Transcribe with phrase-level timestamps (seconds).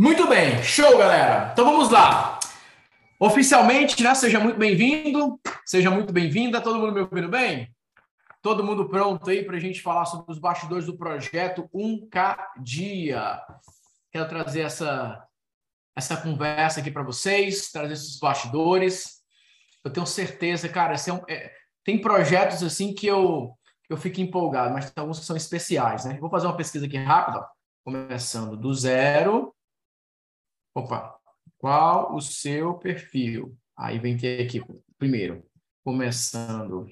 [0.00, 1.50] Muito bem, show, galera.
[1.52, 2.40] Então vamos lá.
[3.20, 4.14] Oficialmente, né?
[4.14, 6.58] Seja muito bem-vindo, seja muito bem-vinda.
[6.58, 7.70] Todo mundo me ouvindo bem?
[8.40, 13.42] Todo mundo pronto aí para a gente falar sobre os bastidores do projeto 1K Dia.
[14.10, 15.22] Quero trazer essa,
[15.94, 19.20] essa conversa aqui para vocês, trazer esses bastidores.
[19.84, 21.52] Eu tenho certeza, cara, é um, é,
[21.84, 23.52] tem projetos assim que eu,
[23.86, 26.16] eu fico empolgado, mas tem alguns que são especiais, né?
[26.18, 27.46] Vou fazer uma pesquisa aqui rápida,
[27.84, 29.54] começando do zero
[30.72, 31.18] Opa,
[31.58, 33.58] qual o seu perfil?
[33.76, 34.62] Aí vem ter aqui,
[34.96, 35.44] primeiro,
[35.82, 36.86] começando,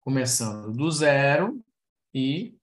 [0.00, 1.64] começando do zero
[2.12, 2.58] e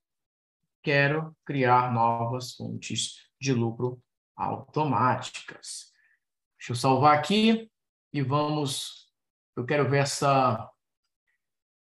[0.83, 4.01] quero criar novas fontes de lucro
[4.35, 5.93] automáticas.
[6.57, 7.71] Deixa eu salvar aqui
[8.11, 9.09] e vamos.
[9.55, 10.69] Eu quero ver essa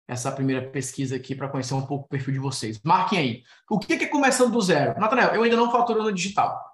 [0.08, 2.82] essa primeira pesquisa aqui para conhecer um pouco o perfil de vocês.
[2.84, 3.44] Marquem aí.
[3.70, 5.00] O que é começando do zero?
[5.00, 6.73] Nathanael, eu ainda não faturo no digital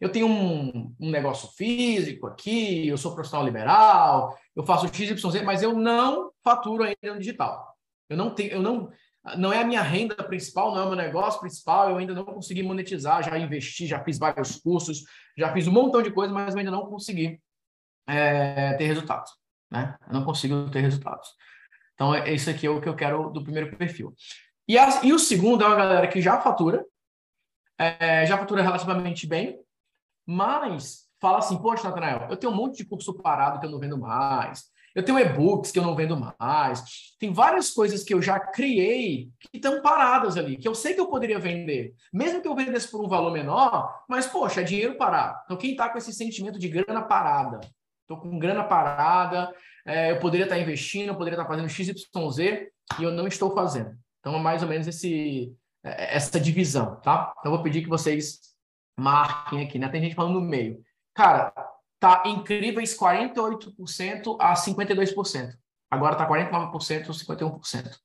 [0.00, 5.62] eu tenho um, um, negócio físico aqui, eu sou profissional liberal, eu faço XYZ, mas
[5.62, 7.76] eu não faturo ainda no digital.
[8.08, 8.90] Eu não tenho, eu não,
[9.36, 12.24] não é a minha renda principal, não é o meu negócio principal, eu ainda não
[12.24, 15.02] consegui monetizar, já investi, já fiz vários cursos,
[15.36, 17.40] já fiz um montão de coisas, mas eu ainda não consegui
[18.06, 19.32] é, ter resultados,
[19.70, 19.96] né?
[20.06, 21.28] Eu não consigo ter resultados.
[21.94, 24.14] Então, é, isso aqui é o que eu quero do primeiro perfil.
[24.68, 26.84] E, a, e o segundo é uma galera que já fatura,
[27.76, 29.58] é, já fatura relativamente bem,
[30.28, 33.78] mas fala assim, poxa, Natanael, eu tenho um monte de curso parado que eu não
[33.78, 36.82] vendo mais, eu tenho e-books que eu não vendo mais,
[37.18, 41.00] tem várias coisas que eu já criei que estão paradas ali, que eu sei que
[41.00, 44.96] eu poderia vender, mesmo que eu vendesse por um valor menor, mas, poxa, é dinheiro
[44.96, 45.40] parado.
[45.44, 47.60] Então, quem está com esse sentimento de grana parada,
[48.02, 49.50] estou com grana parada,
[49.86, 52.04] é, eu poderia estar tá investindo, eu poderia estar tá fazendo XYZ
[52.98, 53.96] e eu não estou fazendo.
[54.20, 57.32] Então, é mais ou menos esse, é, essa divisão, tá?
[57.38, 58.48] Então, eu vou pedir que vocês
[58.98, 59.88] marquem aqui, né?
[59.88, 60.82] Tem gente falando no meio.
[61.14, 61.52] Cara,
[62.00, 65.54] tá incríveis 48% a 52%.
[65.90, 67.96] Agora tá 49%, 51%.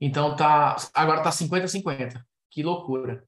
[0.00, 2.24] Então tá, agora tá 50 50.
[2.50, 3.24] Que loucura.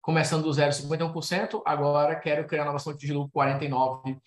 [0.00, 4.20] Começando do zero 51%, agora quero criar nova fonte de lucro 49%.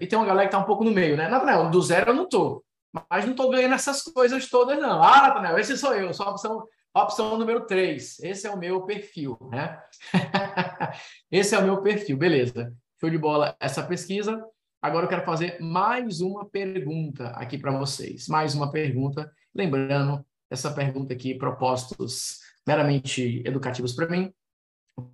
[0.00, 1.28] E tem uma galera que tá um pouco no meio, né?
[1.28, 2.62] Nathanael, do zero eu não tô.
[3.10, 5.02] Mas não tô ganhando essas coisas todas, não.
[5.02, 9.38] Ah, Nathanael, esse sou eu, a opção Opção número 3, esse é o meu perfil,
[9.50, 9.82] né?
[11.32, 12.76] esse é o meu perfil, beleza.
[13.00, 14.46] Show de bola essa pesquisa.
[14.80, 18.28] Agora eu quero fazer mais uma pergunta aqui para vocês.
[18.28, 19.34] Mais uma pergunta.
[19.54, 24.30] Lembrando, essa pergunta aqui, propósitos meramente educativos para mim.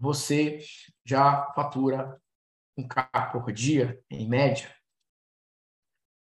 [0.00, 0.59] Você
[1.05, 2.21] já fatura
[2.77, 4.75] um carro por dia, em média?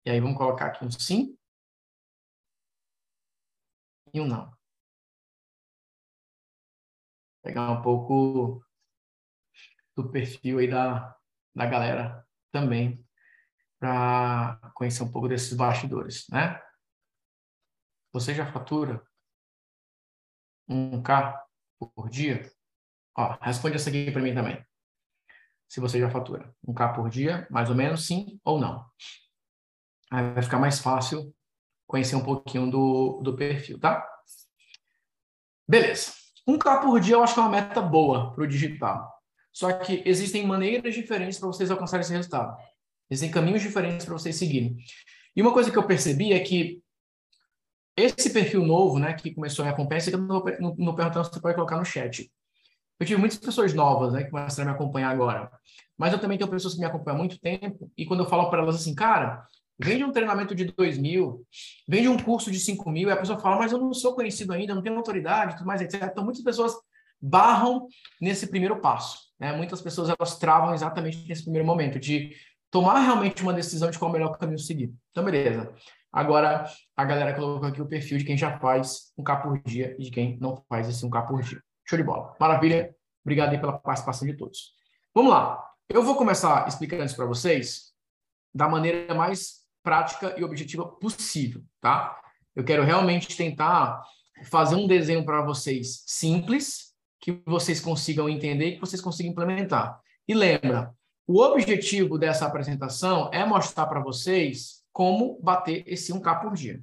[0.07, 1.37] E aí vamos colocar aqui um sim
[4.15, 4.64] e um não
[7.45, 8.65] pegar um pouco
[9.95, 11.15] do perfil aí da,
[11.55, 13.07] da galera também,
[13.79, 16.59] para conhecer um pouco desses bastidores, né?
[18.13, 19.07] Você já fatura
[20.67, 21.47] um K
[21.79, 22.51] por dia?
[23.15, 24.65] Ó, responde essa aqui para mim também.
[25.69, 28.89] Se você já fatura um K por dia, mais ou menos, sim ou não.
[30.11, 31.35] Aí vai ficar mais fácil
[31.87, 34.09] conhecer um pouquinho do, do perfil, tá?
[35.69, 36.24] Beleza.
[36.47, 39.13] Um K por dia eu acho que é uma meta boa para o digital.
[39.53, 42.57] Só que existem maneiras diferentes para vocês alcançarem esse resultado.
[43.11, 44.77] Existem caminhos diferentes para vocês seguirem.
[45.37, 46.83] E uma coisa que eu percebi é que
[47.97, 51.25] esse perfil novo, né, que começou a me acompanhar, isso eu não, não, não perguntando
[51.25, 52.31] se você pode colocar no chat.
[52.99, 55.51] Eu tive muitas pessoas novas, né, que começaram a me acompanhar agora.
[55.97, 58.51] Mas eu também tenho pessoas que me acompanham há muito tempo, e quando eu falo
[58.51, 59.47] para elas assim, cara,
[59.79, 61.45] Vende um treinamento de 2 mil,
[61.89, 64.53] vende um curso de 5 mil, e a pessoa fala, mas eu não sou conhecido
[64.53, 66.03] ainda, não tenho autoridade, tudo mais, etc.
[66.05, 66.75] Então, muitas pessoas
[67.21, 67.89] barram
[68.21, 69.19] nesse primeiro passo.
[69.39, 69.53] Né?
[69.53, 72.37] Muitas pessoas elas travam exatamente nesse primeiro momento, de
[72.71, 74.93] tomar realmente uma decisão de qual é o melhor caminho seguir.
[75.11, 75.73] Então, beleza.
[76.13, 76.65] Agora,
[76.97, 80.05] a galera colocou aqui o perfil de quem já faz um K por dia e
[80.05, 81.61] de quem não faz esse um K por dia.
[81.85, 82.37] Show de bola.
[82.39, 82.95] Maravilha.
[83.25, 84.75] Obrigado aí pela participação de todos.
[85.13, 85.61] Vamos lá.
[85.89, 87.93] Eu vou começar explicando isso para vocês
[88.55, 92.19] da maneira mais prática e objetiva possível, tá?
[92.57, 94.03] Eu quero realmente tentar
[94.47, 100.01] fazer um desenho para vocês simples, que vocês consigam entender e que vocês consigam implementar.
[100.27, 100.93] E lembra,
[101.27, 106.83] o objetivo dessa apresentação é mostrar para vocês como bater esse 1K por dia.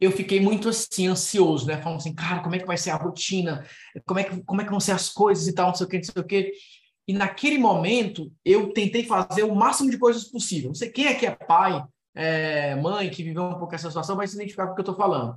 [0.00, 1.80] eu fiquei muito assim, ansioso, né?
[1.80, 3.64] Falando assim, cara, como é que vai ser a rotina?
[4.04, 5.88] Como é que, como é que vão ser as coisas e tal, não sei o
[5.88, 6.52] que, não sei o que.
[7.06, 10.68] E naquele momento, eu tentei fazer o máximo de coisas possível.
[10.68, 11.84] Não sei quem é que é pai,
[12.14, 14.84] é, mãe, que viveu um pouco essa situação, vai se identificar com o que eu
[14.90, 15.36] estou falando.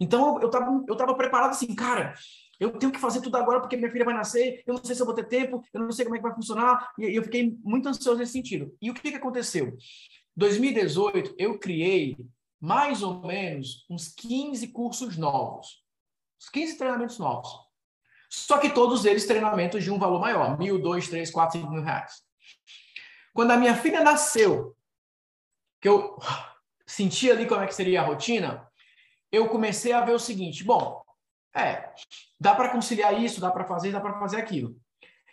[0.00, 2.14] Então, eu estava eu tava preparado assim, cara,
[2.58, 5.02] eu tenho que fazer tudo agora porque minha filha vai nascer, eu não sei se
[5.02, 7.56] eu vou ter tempo, eu não sei como é que vai funcionar, e eu fiquei
[7.62, 8.74] muito ansioso nesse sentido.
[8.80, 9.76] E o que, que aconteceu?
[10.36, 12.16] 2018, eu criei
[12.60, 15.82] mais ou menos uns 15 cursos novos,
[16.40, 17.65] uns 15 treinamentos novos.
[18.28, 21.82] Só que todos eles treinamentos de um valor maior, mil, dois, três, quatro, cinco mil
[21.82, 22.22] reais.
[23.32, 24.76] Quando a minha filha nasceu,
[25.80, 26.18] que eu
[26.86, 28.66] senti ali como é que seria a rotina,
[29.30, 31.02] eu comecei a ver o seguinte: bom,
[31.54, 31.92] é,
[32.38, 34.76] dá para conciliar isso, dá para fazer, dá para fazer aquilo.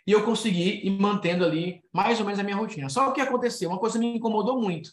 [0.06, 2.88] E eu consegui ir mantendo ali mais ou menos a minha rotina.
[2.88, 3.70] Só o que aconteceu?
[3.70, 4.90] Uma coisa me incomodou muito.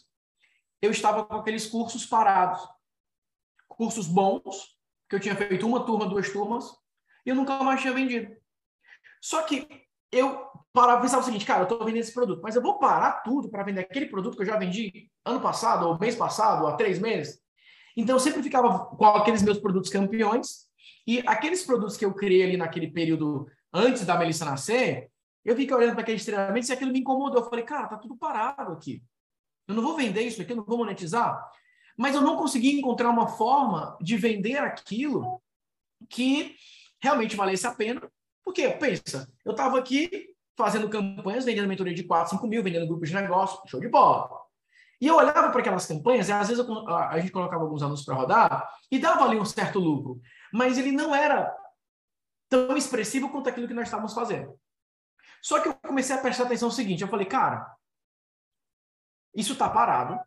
[0.80, 2.66] Eu estava com aqueles cursos parados.
[3.68, 4.76] Cursos bons,
[5.08, 6.64] que eu tinha feito uma turma, duas turmas,
[7.24, 8.34] e eu nunca mais tinha vendido.
[9.20, 9.66] Só que
[10.10, 12.78] eu parava e pensava o seguinte, cara, eu estou vendendo esse produto, mas eu vou
[12.78, 16.62] parar tudo para vender aquele produto que eu já vendi ano passado, ou mês passado,
[16.62, 17.40] ou há três meses?
[17.96, 20.66] Então, eu sempre ficava com aqueles meus produtos campeões
[21.06, 25.10] e aqueles produtos que eu criei ali naquele período antes da Melissa nascer,
[25.44, 27.40] eu fiquei olhando para aqueles treinamentos e aquilo me incomodou.
[27.40, 29.02] Eu falei, cara, tá tudo parado aqui.
[29.66, 31.50] Eu não vou vender isso aqui, eu não vou monetizar.
[31.96, 35.42] Mas eu não consegui encontrar uma forma de vender aquilo
[36.08, 36.56] que
[37.02, 38.00] realmente valesse a pena.
[38.44, 43.08] Porque, pensa, eu estava aqui fazendo campanhas, vendendo mentoria de 4, 5 mil, vendendo grupos
[43.08, 44.30] de negócio, show de bola.
[45.00, 48.06] E eu olhava para aquelas campanhas, e às vezes eu, a, gente colocava alguns anúncios
[48.06, 50.20] para rodar e dava ali um certo lucro,
[50.52, 51.52] mas ele não era
[52.48, 54.56] tão expressivo quanto aquilo que nós estávamos fazendo.
[55.42, 57.74] Só que eu comecei a prestar atenção no seguinte: eu falei, cara,
[59.34, 60.20] isso está parado.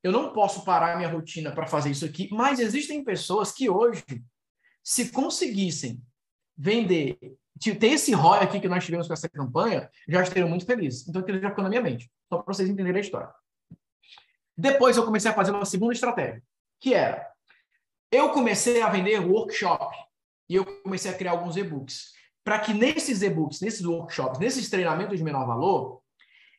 [0.00, 3.68] Eu não posso parar a minha rotina para fazer isso aqui, mas existem pessoas que
[3.68, 4.04] hoje,
[4.82, 6.02] se conseguissem
[6.56, 7.18] vender,
[7.58, 11.06] ter esse ROI aqui que nós tivemos com essa campanha, já estariam muito felizes.
[11.08, 13.32] Então, aquilo já ficou na minha mente, só para vocês entenderem a história.
[14.56, 16.42] Depois eu comecei a fazer uma segunda estratégia,
[16.80, 17.32] que era
[18.12, 19.96] eu comecei a vender workshop
[20.46, 22.12] e eu comecei a criar alguns e-books
[22.44, 26.02] para que nesses e-books, nesses workshops, nesses treinamentos de menor valor,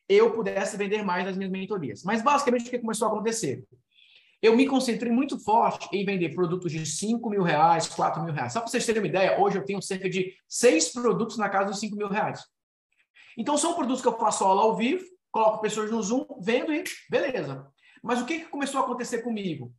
[0.08, 2.02] eu pudesse vender mais das minhas mentorias.
[2.02, 3.64] Mas basicamente o que começou a acontecer?
[4.44, 8.52] Eu me concentrei muito forte em vender produtos de 5 mil reais, 4 mil reais.
[8.52, 11.70] Só para vocês terem uma ideia, hoje eu tenho cerca de seis produtos na casa
[11.70, 12.44] dos 5 mil reais.
[13.38, 16.84] Então são produtos que eu faço aula ao vivo, coloco pessoas no Zoom, vendo e
[17.08, 17.66] beleza.
[18.02, 19.72] Mas o que, que começou a acontecer comigo?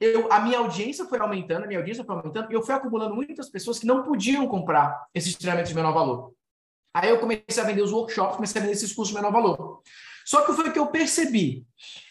[0.00, 3.14] Eu, a minha audiência foi aumentando, a minha audiência foi aumentando, e eu fui acumulando
[3.14, 6.34] muitas pessoas que não podiam comprar esses treinamentos de menor valor.
[6.92, 9.82] Aí eu comecei a vender os workshops, comecei a vender esses cursos de menor valor.
[10.26, 11.64] Só que foi o que eu percebi.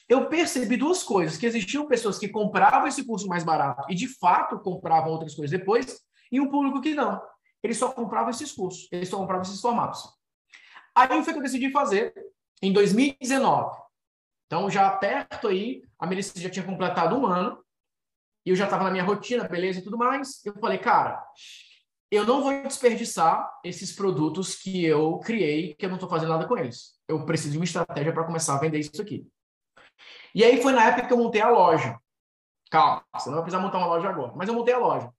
[0.09, 4.07] Eu percebi duas coisas: que existiam pessoas que compravam esse curso mais barato e de
[4.07, 6.01] fato compravam outras coisas depois,
[6.31, 7.21] e um público que não.
[7.61, 10.03] Eles só compravam esses cursos, eles só compravam esses formatos.
[10.95, 12.13] Aí foi que eu decidi fazer
[12.61, 13.77] em 2019.
[14.47, 17.63] Então, já perto aí, a Melissa já tinha completado um ano,
[18.45, 20.43] e eu já estava na minha rotina, beleza e tudo mais.
[20.43, 21.23] Eu falei, cara,
[22.09, 26.47] eu não vou desperdiçar esses produtos que eu criei, que eu não estou fazendo nada
[26.47, 26.95] com eles.
[27.07, 29.27] Eu preciso de uma estratégia para começar a vender isso aqui.
[30.33, 31.99] E aí foi na época que eu montei a loja.
[32.69, 35.11] Calma, você não vai precisar montar uma loja agora, mas eu montei a loja.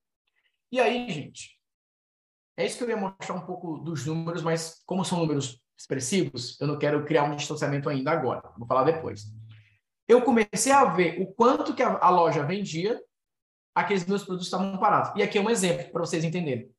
[0.71, 1.59] E aí, gente,
[2.57, 6.59] é isso que eu ia mostrar um pouco dos números, mas como são números expressivos,
[6.61, 8.53] eu não quero criar um distanciamento ainda agora.
[8.57, 9.23] Vou falar depois.
[10.07, 13.01] Eu comecei a ver o quanto que a, a loja vendia,
[13.75, 15.11] aqueles meus produtos estavam parados.
[15.15, 16.69] E aqui é um exemplo para vocês entenderem.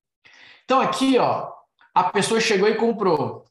[0.64, 1.52] Então, aqui, ó,
[1.94, 3.44] a pessoa chegou e comprou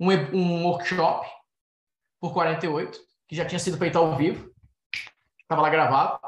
[0.00, 1.28] um, um workshop
[2.20, 2.98] por 48,
[3.28, 4.52] que já tinha sido feito ao vivo,
[5.40, 6.20] estava lá gravado.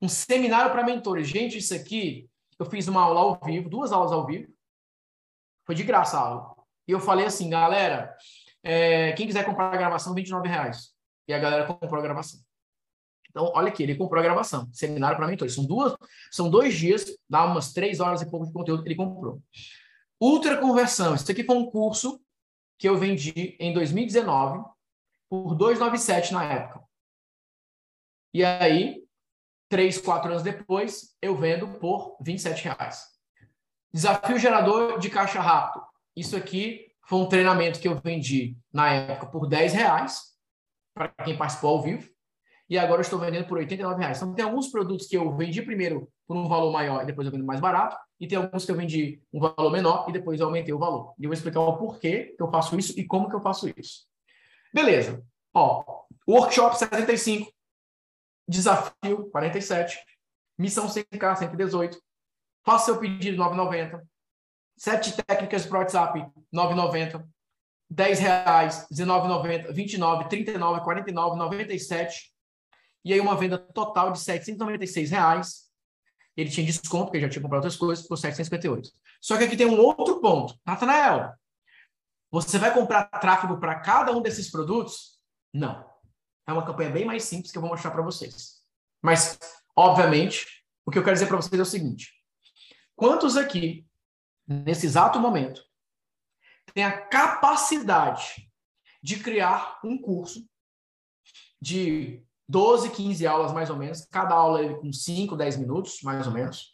[0.00, 1.28] Um seminário para mentores.
[1.28, 2.28] Gente, isso aqui,
[2.58, 4.52] eu fiz uma aula ao vivo, duas aulas ao vivo.
[5.66, 6.54] Foi de graça a aula.
[6.86, 8.14] E eu falei assim, galera,
[8.62, 10.94] é, quem quiser comprar a gravação, 29 reais.
[11.26, 12.40] E a galera comprou a gravação.
[13.30, 15.54] Então, olha aqui, ele comprou a gravação, seminário para mentores.
[15.54, 15.96] São duas,
[16.30, 19.42] são dois dias, dá umas três horas e pouco de conteúdo que ele comprou.
[20.20, 21.14] Ultra conversão.
[21.14, 22.20] Isso aqui foi um curso
[22.78, 24.64] que eu vendi em 2019
[25.42, 26.84] por 297 na época.
[28.32, 29.04] E aí,
[29.68, 33.04] três, quatro anos depois, eu vendo por 27 reais.
[33.92, 35.84] Desafio gerador de caixa rápido.
[36.16, 40.34] Isso aqui foi um treinamento que eu vendi na época por 10 reais
[40.94, 42.14] para quem participou ao vivo
[42.68, 44.18] e agora eu estou vendendo por 89 reais.
[44.18, 47.32] Então, tem alguns produtos que eu vendi primeiro por um valor maior e depois eu
[47.32, 50.46] vendo mais barato, e tem alguns que eu vendi um valor menor e depois eu
[50.46, 51.14] aumentei o valor.
[51.18, 53.68] E eu vou explicar o porquê que eu faço isso e como que eu faço
[53.76, 54.06] isso.
[54.74, 55.24] Beleza.
[55.54, 57.48] Ó, workshop 75,
[58.48, 59.96] desafio 47,
[60.58, 62.02] missão 100K 118,
[62.66, 64.02] faça seu pedido 9,90,
[64.76, 67.24] sete técnicas para WhatsApp 9,90,
[67.88, 72.32] 10 reais, 19,90, 29, 39, 49, 97,
[73.04, 75.64] e aí uma venda total de 796 reais.
[76.36, 78.90] Ele tinha desconto, porque já tinha comprado outras coisas, por 758.
[79.20, 80.58] Só que aqui tem um outro ponto.
[80.66, 81.32] Natanael,
[82.40, 85.20] você vai comprar tráfego para cada um desses produtos?
[85.52, 85.88] Não.
[86.44, 88.60] É uma campanha bem mais simples que eu vou mostrar para vocês.
[89.00, 89.38] Mas,
[89.76, 90.44] obviamente,
[90.84, 92.12] o que eu quero dizer para vocês é o seguinte:
[92.96, 93.86] quantos aqui,
[94.48, 95.62] nesse exato momento,
[96.74, 98.50] têm a capacidade
[99.00, 100.44] de criar um curso
[101.62, 106.26] de 12, 15 aulas mais ou menos, cada aula ele com 5, 10 minutos, mais
[106.26, 106.72] ou menos,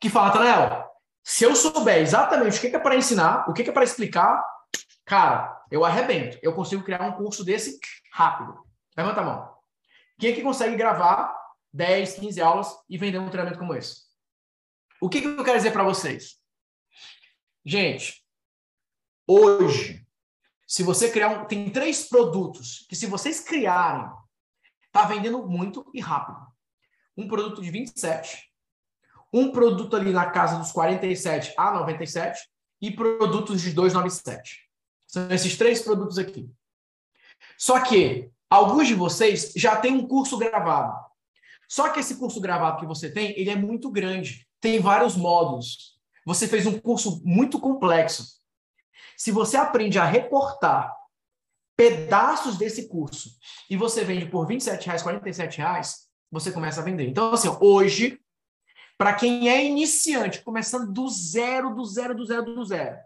[0.00, 0.90] que fala, Tanel,
[1.22, 4.44] se eu souber exatamente o que é para ensinar, o que é para explicar,
[5.04, 6.38] cara, eu arrebento.
[6.42, 7.78] Eu consigo criar um curso desse
[8.12, 8.64] rápido.
[8.96, 9.54] Levanta a mão.
[10.18, 11.34] Quem é que consegue gravar
[11.72, 14.04] 10, 15 aulas e vender um treinamento como esse?
[15.00, 16.38] O que, que eu quero dizer para vocês?
[17.64, 18.24] Gente,
[19.26, 20.06] hoje,
[20.66, 21.44] se você criar um.
[21.44, 24.08] Tem três produtos que, se vocês criarem
[24.86, 26.38] está vendendo muito e rápido.
[27.16, 28.50] Um produto de 27,
[29.32, 32.40] um produto ali na casa dos 47 a 97
[32.80, 34.63] e produtos de 297.
[35.14, 36.50] São esses três produtos aqui.
[37.56, 40.92] Só que alguns de vocês já têm um curso gravado.
[41.68, 46.00] Só que esse curso gravado que você tem, ele é muito grande, tem vários módulos.
[46.26, 48.26] Você fez um curso muito complexo.
[49.16, 50.92] Se você aprende a reportar
[51.76, 53.30] pedaços desse curso
[53.70, 57.06] e você vende por 27 reais, 47 reais, você começa a vender.
[57.08, 58.18] Então, assim, hoje,
[58.98, 62.98] para quem é iniciante, começando do zero, do zero, do zero, do zero,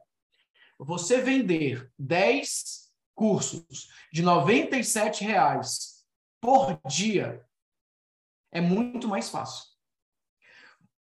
[0.79, 6.05] você vender 10 cursos de 97 reais
[6.41, 7.45] por dia
[8.53, 9.65] é muito mais fácil.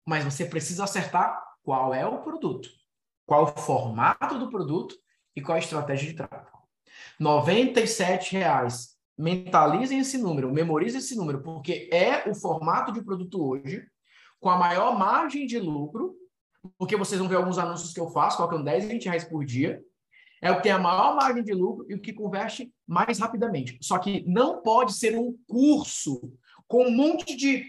[0.05, 2.69] Mas você precisa acertar qual é o produto,
[3.27, 4.97] qual o formato do produto
[5.35, 6.59] e qual a estratégia de tráfego.
[7.21, 8.97] 97 reais.
[9.19, 13.87] Mentalizem esse número, memorizem esse número, porque é o formato de produto hoje
[14.39, 16.15] com a maior margem de lucro,
[16.79, 19.83] porque vocês vão ver alguns anúncios que eu faço, colocando 10, 20 reais por dia.
[20.41, 23.79] É o que tem a maior margem de lucro e o que converte mais rapidamente.
[23.81, 26.33] Só que não pode ser um curso
[26.69, 27.65] com um monte de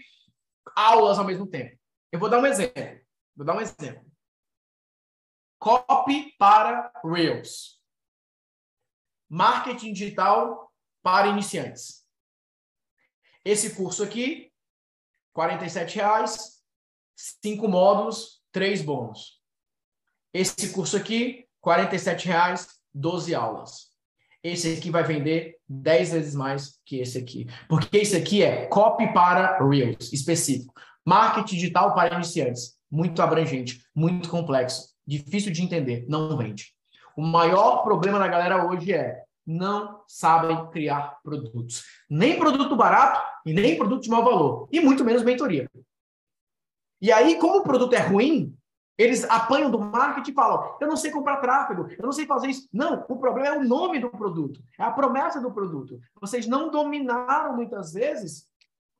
[0.76, 1.78] aulas ao mesmo tempo.
[2.12, 3.00] Eu vou dar um exemplo.
[3.34, 4.04] Vou dar um exemplo.
[5.58, 7.80] Copy para Reels.
[9.28, 12.06] Marketing Digital para Iniciantes.
[13.44, 14.52] Esse curso aqui,
[15.36, 16.62] R$ reais,
[17.16, 19.38] cinco módulos, três bônus.
[20.32, 23.88] Esse curso aqui, R$ reais, 12 aulas.
[24.42, 27.46] Esse aqui vai vender 10 vezes mais que esse aqui.
[27.68, 30.72] Porque esse aqui é copy para Reels, específico.
[31.04, 32.78] Marketing digital para iniciantes.
[32.90, 36.72] Muito abrangente, muito complexo, difícil de entender, não vende.
[37.16, 41.82] O maior problema da galera hoje é não sabem criar produtos.
[42.08, 44.68] Nem produto barato e nem produto de mau valor.
[44.70, 45.68] E muito menos mentoria.
[47.00, 48.56] E aí, como o produto é ruim,
[48.98, 52.48] Eles apanham do marketing e falam: eu não sei comprar tráfego, eu não sei fazer
[52.48, 52.68] isso.
[52.72, 56.00] Não, o problema é o nome do produto, é a promessa do produto.
[56.20, 58.48] Vocês não dominaram muitas vezes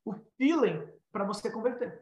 [0.05, 2.01] o feeling para você converter.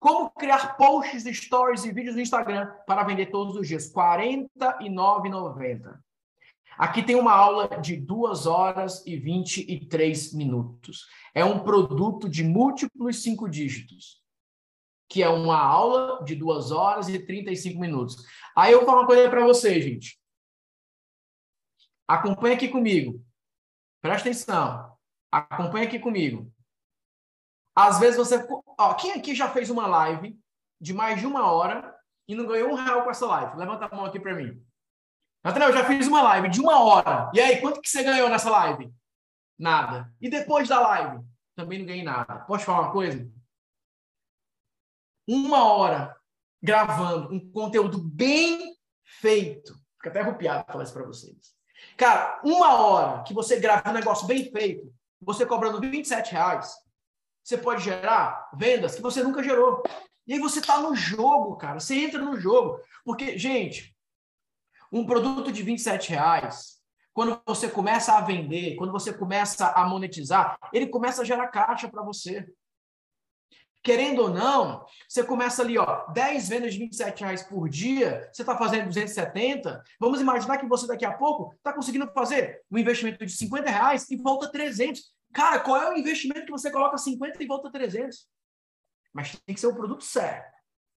[0.00, 3.86] Como criar posts, stories e vídeos no Instagram para vender todos os dias?
[3.94, 5.96] R$ 49,90.
[6.76, 11.06] Aqui tem uma aula de 2 horas e 23 minutos.
[11.32, 14.20] É um produto de múltiplos cinco dígitos,
[15.12, 18.16] que é uma aula de 2 horas e 35 minutos.
[18.56, 20.18] Aí eu vou falar uma coisa para vocês, gente.
[22.08, 23.22] Acompanhe aqui comigo.
[24.00, 24.96] Presta atenção.
[25.30, 26.50] Acompanhe aqui comigo.
[27.76, 28.42] Às vezes você.
[28.80, 30.34] Ó, quem aqui já fez uma live
[30.80, 31.94] de mais de uma hora
[32.26, 33.58] e não ganhou um real com essa live?
[33.58, 34.64] Levanta a mão aqui para mim.
[35.44, 37.30] Nathanael, eu já fiz uma live de uma hora.
[37.34, 38.90] E aí, quanto que você ganhou nessa live?
[39.58, 40.10] Nada.
[40.18, 41.22] E depois da live?
[41.54, 42.36] Também não ganhei nada.
[42.46, 43.30] Posso falar uma coisa?
[45.26, 46.16] Uma hora
[46.62, 49.74] gravando um conteúdo bem feito.
[49.96, 51.54] Fica até arrupiado falar isso para vocês.
[51.96, 56.74] Cara, uma hora que você grava um negócio bem feito, você cobrando 27 reais,
[57.42, 59.82] você pode gerar vendas que você nunca gerou.
[60.26, 61.80] E aí você está no jogo, cara.
[61.80, 62.80] Você entra no jogo.
[63.04, 63.96] Porque, gente,
[64.92, 66.80] um produto de 27 reais,
[67.12, 71.88] quando você começa a vender, quando você começa a monetizar, ele começa a gerar caixa
[71.88, 72.46] para você.
[73.82, 78.42] Querendo ou não, você começa ali, ó, 10 vendas de 27 reais por dia, você
[78.42, 79.82] está fazendo 270.
[79.98, 84.08] Vamos imaginar que você daqui a pouco está conseguindo fazer um investimento de 50 reais
[84.08, 85.02] e volta 300.
[85.34, 88.28] Cara, qual é o investimento que você coloca 50 e volta 300?
[89.12, 90.52] Mas tem que ser o produto certo.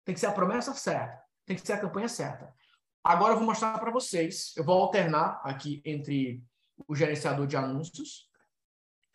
[0.03, 1.23] Tem que ser a promessa certa.
[1.45, 2.53] Tem que ser a campanha certa.
[3.01, 4.53] Agora eu vou mostrar para vocês.
[4.57, 6.43] Eu vou alternar aqui entre
[6.85, 8.29] o gerenciador de anúncios.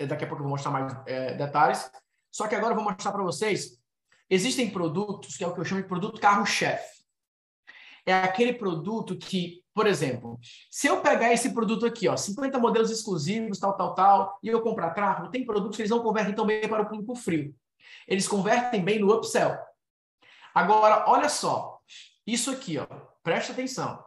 [0.00, 1.90] Daqui a pouco eu vou mostrar mais é, detalhes.
[2.30, 3.78] Só que agora eu vou mostrar para vocês.
[4.30, 6.98] Existem produtos que é o que eu chamo de produto carro-chefe.
[8.04, 10.38] É aquele produto que, por exemplo,
[10.70, 14.62] se eu pegar esse produto aqui, ó, 50 modelos exclusivos, tal, tal, tal, e eu
[14.62, 17.54] comprar tráfego, tem produtos que eles não convertem tão bem para o público frio.
[18.06, 19.58] Eles convertem bem no upsell.
[20.54, 21.80] Agora, olha só.
[22.26, 22.86] Isso aqui, ó,
[23.22, 24.02] presta atenção.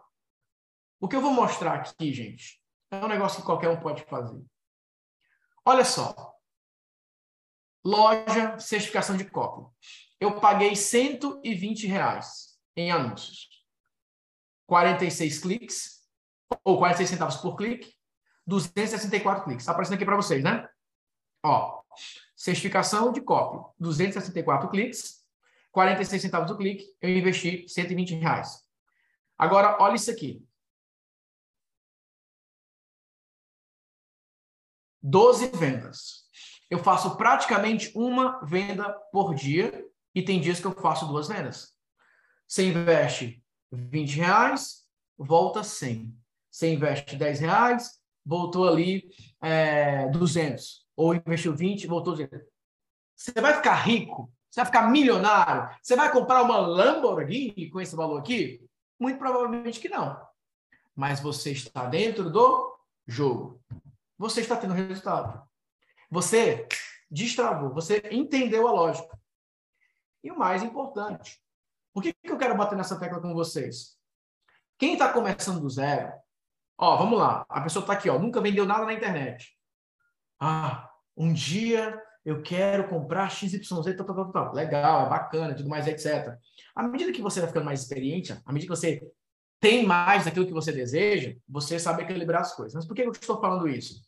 [1.00, 4.44] O que eu vou mostrar aqui, gente, é um negócio que qualquer um pode fazer.
[5.66, 6.34] Olha só.
[7.84, 9.68] Loja, certificação de cópia.
[10.20, 13.50] Eu paguei 120 reais em anúncios.
[14.68, 16.08] 46 cliques,
[16.64, 17.94] ou 46 centavos por clique,
[18.46, 19.64] 264 cliques.
[19.64, 20.68] Está aparecendo aqui para vocês, né?
[21.44, 21.82] Ó,
[22.36, 25.26] certificação de cópia, 264 cliques,
[25.72, 28.64] 46 centavos o clique, eu investi 120 reais.
[29.38, 30.46] Agora, olha isso aqui.
[35.02, 36.30] 12 vendas
[36.72, 41.74] eu faço praticamente uma venda por dia e tem dias que eu faço duas vendas.
[42.48, 44.86] Você investe 20 reais,
[45.18, 46.16] volta 100.
[46.50, 49.10] Você investe 10 reais, voltou ali
[49.42, 50.88] é, 200.
[50.96, 52.40] Ou investiu 20, voltou 200.
[53.18, 54.32] Você vai ficar rico?
[54.50, 55.78] Você vai ficar milionário?
[55.82, 58.66] Você vai comprar uma Lamborghini com esse valor aqui?
[58.98, 60.18] Muito provavelmente que não.
[60.96, 63.62] Mas você está dentro do jogo.
[64.18, 65.51] Você está tendo resultado.
[66.12, 66.68] Você
[67.10, 69.18] destravou, você entendeu a lógica.
[70.22, 71.42] E o mais importante,
[71.94, 73.98] por que, que eu quero bater nessa tecla com vocês?
[74.78, 76.12] Quem está começando do zero,
[76.78, 79.58] ó, vamos lá, a pessoa está aqui, ó, nunca vendeu nada na internet.
[80.40, 86.38] Ah, um dia eu quero comprar XYZ, tal, tal, legal, é bacana, tudo mais, etc.
[86.76, 89.02] À medida que você vai ficando mais experiente, à medida que você
[89.60, 92.76] tem mais daquilo que você deseja, você sabe equilibrar as coisas.
[92.76, 94.02] Mas por que eu estou falando isso?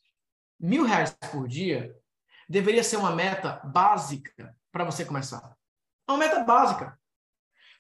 [0.64, 1.94] Mil reais por dia
[2.48, 5.56] deveria ser uma meta básica para você começar.
[6.08, 6.98] É uma meta básica.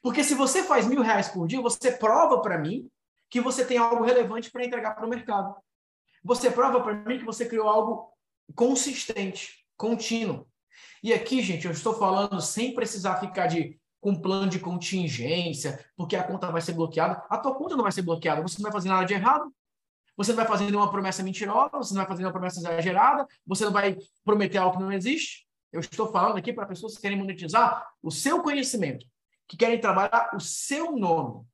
[0.01, 2.89] Porque se você faz mil reais por dia, você prova para mim
[3.29, 5.55] que você tem algo relevante para entregar para o mercado.
[6.23, 8.11] Você prova para mim que você criou algo
[8.53, 10.45] consistente, contínuo.
[11.01, 16.17] E aqui, gente, eu estou falando sem precisar ficar de com plano de contingência, porque
[16.17, 17.23] a conta vai ser bloqueada.
[17.29, 19.49] A tua conta não vai ser bloqueada, você não vai fazer nada de errado.
[20.15, 23.65] Você não vai fazer nenhuma promessa mentirosa, você não vai fazer nenhuma promessa exagerada, você
[23.65, 25.47] não vai prometer algo que não existe.
[25.71, 29.05] Eu estou falando aqui para pessoas que querem monetizar o seu conhecimento,
[29.47, 31.45] que querem trabalhar o seu nome.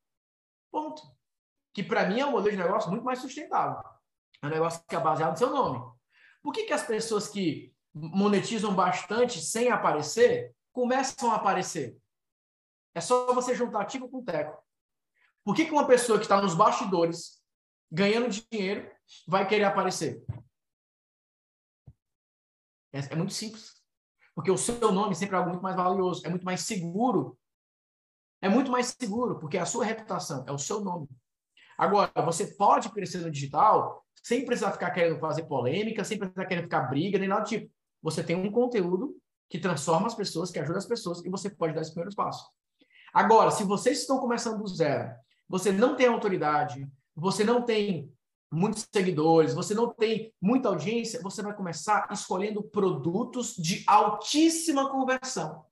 [0.70, 1.02] Ponto.
[1.72, 3.82] Que para mim é um modelo de negócio muito mais sustentável.
[4.42, 5.80] É um negócio que é baseado no seu nome.
[6.42, 11.96] Por que, que as pessoas que monetizam bastante sem aparecer começam a aparecer?
[12.94, 14.62] É só você juntar ativo com teco.
[15.44, 17.39] Por que, que uma pessoa que está nos bastidores
[17.90, 18.90] ganhando dinheiro,
[19.26, 20.22] vai querer aparecer?
[22.92, 23.80] É, é, muito simples.
[24.34, 27.38] Porque o seu nome sempre é algo muito mais valioso, é muito mais seguro
[28.42, 31.08] É muito mais seguro, porque é a sua reputação, é o seu nome.
[31.76, 36.62] Agora, você pode crescer no digital sem precisar ficar querendo fazer polêmica, sem precisar querer
[36.62, 37.70] ficar briga, nem nada do tipo.
[38.02, 39.16] Você tem um conteúdo
[39.48, 42.50] que transforma as pessoas, que ajuda as pessoas, e você pode dar esse primeiro passo.
[43.12, 45.10] Agora, se vocês estão começando do zero,
[45.48, 48.12] você não tem autoridade, você não tem
[48.50, 55.64] muitos seguidores, você não tem muita audiência, você vai começar escolhendo produtos de altíssima conversão.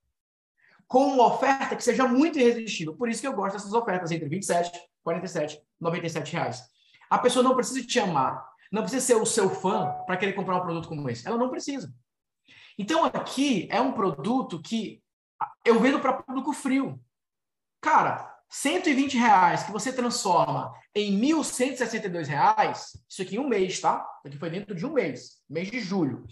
[0.87, 2.97] Com uma oferta que seja muito irresistível.
[2.97, 6.63] Por isso que eu gosto dessas ofertas entre 27, 47, 97 reais.
[7.11, 10.57] A pessoa não precisa te amar, não precisa ser o seu fã para querer comprar
[10.57, 11.27] um produto como esse.
[11.27, 11.93] Ela não precisa.
[12.79, 15.03] Então aqui é um produto que
[15.65, 16.99] eu vendo para público frio.
[17.81, 24.07] Cara, 120 reais que você transforma em 1.162 reais, isso aqui em um mês, tá?
[24.19, 26.25] Isso aqui foi dentro de um mês, mês de julho.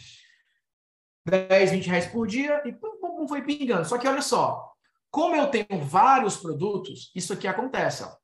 [1.27, 3.85] 10, 20 reais por dia e pum, pum, pum, foi pingando.
[3.85, 4.73] Só que olha só,
[5.11, 8.05] como eu tenho vários produtos, isso aqui acontece.
[8.05, 8.17] Ó.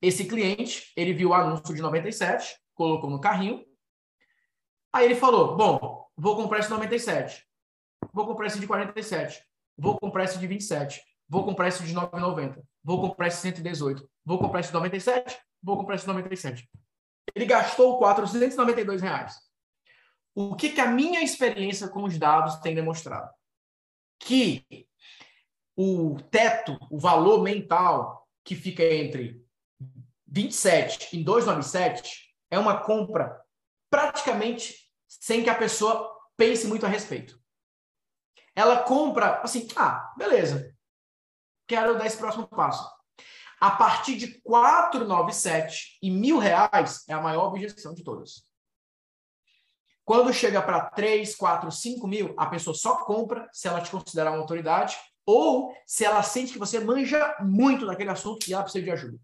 [0.00, 3.64] Esse cliente, ele viu o anúncio de 97, colocou no carrinho.
[4.92, 7.44] Aí ele falou: Bom, vou comprar esse de 97.
[8.12, 9.42] Vou comprar esse de 47.
[9.76, 11.02] Vou comprar esse de 27.
[11.28, 12.62] Vou comprar esse de 9,90.
[12.86, 14.08] Vou comprar esse de 118.
[14.24, 15.36] Vou comprar esse de 97.
[15.60, 16.70] Vou comprar esse de 97.
[17.34, 19.34] Ele gastou 492 reais.
[20.32, 23.28] O que, que a minha experiência com os dados tem demonstrado?
[24.20, 24.64] Que
[25.76, 29.44] o teto, o valor mental que fica entre
[30.28, 33.42] 27 em 297 é uma compra
[33.90, 34.76] praticamente
[35.08, 37.36] sem que a pessoa pense muito a respeito.
[38.54, 40.75] Ela compra assim, ah, beleza,
[41.66, 42.88] quero dar esse próximo passo.
[43.60, 48.44] A partir de 497 e mil reais é a maior objeção de todas.
[50.04, 54.30] Quando chega para 3, 4, 5 mil, a pessoa só compra se ela te considerar
[54.30, 58.84] uma autoridade ou se ela sente que você manja muito daquele assunto e ela precisa
[58.84, 59.18] de ajuda.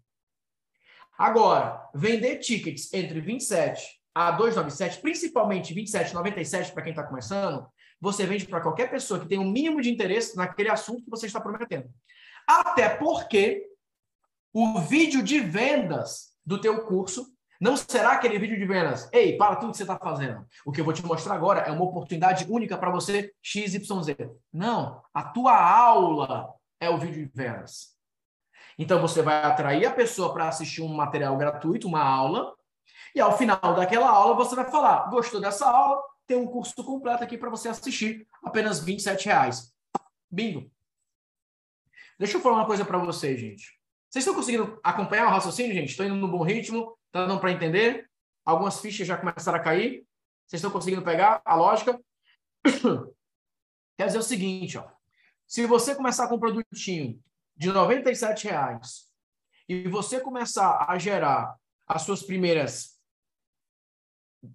[1.17, 3.81] Agora, vender tickets entre 27
[4.13, 7.65] a 297, principalmente 27,97 para quem está começando,
[8.01, 11.27] você vende para qualquer pessoa que tem um mínimo de interesse naquele assunto que você
[11.27, 11.89] está prometendo.
[12.47, 13.65] Até porque
[14.53, 19.09] o vídeo de vendas do teu curso não será aquele vídeo de vendas.
[19.13, 20.45] Ei, para tudo que você está fazendo.
[20.65, 23.81] O que eu vou te mostrar agora é uma oportunidade única para você XYZ.
[24.51, 27.93] Não, a tua aula é o vídeo de vendas.
[28.77, 32.53] Então você vai atrair a pessoa para assistir um material gratuito, uma aula,
[33.15, 36.01] e ao final daquela aula você vai falar: gostou dessa aula?
[36.25, 39.73] Tem um curso completo aqui para você assistir, apenas 27 reais.
[40.29, 40.69] Bingo.
[42.19, 43.79] Deixa eu falar uma coisa para vocês, gente.
[44.09, 45.89] Vocês estão conseguindo acompanhar o raciocínio, gente?
[45.89, 46.97] Estou indo no bom ritmo?
[47.07, 48.09] Está dando para entender?
[48.45, 50.05] Algumas fichas já começaram a cair?
[50.45, 51.99] Vocês estão conseguindo pegar a lógica?
[53.97, 54.87] Quer dizer o seguinte, ó.
[55.47, 57.19] Se você começar com um produtinho
[57.55, 58.03] de R$
[58.43, 59.11] reais
[59.67, 61.55] e você começar a gerar
[61.87, 62.99] as suas primeiras,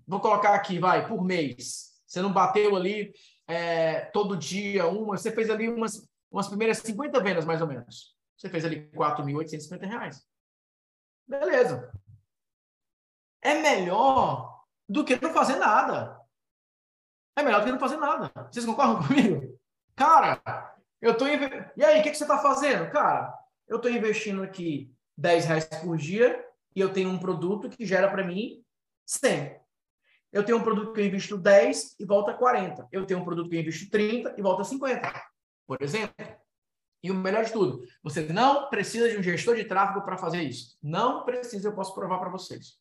[0.07, 3.13] vou colocar aqui, vai, por mês, você não bateu ali
[3.47, 8.17] é, todo dia uma, você fez ali umas, umas primeiras 50 vendas, mais ou menos.
[8.37, 10.21] Você fez ali R$ 4.850.
[11.27, 11.93] Beleza.
[13.43, 16.19] É melhor do que não fazer nada.
[17.37, 18.33] É melhor do que não fazer nada.
[18.51, 19.59] Vocês concordam comigo?
[19.95, 20.41] Cara,
[21.01, 21.27] eu tô.
[21.27, 22.91] E aí, o que, que você está fazendo?
[22.91, 23.33] Cara,
[23.67, 28.09] eu estou investindo aqui 10 reais por dia e eu tenho um produto que gera
[28.11, 28.65] para mim
[29.07, 29.59] 100.
[30.33, 32.87] Eu tenho um produto que eu invisto 10 e volta 40.
[32.93, 35.11] Eu tenho um produto que eu invisto 30 e volta 50.
[35.69, 36.27] Por exemplo.
[37.01, 40.43] E o melhor de tudo, você não precisa de um gestor de tráfego para fazer
[40.43, 40.77] isso.
[40.83, 42.81] Não precisa, eu posso provar para vocês.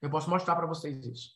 [0.00, 1.32] Eu posso mostrar para vocês isso.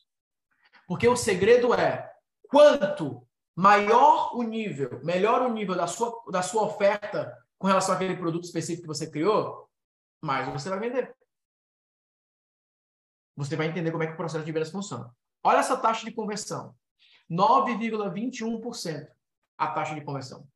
[0.87, 2.09] Porque o segredo é
[2.47, 8.15] quanto maior o nível, melhor o nível da sua, da sua oferta com relação àquele
[8.15, 9.69] produto específico que você criou,
[10.21, 11.13] mais você vai vender.
[13.35, 15.13] Você vai entender como é que o processo de vendas funciona.
[15.43, 16.73] Olha essa taxa de conversão.
[17.29, 19.09] 9,21%
[19.57, 20.47] a taxa de conversão.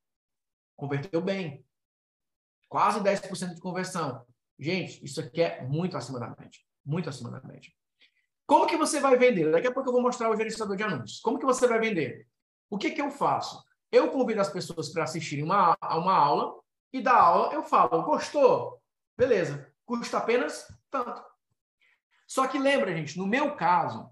[0.82, 1.64] Converteu bem.
[2.68, 4.26] Quase 10% de conversão.
[4.58, 6.60] Gente, isso aqui é muito acima da média.
[6.84, 7.72] Muito acima da média.
[8.48, 9.52] Como que você vai vender?
[9.52, 11.20] Daqui a pouco eu vou mostrar o gerenciador de anúncios.
[11.20, 12.28] Como que você vai vender?
[12.68, 13.64] O que, que eu faço?
[13.92, 16.60] Eu convido as pessoas para assistirem uma, uma aula
[16.92, 18.82] e da aula eu falo, gostou?
[19.16, 21.24] Beleza, custa apenas tanto.
[22.26, 24.10] Só que lembra, gente, no meu caso,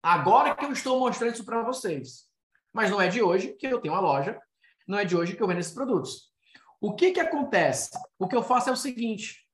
[0.00, 2.30] agora que eu estou mostrando isso para vocês,
[2.72, 4.40] mas não é de hoje que eu tenho uma loja,
[4.86, 6.32] não é de hoje que eu vendo esses produtos.
[6.80, 7.90] O que, que acontece?
[8.18, 9.46] O que eu faço é o seguinte: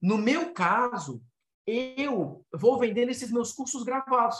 [0.00, 1.22] no meu caso,
[1.66, 4.38] eu vou vender esses meus cursos gravados.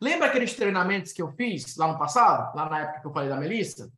[0.00, 3.28] Lembra aqueles treinamentos que eu fiz lá no passado, lá na época que eu falei
[3.28, 3.92] da Melissa?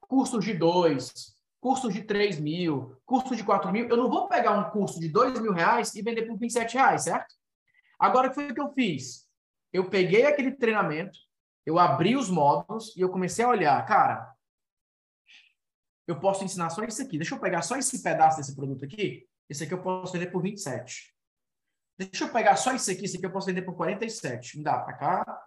[0.00, 3.88] Cursos de dois, curso de 3 mil, curso de 4 mil.
[3.88, 7.04] Eu não vou pegar um curso de 2 mil reais e vender por 27 reais,
[7.04, 7.34] certo?
[7.98, 9.26] Agora, o que foi que eu fiz?
[9.72, 11.18] Eu peguei aquele treinamento,
[11.64, 14.33] eu abri os módulos e eu comecei a olhar, cara,
[16.06, 17.18] eu posso ensinar só isso aqui.
[17.18, 19.26] Deixa eu pegar só esse pedaço desse produto aqui.
[19.48, 21.14] Esse aqui eu posso vender por 27.
[21.98, 23.04] Deixa eu pegar só esse aqui.
[23.04, 24.58] Esse aqui eu posso vender por 47.
[24.58, 25.42] Me dá para cá.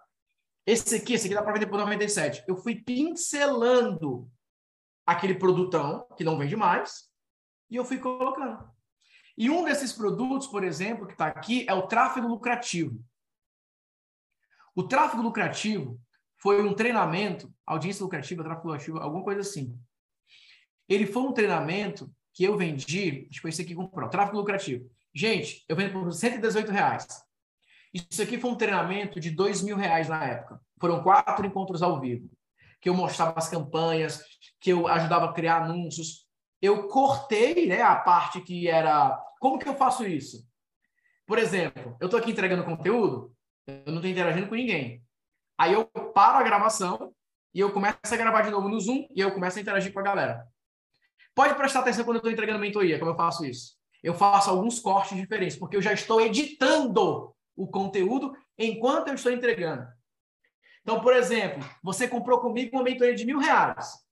[0.66, 2.44] Esse aqui, esse aqui dá para vender por 97.
[2.46, 4.30] Eu fui pincelando
[5.06, 7.08] aquele produtão que não vende mais
[7.70, 8.68] e eu fui colocando.
[9.36, 13.02] E um desses produtos, por exemplo, que está aqui, é o tráfego lucrativo.
[14.74, 16.00] O tráfego lucrativo
[16.36, 19.78] foi um treinamento, audiência lucrativa, tráfego lucrativo, alguma coisa assim.
[20.88, 24.88] Ele foi um treinamento que eu vendi, acho que foi esse aqui comprou, tráfego lucrativo.
[25.14, 27.06] Gente, eu vendo por 118 reais.
[27.92, 30.60] Isso aqui foi um treinamento de dois mil reais na época.
[30.80, 32.30] Foram quatro encontros ao vivo,
[32.80, 34.22] que eu mostrava as campanhas,
[34.60, 36.26] que eu ajudava a criar anúncios.
[36.60, 39.18] Eu cortei né, a parte que era.
[39.40, 40.46] Como que eu faço isso?
[41.26, 43.34] Por exemplo, eu estou aqui entregando conteúdo,
[43.66, 45.02] eu não estou interagindo com ninguém.
[45.58, 47.12] Aí eu paro a gravação
[47.52, 50.00] e eu começo a gravar de novo no Zoom e eu começo a interagir com
[50.00, 50.46] a galera.
[51.38, 53.76] Pode prestar atenção quando eu estou entregando mentoria, como eu faço isso.
[54.02, 59.30] Eu faço alguns cortes diferentes, porque eu já estou editando o conteúdo enquanto eu estou
[59.30, 59.86] entregando.
[60.82, 64.04] Então, por exemplo, você comprou comigo uma mentoria de mil reais.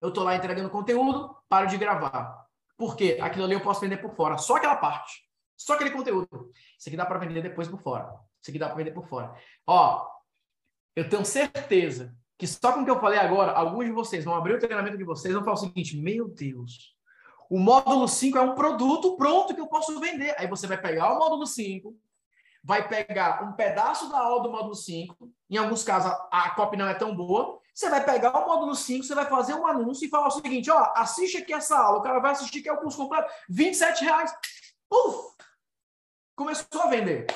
[0.00, 2.44] Eu estou lá entregando conteúdo, paro de gravar.
[2.76, 3.18] Por quê?
[3.20, 5.28] Aquilo ali eu posso vender por fora, só aquela parte.
[5.56, 6.50] Só aquele conteúdo.
[6.76, 8.12] Isso aqui dá para vender depois por fora.
[8.42, 9.32] Isso aqui dá para vender por fora.
[9.64, 10.04] Ó,
[10.96, 14.34] eu tenho certeza que só com o que eu falei agora, alguns de vocês vão
[14.34, 16.96] abrir o treinamento de vocês e vão falar o seguinte: meu Deus,
[17.50, 20.34] o módulo 5 é um produto pronto que eu posso vender.
[20.38, 21.94] Aí você vai pegar o módulo 5,
[22.62, 26.86] vai pegar um pedaço da aula do módulo 5, em alguns casos a copy não
[26.86, 30.10] é tão boa, você vai pegar o módulo 5, você vai fazer um anúncio e
[30.10, 32.78] falar o seguinte, ó, assiste aqui essa aula, o cara vai assistir que é o
[32.78, 34.32] curso completo, 27 reais.
[34.88, 35.36] Uf!
[36.36, 37.26] Começou a vender.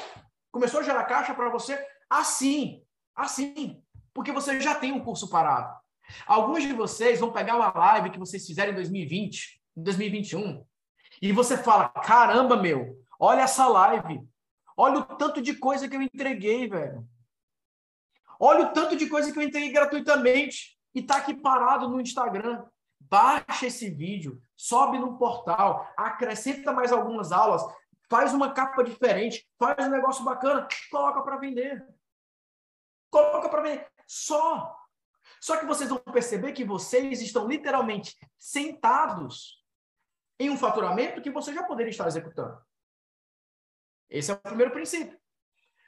[0.52, 2.84] Começou a gerar caixa para você assim,
[3.16, 3.81] assim
[4.14, 5.74] porque você já tem um curso parado.
[6.26, 10.64] Alguns de vocês vão pegar uma live que vocês fizeram em 2020, em 2021,
[11.20, 14.20] e você fala: caramba, meu, olha essa live.
[14.76, 17.06] Olha o tanto de coisa que eu entreguei, velho.
[18.40, 22.64] Olha o tanto de coisa que eu entreguei gratuitamente e tá aqui parado no Instagram.
[22.98, 27.62] Baixa esse vídeo, sobe no portal, acrescenta mais algumas aulas,
[28.08, 31.86] faz uma capa diferente, faz um negócio bacana, coloca para vender.
[33.10, 33.91] Coloca para vender.
[34.12, 34.76] Só.
[35.40, 39.64] Só que vocês vão perceber que vocês estão literalmente sentados
[40.38, 42.60] em um faturamento que você já poderia estar executando.
[44.10, 45.18] Esse é o primeiro princípio.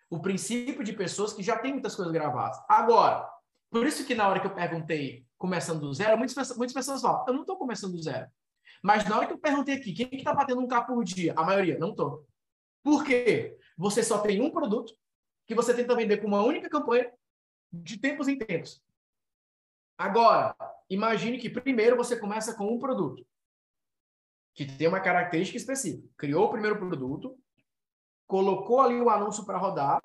[0.09, 2.59] O princípio de pessoas que já têm muitas coisas gravadas.
[2.67, 3.29] Agora,
[3.69, 7.27] por isso que na hora que eu perguntei começando do zero, muitas, muitas pessoas falam,
[7.29, 8.27] eu não estou começando do zero.
[8.83, 11.35] Mas na hora que eu perguntei aqui, quem está batendo um K por dia?
[11.37, 12.27] A maioria, não estou.
[12.83, 13.59] Por quê?
[13.77, 14.95] Você só tem um produto
[15.47, 17.13] que você tenta vender com uma única campanha
[17.83, 18.83] de tempos em tempos.
[19.97, 20.57] Agora,
[20.89, 23.25] imagine que primeiro você começa com um produto
[24.55, 26.09] que tem uma característica específica.
[26.17, 27.37] Criou o primeiro produto,
[28.27, 30.01] colocou ali o anúncio para rodar,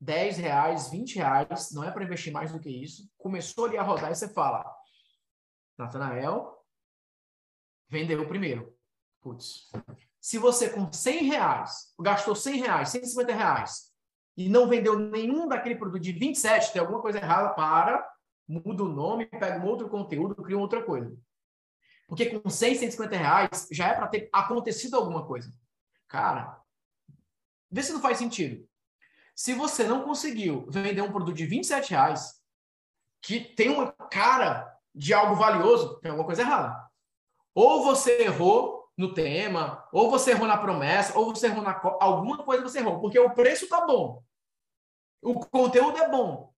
[0.00, 3.10] 10 reais, 20 reais, não é para investir mais do que isso.
[3.18, 4.64] Começou ali a rodar e você fala,
[5.76, 6.64] Natanael,
[7.88, 8.74] vendeu o primeiro.
[9.20, 9.70] Putz.
[10.20, 13.89] Se você com 100 reais, gastou 100 reais, 150 reais,
[14.36, 18.08] e não vendeu nenhum daquele produto de 27, tem alguma coisa errada, para,
[18.48, 21.16] muda o nome, pega um outro conteúdo, cria outra coisa.
[22.08, 25.52] Porque com 100, 150 reais já é para ter acontecido alguma coisa.
[26.08, 26.60] Cara,
[27.70, 28.68] vê se não faz sentido.
[29.34, 32.40] Se você não conseguiu vender um produto de 27 reais,
[33.22, 36.90] que tem uma cara de algo valioso, tem alguma coisa errada.
[37.54, 42.44] Ou você errou no tema, ou você errou na promessa, ou você errou na alguma
[42.44, 44.22] coisa você errou, porque o preço tá bom.
[45.22, 46.52] O conteúdo é bom.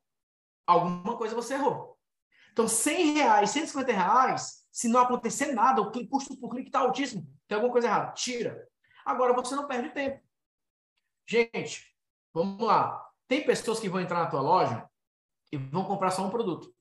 [0.66, 1.96] Alguma coisa você errou.
[2.52, 7.26] Então, 100 reais, 150 reais, se não acontecer nada, o custo por clique está altíssimo,
[7.46, 8.68] tem alguma coisa errada, tira.
[9.04, 10.20] Agora você não perde tempo.
[11.26, 11.96] Gente,
[12.34, 13.08] vamos lá.
[13.28, 14.88] Tem pessoas que vão entrar na tua loja
[15.52, 16.74] e vão comprar só um produto.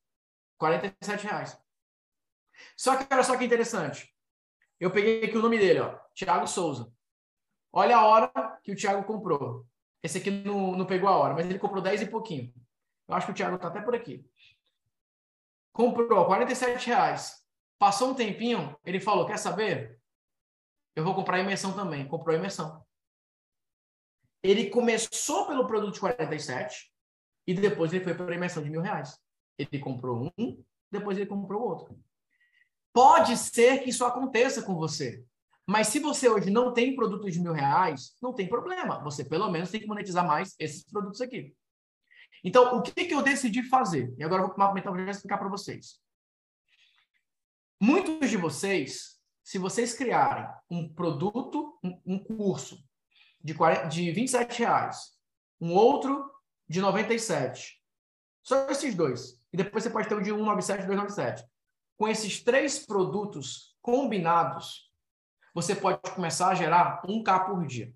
[0.57, 1.57] 47 reais.
[2.75, 4.10] Só que olha só que interessante.
[4.81, 6.91] Eu peguei aqui o nome dele, ó, Thiago Souza.
[7.71, 9.63] Olha a hora que o Thiago comprou.
[10.01, 12.51] Esse aqui não, não pegou a hora, mas ele comprou 10 e pouquinho.
[13.07, 14.27] Eu acho que o Thiago está até por aqui.
[15.71, 17.45] Comprou 47 reais.
[17.77, 20.01] Passou um tempinho, ele falou: Quer saber?
[20.95, 22.07] Eu vou comprar a imersão também.
[22.07, 22.83] Comprou a imersão.
[24.41, 26.91] Ele começou pelo produto de 47
[27.45, 29.21] e depois ele foi para a imersão de mil reais.
[29.59, 31.95] Ele comprou um, depois ele comprou outro.
[32.93, 35.23] Pode ser que isso aconteça com você.
[35.65, 39.01] Mas se você hoje não tem produtos de mil reais, não tem problema.
[39.03, 41.55] Você pelo menos tem que monetizar mais esses produtos aqui.
[42.43, 44.13] Então, o que, que eu decidi fazer?
[44.17, 45.99] E agora eu vou para uma vou explicar para vocês.
[47.79, 52.83] Muitos de vocês, se vocês criarem um produto, um, um curso
[53.43, 55.11] de, 40, de 27 reais,
[55.59, 56.29] um outro
[56.67, 57.81] de 97,
[58.43, 61.51] só esses dois, e depois você pode ter o de 197 e 297.
[62.01, 64.91] Com esses três produtos combinados,
[65.53, 67.93] você pode começar a gerar 1K por dia.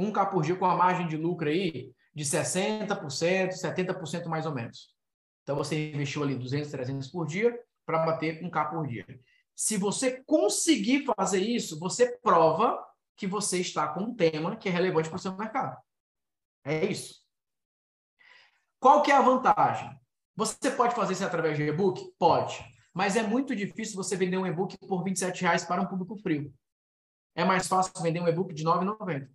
[0.00, 4.96] 1K por dia com a margem de lucro aí de 60%, 70% mais ou menos.
[5.42, 9.04] Então você investiu ali 200, 300 por dia para bater 1K por dia.
[9.54, 12.82] Se você conseguir fazer isso, você prova
[13.14, 15.76] que você está com um tema que é relevante para o seu mercado.
[16.64, 17.22] É isso.
[18.80, 19.94] Qual que é a vantagem?
[20.38, 22.14] Você pode fazer isso através de e-book?
[22.16, 22.64] Pode.
[22.94, 26.54] Mas é muito difícil você vender um e-book por 27 reais para um público frio.
[27.34, 29.28] É mais fácil vender um e-book de R$ 9,90.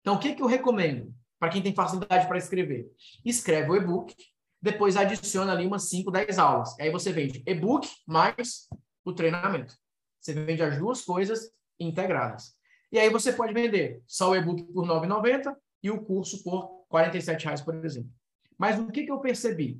[0.00, 2.90] Então, o que, que eu recomendo para quem tem facilidade para escrever?
[3.22, 4.16] Escreve o e-book,
[4.60, 6.80] depois adiciona ali umas 5, 10 aulas.
[6.80, 8.70] Aí você vende e-book mais
[9.04, 9.76] o treinamento.
[10.18, 12.54] Você vende as duas coisas integradas.
[12.90, 16.86] E aí você pode vender só o e-book por R$ 9,90 e o curso por
[16.90, 18.10] R$ 47,00, por exemplo.
[18.56, 19.78] Mas o que, que eu percebi?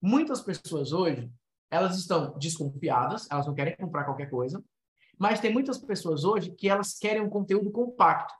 [0.00, 1.30] Muitas pessoas hoje,
[1.70, 4.62] elas estão desconfiadas, elas não querem comprar qualquer coisa,
[5.18, 8.34] mas tem muitas pessoas hoje que elas querem um conteúdo compacto.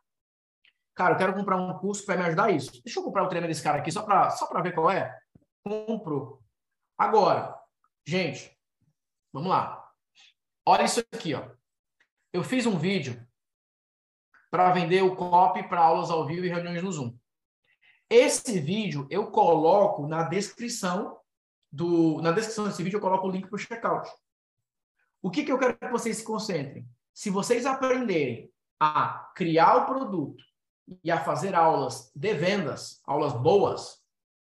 [0.95, 2.83] Cara, eu quero comprar um curso que vai me ajudar isso.
[2.83, 5.19] Deixa eu comprar o treino desse cara aqui só para só ver qual é.
[5.63, 6.43] Compro.
[6.97, 7.55] Agora,
[8.07, 8.59] gente,
[9.33, 9.87] vamos lá.
[10.67, 11.51] Olha isso aqui, ó.
[12.33, 13.27] Eu fiz um vídeo
[14.51, 17.17] para vender o copy para aulas ao vivo e reuniões no Zoom.
[18.09, 21.20] Esse vídeo eu coloco na descrição
[21.71, 24.11] do, na descrição desse vídeo eu coloco o link para o checkout.
[25.23, 26.89] O que, que eu quero que vocês se concentrem?
[27.13, 30.43] Se vocês aprenderem a criar o produto
[31.05, 33.99] e a fazer aulas de vendas, aulas boas,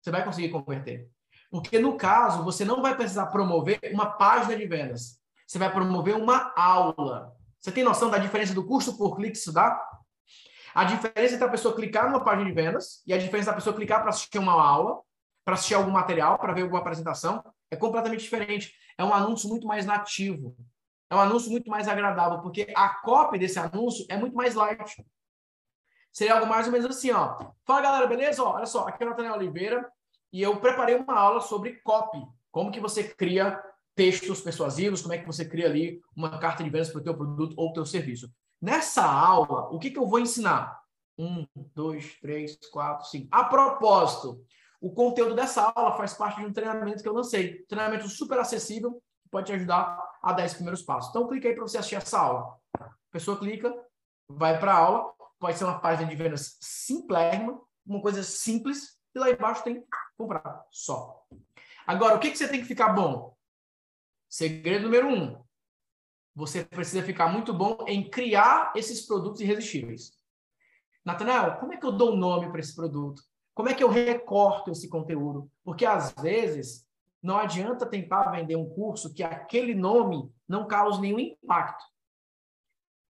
[0.01, 1.09] você vai conseguir converter.
[1.51, 5.19] Porque no caso, você não vai precisar promover uma página de vendas.
[5.45, 7.35] Você vai promover uma aula.
[7.59, 9.79] Você tem noção da diferença do custo por clique que isso dá?
[10.73, 13.75] A diferença entre a pessoa clicar numa página de vendas e a diferença da pessoa
[13.75, 14.99] clicar para assistir uma aula,
[15.43, 18.73] para assistir algum material, para ver alguma apresentação, é completamente diferente.
[18.97, 20.55] É um anúncio muito mais nativo.
[21.09, 25.05] É um anúncio muito mais agradável, porque a cópia desse anúncio é muito mais light.
[26.11, 27.51] Seria algo mais ou menos assim, ó.
[27.65, 28.43] Fala, galera, beleza?
[28.43, 29.91] Ó, olha só, aqui é o Nathaniel Oliveira
[30.31, 32.23] e eu preparei uma aula sobre copy.
[32.51, 33.61] Como que você cria
[33.95, 37.15] textos persuasivos, como é que você cria ali uma carta de vendas para o teu
[37.15, 38.31] produto ou teu serviço.
[38.61, 40.79] Nessa aula, o que, que eu vou ensinar?
[41.17, 43.27] Um, dois, três, quatro, cinco.
[43.31, 44.43] A propósito,
[44.83, 47.63] o conteúdo dessa aula faz parte de um treinamento que eu lancei.
[47.69, 51.09] Treinamento super acessível, que pode te ajudar a dar esses primeiros passos.
[51.09, 52.59] Então, clica aí para você assistir essa aula.
[52.77, 53.73] A pessoa clica,
[54.27, 59.19] vai para a aula, pode ser uma página de vendas simplérrima, uma coisa simples, e
[59.19, 59.85] lá embaixo tem
[60.17, 61.25] comprar só.
[61.87, 63.37] Agora, o que, que você tem que ficar bom?
[64.27, 65.41] Segredo número um:
[66.35, 70.11] você precisa ficar muito bom em criar esses produtos irresistíveis.
[71.05, 73.23] Natanael, como é que eu dou nome para esse produto?
[73.53, 75.49] Como é que eu recorto esse conteúdo?
[75.63, 76.85] Porque às vezes
[77.21, 81.85] não adianta tentar vender um curso que aquele nome não cause nenhum impacto.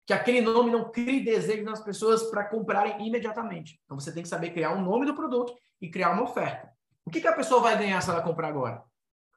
[0.05, 3.81] Que aquele nome não crie desejo nas pessoas para comprarem imediatamente.
[3.83, 6.71] Então você tem que saber criar um nome do produto e criar uma oferta.
[7.05, 8.83] O que, que a pessoa vai ganhar se ela comprar agora?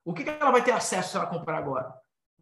[0.05, 1.93] O que, que ela vai ter acesso se ela comprar agora?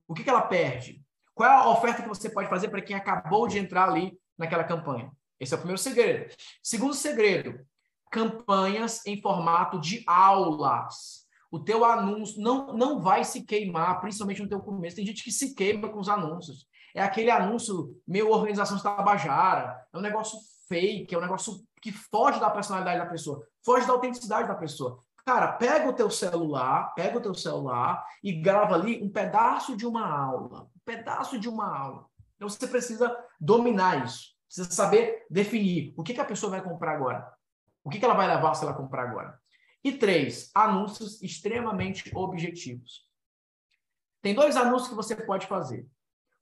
[0.07, 1.03] O que, que ela perde?
[1.35, 4.65] Qual é a oferta que você pode fazer para quem acabou de entrar ali naquela
[4.65, 5.11] campanha?
[5.39, 6.35] Esse é o primeiro segredo.
[6.63, 7.65] Segundo segredo,
[8.11, 11.27] campanhas em formato de aulas.
[11.51, 14.97] O teu anúncio não, não vai se queimar, principalmente no teu começo.
[14.97, 16.67] Tem gente que se queima com os anúncios.
[16.95, 22.41] É aquele anúncio meio organização tabajara, é um negócio fake, é um negócio que foge
[22.41, 25.03] da personalidade da pessoa, foge da autenticidade da pessoa.
[25.25, 29.87] Cara, pega o teu celular, pega o teu celular e grava ali um pedaço de
[29.87, 32.07] uma aula, um pedaço de uma aula.
[32.37, 36.93] Então você precisa dominar isso, precisa saber definir o que, que a pessoa vai comprar
[36.95, 37.31] agora,
[37.89, 39.41] o que, que ela vai levar se ela comprar agora.
[39.83, 43.09] E três, anúncios extremamente objetivos.
[44.21, 45.89] Tem dois anúncios que você pode fazer.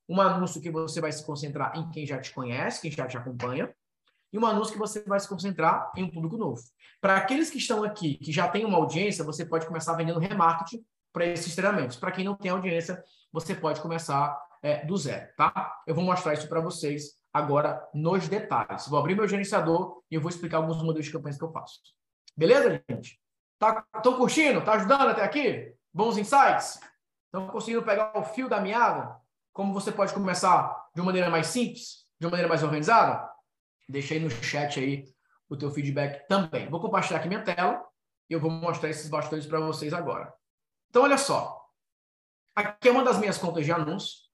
[0.09, 3.17] Um anúncio que você vai se concentrar em quem já te conhece, quem já te
[3.17, 3.73] acompanha,
[4.33, 6.61] e um anúncio que você vai se concentrar em um público novo.
[7.01, 10.85] Para aqueles que estão aqui, que já têm uma audiência, você pode começar vendendo remarketing
[11.13, 11.97] para esses treinamentos.
[11.97, 13.01] Para quem não tem audiência,
[13.33, 15.81] você pode começar é, do zero, tá?
[15.87, 18.89] Eu vou mostrar isso para vocês agora nos detalhes.
[18.89, 21.81] Vou abrir meu gerenciador e eu vou explicar alguns modelos de campanhas que eu faço.
[22.37, 23.21] Beleza, gente?
[23.59, 24.65] Tá, tô curtindo?
[24.65, 25.75] Tá ajudando até aqui?
[25.93, 26.81] Bons insights?
[27.27, 29.17] Estão conseguindo pegar o fio da meada?
[29.53, 33.29] Como você pode começar de uma maneira mais simples, de uma maneira mais organizada?
[33.89, 35.05] Deixa aí no chat aí
[35.49, 36.69] o teu feedback também.
[36.69, 37.83] Vou compartilhar aqui minha tela
[38.29, 40.33] e eu vou mostrar esses bastões para vocês agora.
[40.91, 41.65] Então, olha só.
[42.55, 44.26] Aqui é uma das minhas contas de anúncio.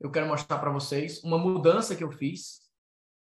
[0.00, 2.60] Eu quero mostrar para vocês uma mudança que eu fiz,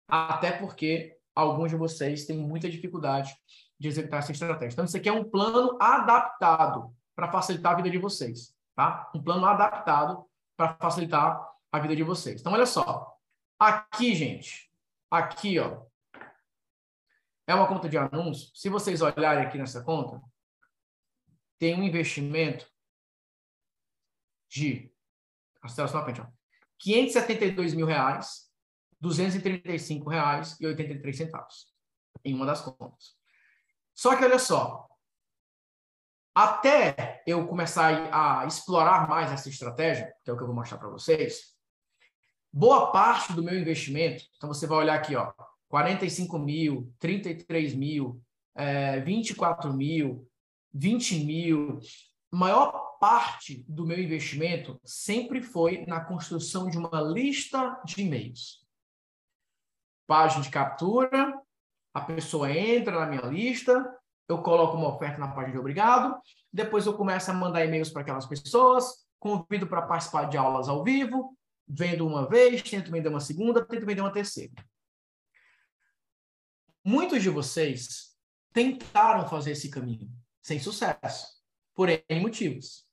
[0.08, 3.36] até porque alguns de vocês têm muita dificuldade
[3.80, 4.74] de executar essa estratégia.
[4.74, 9.12] Então, isso aqui é um plano adaptado para facilitar a vida de vocês, tá?
[9.14, 10.26] Um plano adaptado
[10.58, 11.40] para facilitar
[11.72, 12.42] a vida de vocês.
[12.42, 13.16] Então, olha só.
[13.60, 14.72] Aqui, gente,
[15.12, 15.86] aqui, ó,
[17.48, 18.50] é uma conta de anúncio.
[18.56, 20.22] Se vocês olharem aqui nessa conta,
[21.60, 22.68] tem um investimento
[24.50, 24.92] de
[25.64, 26.28] na frente, ó,
[26.80, 28.50] 572 mil reais,
[29.00, 31.74] 235 reais e 83 centavos
[32.24, 33.16] em uma das contas.
[33.94, 34.88] Só que olha só,
[36.34, 40.78] até eu começar a explorar mais essa estratégia, que é o que eu vou mostrar
[40.78, 41.56] para vocês,
[42.52, 45.32] boa parte do meu investimento, então você vai olhar aqui, ó,
[45.70, 48.22] 45 mil, 33 mil,
[48.54, 50.28] é, 24 mil,
[50.74, 51.80] 20 mil,
[52.32, 58.66] maior parte do meu investimento sempre foi na construção de uma lista de e-mails.
[60.08, 61.34] Página de captura,
[61.94, 63.84] a pessoa entra na minha lista,
[64.28, 66.20] eu coloco uma oferta na página de obrigado,
[66.52, 70.84] depois eu começo a mandar e-mails para aquelas pessoas, convido para participar de aulas ao
[70.84, 71.38] vivo,
[71.68, 74.54] vendo uma vez, tento vender uma segunda, tento vender uma terceira.
[76.84, 78.16] Muitos de vocês
[78.54, 80.10] tentaram fazer esse caminho
[80.42, 81.42] sem sucesso,
[81.74, 82.85] por N motivos.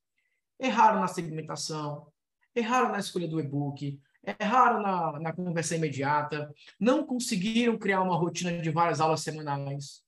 [0.63, 2.07] Erraram na segmentação,
[2.55, 4.01] erraram na escolha do e-book,
[4.39, 10.05] erraram na, na conversa imediata, não conseguiram criar uma rotina de várias aulas semanais,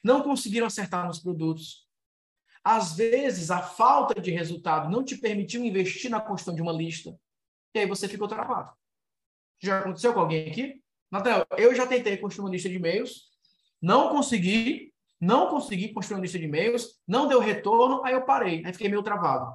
[0.00, 1.88] não conseguiram acertar nos produtos.
[2.62, 7.18] Às vezes, a falta de resultado não te permitiu investir na construção de uma lista,
[7.74, 8.72] e aí você ficou travado.
[9.58, 10.80] Já aconteceu com alguém aqui?
[11.10, 13.28] Natal, eu já tentei construir uma lista de e-mails,
[13.82, 18.64] não consegui, não consegui construir uma lista de e-mails, não deu retorno, aí eu parei,
[18.64, 19.52] aí fiquei meio travado.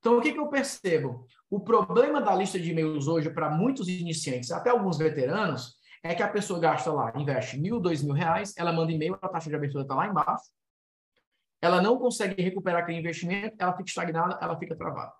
[0.00, 1.26] Então, o que, que eu percebo?
[1.48, 6.22] O problema da lista de e-mails hoje, para muitos iniciantes, até alguns veteranos, é que
[6.22, 9.56] a pessoa gasta lá, investe mil, dois mil reais, ela manda e-mail, a taxa de
[9.56, 10.44] abertura está lá embaixo,
[11.60, 15.12] ela não consegue recuperar aquele investimento, ela fica estagnada, ela fica travada.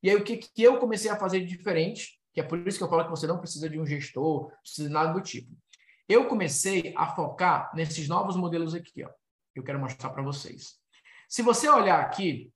[0.00, 2.18] E aí, o que, que eu comecei a fazer de diferente?
[2.38, 4.86] que é por isso que eu falo que você não precisa de um gestor, precisa
[4.86, 5.50] de nada do tipo.
[6.08, 9.08] Eu comecei a focar nesses novos modelos aqui, ó.
[9.52, 10.76] Que eu quero mostrar para vocês.
[11.28, 12.52] Se você olhar aqui,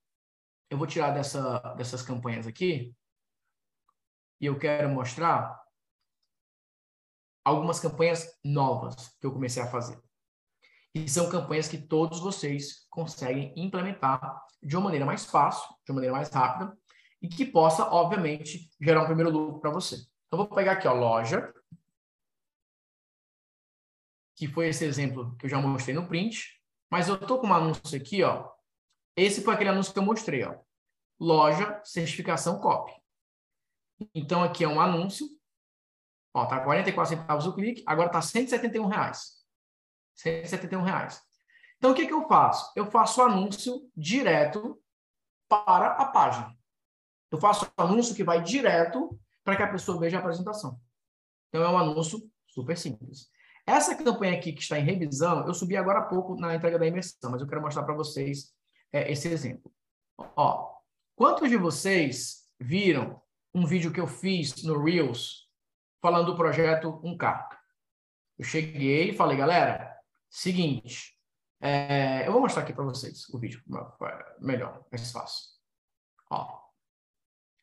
[0.73, 2.95] eu vou tirar dessa, dessas campanhas aqui,
[4.41, 5.61] e eu quero mostrar
[7.45, 10.01] algumas campanhas novas que eu comecei a fazer.
[10.95, 15.97] E são campanhas que todos vocês conseguem implementar de uma maneira mais fácil, de uma
[15.97, 16.75] maneira mais rápida,
[17.21, 19.97] e que possa, obviamente, gerar um primeiro lucro para você.
[20.25, 21.53] Então, vou pegar aqui, ó, loja,
[24.35, 26.59] que foi esse exemplo que eu já mostrei no print,
[26.89, 28.51] mas eu estou com um anúncio aqui, ó.
[29.15, 30.55] Esse foi aquele anúncio que eu mostrei, ó.
[31.19, 32.91] Loja, certificação copy.
[34.13, 35.27] Então, aqui é um anúncio.
[36.33, 39.43] Ó, tá 44 centavos o clique, agora tá 171 reais.
[40.15, 41.21] 171 reais.
[41.77, 42.71] Então, o que, que eu faço?
[42.75, 44.81] Eu faço anúncio direto
[45.47, 46.55] para a página.
[47.31, 50.79] Eu faço anúncio que vai direto para que a pessoa veja a apresentação.
[51.49, 53.29] Então, é um anúncio super simples.
[53.65, 56.87] Essa campanha aqui que está em revisão, eu subi agora há pouco na entrega da
[56.87, 58.52] imersão, mas eu quero mostrar para vocês
[58.93, 59.73] é, esse exemplo.
[60.17, 60.77] Ó,
[61.15, 63.21] quantos de vocês viram
[63.53, 65.49] um vídeo que eu fiz no Reels
[66.01, 67.47] falando do projeto 1K?
[68.37, 69.93] Eu cheguei e falei, galera,
[70.29, 71.17] seguinte,
[71.59, 73.61] é, eu vou mostrar aqui para vocês o vídeo,
[74.39, 75.51] melhor, mais fácil.
[76.29, 76.63] Ó,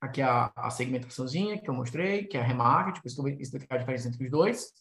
[0.00, 3.76] Aqui a, a segmentaçãozinha que eu mostrei, que é a remarketing, depois eu vou a
[3.76, 4.72] diferença entre os dois.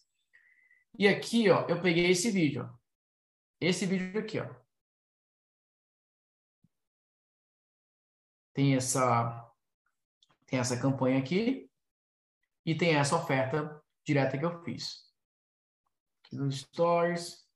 [0.97, 2.69] E aqui, ó, eu peguei esse vídeo.
[2.71, 2.77] Ó.
[3.59, 4.47] Esse vídeo aqui, ó.
[8.59, 9.49] Tem essa,
[10.45, 11.71] tem essa campanha aqui
[12.65, 15.09] e tem essa oferta direta que eu fiz.
[16.25, 17.47] Aqui nos stories.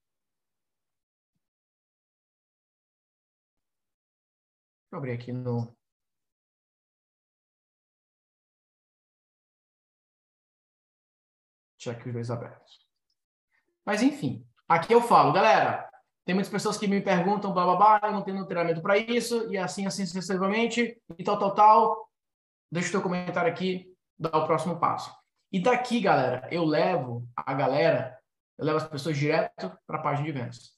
[4.90, 5.76] Eu abrir aqui no,
[11.78, 12.88] Deixa aqui os dois abertos.
[13.84, 15.93] Mas, enfim, aqui eu falo, galera,
[16.26, 19.52] tem muitas pessoas que me perguntam, blá, blá, blá, eu não tenho treinamento para isso,
[19.52, 22.10] e assim, assim, sucessivamente, e tal, tal, tal.
[22.72, 25.14] Deixa o teu comentário aqui, dá o próximo passo.
[25.52, 28.18] E daqui, galera, eu levo a galera,
[28.58, 30.72] eu levo as pessoas direto para a página de vendas.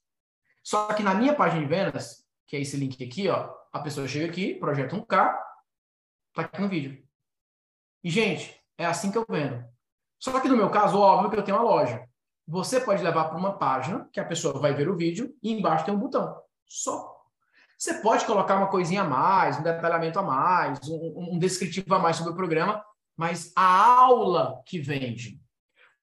[0.62, 3.54] Só que na minha página de vendas, que é esse link aqui, ó.
[3.72, 5.32] A pessoa chega aqui, projeta um K,
[6.34, 7.02] tá aqui no vídeo.
[8.02, 9.64] E, gente, é assim que eu vendo.
[10.18, 12.06] Só que no meu caso, óbvio que eu tenho uma loja.
[12.46, 15.84] Você pode levar para uma página que a pessoa vai ver o vídeo e embaixo
[15.84, 16.40] tem um botão.
[16.64, 17.16] Só.
[17.76, 21.98] Você pode colocar uma coisinha a mais, um detalhamento a mais, um, um descritivo a
[21.98, 22.82] mais sobre o programa,
[23.16, 25.40] mas a aula que vende.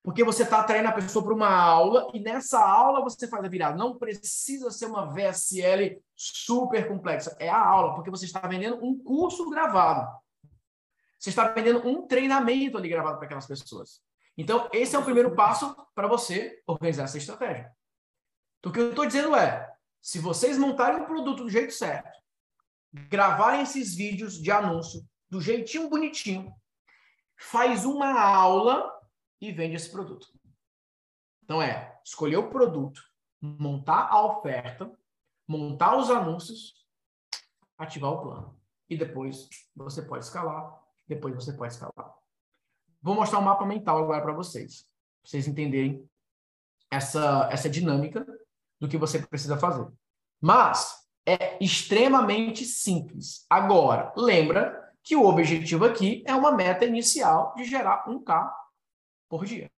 [0.03, 3.47] Porque você está atraindo a pessoa para uma aula e nessa aula você faz a
[3.47, 3.77] virada.
[3.77, 7.35] Não precisa ser uma VSL super complexa.
[7.39, 10.11] É a aula, porque você está vendendo um curso gravado.
[11.17, 14.01] Você está vendendo um treinamento ali gravado para aquelas pessoas.
[14.37, 17.71] Então, esse é o primeiro passo para você organizar essa estratégia.
[18.59, 19.71] Então, o que eu estou dizendo é,
[20.01, 22.19] se vocês montarem o produto do jeito certo,
[22.91, 26.53] gravarem esses vídeos de anúncio do jeitinho bonitinho,
[27.35, 28.91] faz uma aula
[29.41, 30.27] e vende esse produto.
[31.43, 33.01] Então é escolher o produto,
[33.41, 34.91] montar a oferta,
[35.47, 36.85] montar os anúncios,
[37.77, 38.61] ativar o plano.
[38.89, 42.15] E depois você pode escalar, depois você pode escalar.
[43.03, 44.83] Vou mostrar um mapa mental agora para vocês,
[45.21, 46.09] para vocês entenderem
[46.89, 48.25] essa, essa dinâmica
[48.79, 49.85] do que você precisa fazer.
[50.39, 53.45] Mas é extremamente simples.
[53.49, 58.49] Agora, lembra que o objetivo aqui é uma meta inicial de gerar um K
[59.27, 59.69] por dia.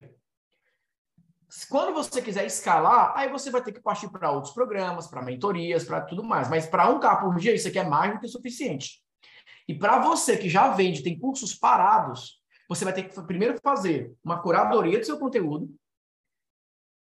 [1.71, 5.85] Quando você quiser escalar, aí você vai ter que partir para outros programas, para mentorias,
[5.85, 6.51] para tudo mais.
[6.51, 9.03] Mas para um K por dia, isso aqui é mais do que suficiente.
[9.67, 14.17] E para você que já vende, tem cursos parados, você vai ter que primeiro fazer
[14.23, 15.75] uma curadoria do seu conteúdo,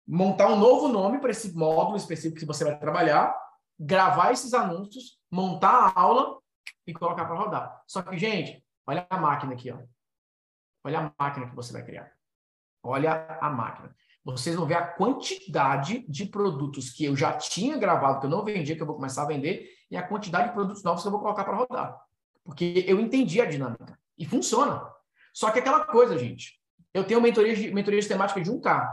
[0.07, 3.35] montar um novo nome para esse módulo específico que você vai trabalhar,
[3.79, 6.39] gravar esses anúncios, montar a aula
[6.87, 7.83] e colocar para rodar.
[7.87, 9.79] Só que, gente, olha a máquina aqui, ó.
[10.85, 12.13] Olha a máquina que você vai criar.
[12.83, 13.95] Olha a máquina.
[14.25, 18.45] Vocês vão ver a quantidade de produtos que eu já tinha gravado, que eu não
[18.45, 21.13] vendia, que eu vou começar a vender, e a quantidade de produtos novos que eu
[21.13, 22.01] vou colocar para rodar.
[22.45, 23.99] Porque eu entendi a dinâmica.
[24.19, 24.93] E funciona.
[25.33, 26.61] Só que aquela coisa, gente.
[26.93, 28.89] Eu tenho mentoria de, mentoria de temática de 1K.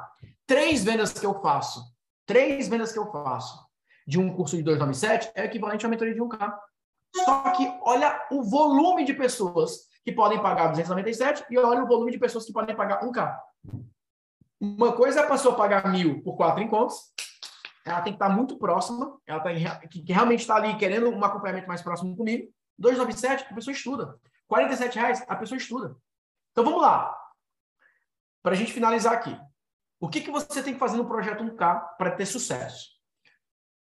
[0.48, 1.84] Três vendas que eu faço,
[2.26, 3.68] três vendas que eu faço
[4.08, 6.58] de um curso de 297 é equivalente a uma mentoria de 1K.
[7.24, 12.12] Só que olha o volume de pessoas que podem pagar 297 e olha o volume
[12.12, 13.38] de pessoas que podem pagar 1K.
[14.60, 16.98] Uma coisa é a pessoa pagar mil por quatro encontros,
[17.86, 21.24] ela tem que estar muito próxima, ela tem que, que realmente está ali querendo um
[21.24, 22.52] acompanhamento mais próximo comigo.
[22.78, 24.20] 297, a pessoa estuda.
[24.48, 25.96] 47 reais, a pessoa estuda.
[26.52, 27.16] Então vamos lá.
[28.42, 29.38] Para a gente finalizar aqui.
[30.00, 32.88] O que, que você tem que fazer no projeto 1K para ter sucesso?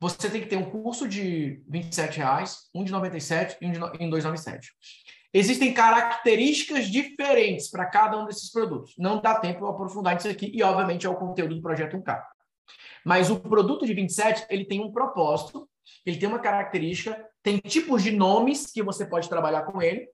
[0.01, 3.79] Você tem que ter um curso de 27 reais, um de 97 e um de
[3.79, 4.71] 297.
[5.33, 8.95] Existem características diferentes para cada um desses produtos.
[8.97, 12.23] Não dá tempo de aprofundar isso aqui e, obviamente, é o conteúdo do projeto 1K.
[13.05, 15.69] Mas o produto de 27, ele tem um propósito,
[16.07, 20.09] ele tem uma característica, tem tipos de nomes que você pode trabalhar com ele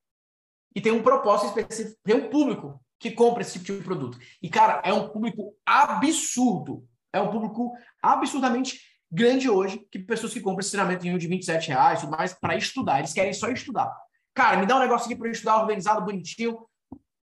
[0.74, 4.18] e tem um propósito específico, tem um público que compra esse tipo de produto.
[4.42, 6.86] E, cara, é um público absurdo.
[7.12, 8.78] É um público absurdamente
[9.10, 12.98] grande hoje, que pessoas que compram esse treinamento de 27 reais, tudo mais, para estudar.
[12.98, 13.90] Eles querem só estudar.
[14.34, 16.66] Cara, me dá um negócio aqui para estudar organizado, bonitinho.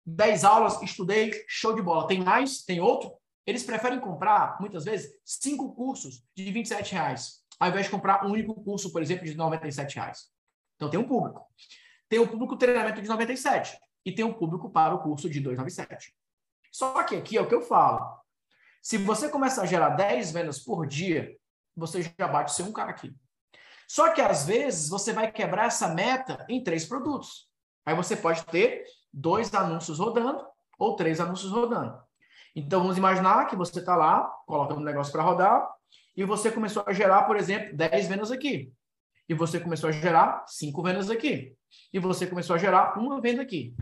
[0.07, 2.07] 10 aulas, estudei, show de bola.
[2.07, 2.63] Tem mais?
[2.63, 3.11] Tem outro?
[3.45, 8.31] Eles preferem comprar, muitas vezes, cinco cursos de 27 reais, ao invés de comprar um
[8.31, 10.29] único curso, por exemplo, de 97 reais.
[10.75, 11.45] Então, tem um público.
[12.09, 16.13] Tem o público treinamento de 97 e tem um público para o curso de 297.
[16.71, 18.19] Só que aqui é o que eu falo.
[18.81, 21.35] Se você começar a gerar 10 vendas por dia,
[21.75, 23.15] você já bate ser um cara aqui.
[23.87, 27.49] Só que às vezes você vai quebrar essa meta em três produtos.
[27.85, 28.83] Aí você pode ter
[29.13, 30.45] dois anúncios rodando
[30.77, 31.97] ou três anúncios rodando.
[32.55, 35.69] Então vamos imaginar que você está lá, colocando um negócio para rodar,
[36.15, 38.71] e você começou a gerar, por exemplo, 10 vendas aqui.
[39.27, 41.55] E você começou a gerar cinco vendas aqui.
[41.91, 43.75] E você começou a gerar uma venda aqui.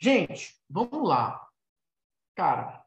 [0.00, 1.40] Gente, vamos lá.
[2.34, 2.84] Cara,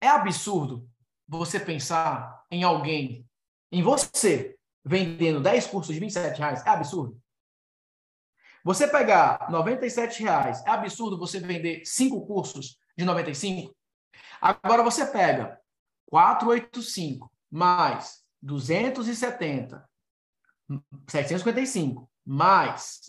[0.00, 0.88] é absurdo
[1.26, 3.28] você pensar em alguém,
[3.70, 7.20] em você, vendendo 10 cursos de 27 reais, é absurdo.
[8.64, 13.74] Você pegar 97 reais, é absurdo você vender 5 cursos de 95?
[14.40, 15.60] Agora você pega
[16.06, 19.84] 485 mais 270,
[21.08, 23.00] 755 mais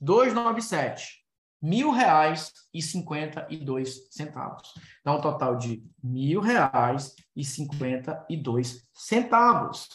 [0.00, 1.18] 297
[1.60, 4.72] mil reais e cinquenta e dois centavos.
[5.04, 9.88] Dá um total de mil reais e cinquenta e dois centavos.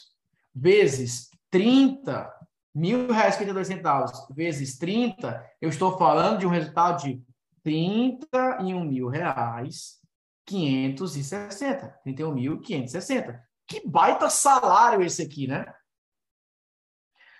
[0.53, 2.31] Vezes 30,
[2.75, 7.03] mil reais e cinquenta e dois centavos, vezes 30, eu estou falando de um resultado
[7.03, 7.23] de
[7.63, 9.99] 31 mil reais
[10.45, 12.01] 560.
[12.05, 13.39] 31.560.
[13.67, 15.65] Que baita salário esse aqui, né?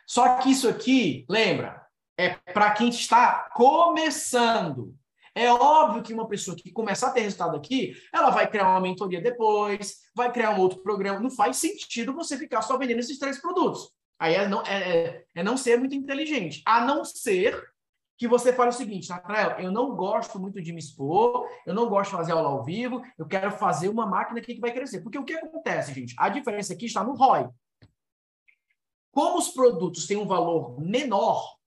[0.07, 1.85] Só que isso aqui, lembra,
[2.17, 4.95] é para quem está começando.
[5.35, 8.79] É óbvio que uma pessoa que começar a ter resultado aqui, ela vai criar uma
[8.79, 11.19] mentoria depois, vai criar um outro programa.
[11.19, 13.89] Não faz sentido você ficar só vendendo esses três produtos.
[14.19, 16.61] Aí é não, é, é, é não ser muito inteligente.
[16.65, 17.72] A não ser
[18.23, 21.89] que você fale o seguinte, Natrael, eu não gosto muito de me expor, eu não
[21.89, 25.01] gosto de fazer aula ao vivo, eu quero fazer uma máquina aqui que vai crescer.
[25.01, 26.15] Porque o que acontece, gente?
[26.17, 27.49] A diferença aqui está no ROI.
[29.11, 31.57] Como os produtos têm um valor menor,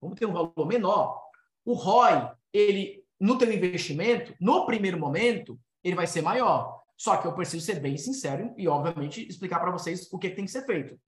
[0.00, 1.22] como tem um valor menor,
[1.64, 6.82] o ROI, ele, no teu investimento, no primeiro momento, ele vai ser maior.
[6.96, 10.44] Só que eu preciso ser bem sincero e, obviamente, explicar para vocês o que tem
[10.44, 10.98] que ser feito.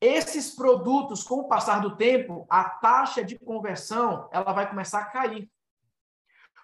[0.00, 5.06] Esses produtos, com o passar do tempo, a taxa de conversão ela vai começar a
[5.06, 5.50] cair.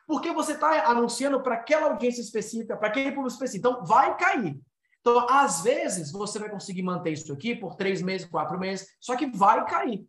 [0.07, 3.69] Porque você está anunciando para aquela audiência específica, para aquele público específico.
[3.69, 4.61] Então, vai cair.
[5.01, 9.17] Então, às vezes, você vai conseguir manter isso aqui por três meses, quatro meses, só
[9.17, 10.07] que vai cair.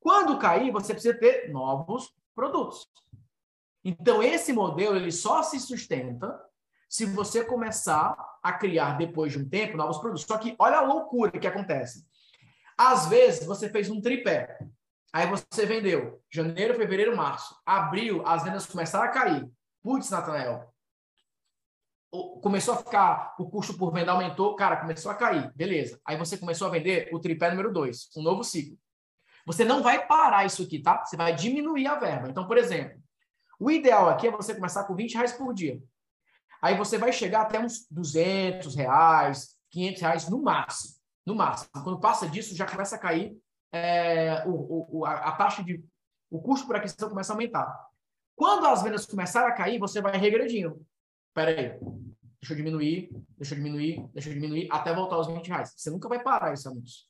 [0.00, 2.86] Quando cair, você precisa ter novos produtos.
[3.84, 6.38] Então, esse modelo ele só se sustenta
[6.88, 10.26] se você começar a criar, depois de um tempo, novos produtos.
[10.26, 12.06] Só que olha a loucura que acontece.
[12.76, 14.58] Às vezes, você fez um tripé.
[15.12, 17.56] Aí você vendeu janeiro, fevereiro, março.
[17.64, 19.48] Abril, as vendas começaram a cair.
[19.82, 20.72] Putz, Natanael.
[22.42, 25.52] Começou a ficar, o custo por venda aumentou, cara, começou a cair.
[25.54, 26.00] Beleza.
[26.04, 28.76] Aí você começou a vender o tripé número 2, um novo ciclo.
[29.46, 31.04] Você não vai parar isso aqui, tá?
[31.04, 32.28] Você vai diminuir a verba.
[32.28, 33.00] Então, por exemplo,
[33.58, 35.80] o ideal aqui é você começar com 20 reais por dia.
[36.62, 40.93] Aí você vai chegar até uns 200 reais, 500 reais no máximo
[41.26, 41.70] no máximo.
[41.82, 43.36] Quando passa disso, já começa a cair
[43.72, 45.84] é, o, o, a, a, taxa de.
[46.30, 47.88] O custo por aquisição começa a aumentar.
[48.36, 50.84] Quando as vendas começarem a cair, você vai regredindo.
[51.28, 51.78] Espera aí.
[52.40, 55.72] Deixa eu diminuir, deixa eu diminuir, deixa eu diminuir, até voltar aos 20 reais.
[55.76, 57.04] Você nunca vai parar esse anúncio.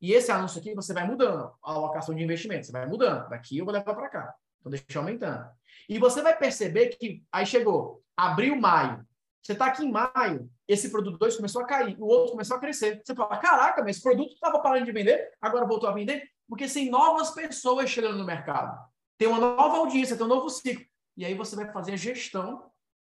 [0.00, 2.66] E esse anúncio aqui, você vai mudando a alocação de investimento.
[2.66, 3.28] Você vai mudando.
[3.28, 4.34] Daqui eu vou levar para cá.
[4.58, 5.46] Então, deixa eu aumentando.
[5.88, 9.06] E você vai perceber que aí chegou abril, maio.
[9.42, 12.60] Você está aqui em maio, esse produto 2 começou a cair, o outro começou a
[12.60, 13.02] crescer.
[13.04, 16.28] Você fala, caraca, mas esse produto estava parando de vender, agora voltou a vender?
[16.48, 18.78] Porque tem novas pessoas chegando no mercado.
[19.18, 20.84] Tem uma nova audiência, tem um novo ciclo.
[21.16, 22.70] E aí você vai fazer a gestão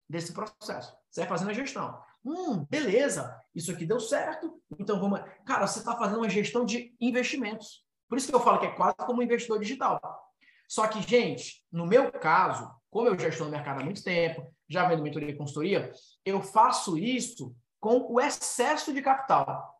[0.09, 0.95] desse processo.
[1.09, 1.99] Você vai fazendo a gestão.
[2.23, 4.61] Hum, beleza, isso aqui deu certo.
[4.79, 5.21] Então vamos.
[5.45, 7.85] Cara, você está fazendo uma gestão de investimentos.
[8.09, 9.99] Por isso que eu falo que é quase como um investidor digital.
[10.67, 14.54] Só que, gente, no meu caso, como eu já estou no mercado há muito tempo,
[14.67, 15.91] já vendo mentoria e consultoria,
[16.25, 19.79] eu faço isso com o excesso de capital.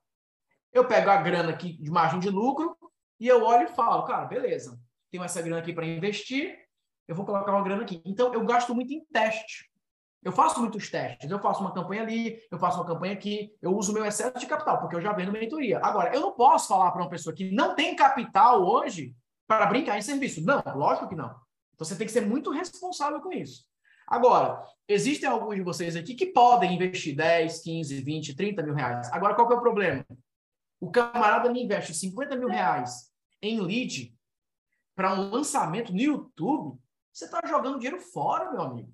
[0.71, 2.77] Eu pego a grana aqui de margem de lucro
[3.19, 4.79] e eu olho e falo, cara, beleza,
[5.11, 6.57] tenho essa grana aqui para investir,
[7.07, 8.01] eu vou colocar uma grana aqui.
[8.05, 9.71] Então, eu gasto muito em teste.
[10.23, 11.29] Eu faço muitos testes.
[11.29, 14.39] Eu faço uma campanha ali, eu faço uma campanha aqui, eu uso o meu excesso
[14.39, 15.79] de capital, porque eu já vendo mentoria.
[15.83, 19.15] Agora, eu não posso falar para uma pessoa que não tem capital hoje
[19.47, 20.43] para brincar em serviço.
[20.43, 21.29] Não, lógico que não.
[21.73, 23.65] Então, você tem que ser muito responsável com isso.
[24.07, 29.11] Agora, existem alguns de vocês aqui que podem investir 10, 15, 20, 30 mil reais.
[29.11, 30.05] Agora, qual que é o problema?
[30.79, 34.15] O camarada me investe 50 mil reais em lead
[34.95, 36.79] para um lançamento no YouTube.
[37.11, 38.93] Você está jogando dinheiro fora, meu amigo.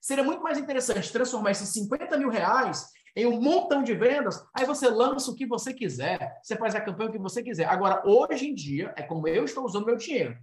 [0.00, 4.66] Seria muito mais interessante transformar esses 50 mil reais em um montão de vendas, aí
[4.66, 7.66] você lança o que você quiser, você faz a campanha que você quiser.
[7.66, 10.36] Agora, hoje em dia, é como eu estou usando meu dinheiro.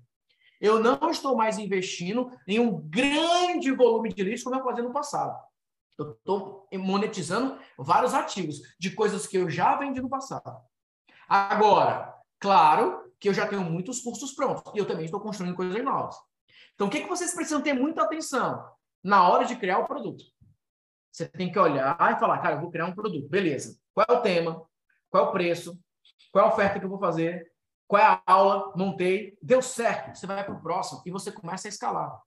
[0.61, 4.93] Eu não estou mais investindo em um grande volume de leads como eu fazia no
[4.93, 5.35] passado.
[5.97, 10.61] Eu estou monetizando vários ativos de coisas que eu já vendi no passado.
[11.27, 15.83] Agora, claro que eu já tenho muitos cursos prontos e eu também estou construindo coisas
[15.83, 16.15] novas.
[16.75, 18.63] Então, o que, que vocês precisam ter muita atenção
[19.03, 20.23] na hora de criar o produto?
[21.11, 23.27] Você tem que olhar e falar, cara, eu vou criar um produto.
[23.27, 23.77] Beleza.
[23.93, 24.63] Qual é o tema?
[25.09, 25.79] Qual é o preço?
[26.31, 27.50] Qual é a oferta que eu vou fazer?
[27.91, 28.71] Qual é a aula?
[28.73, 30.17] Montei, deu certo.
[30.17, 32.21] Você vai para o próximo e você começa a escalar.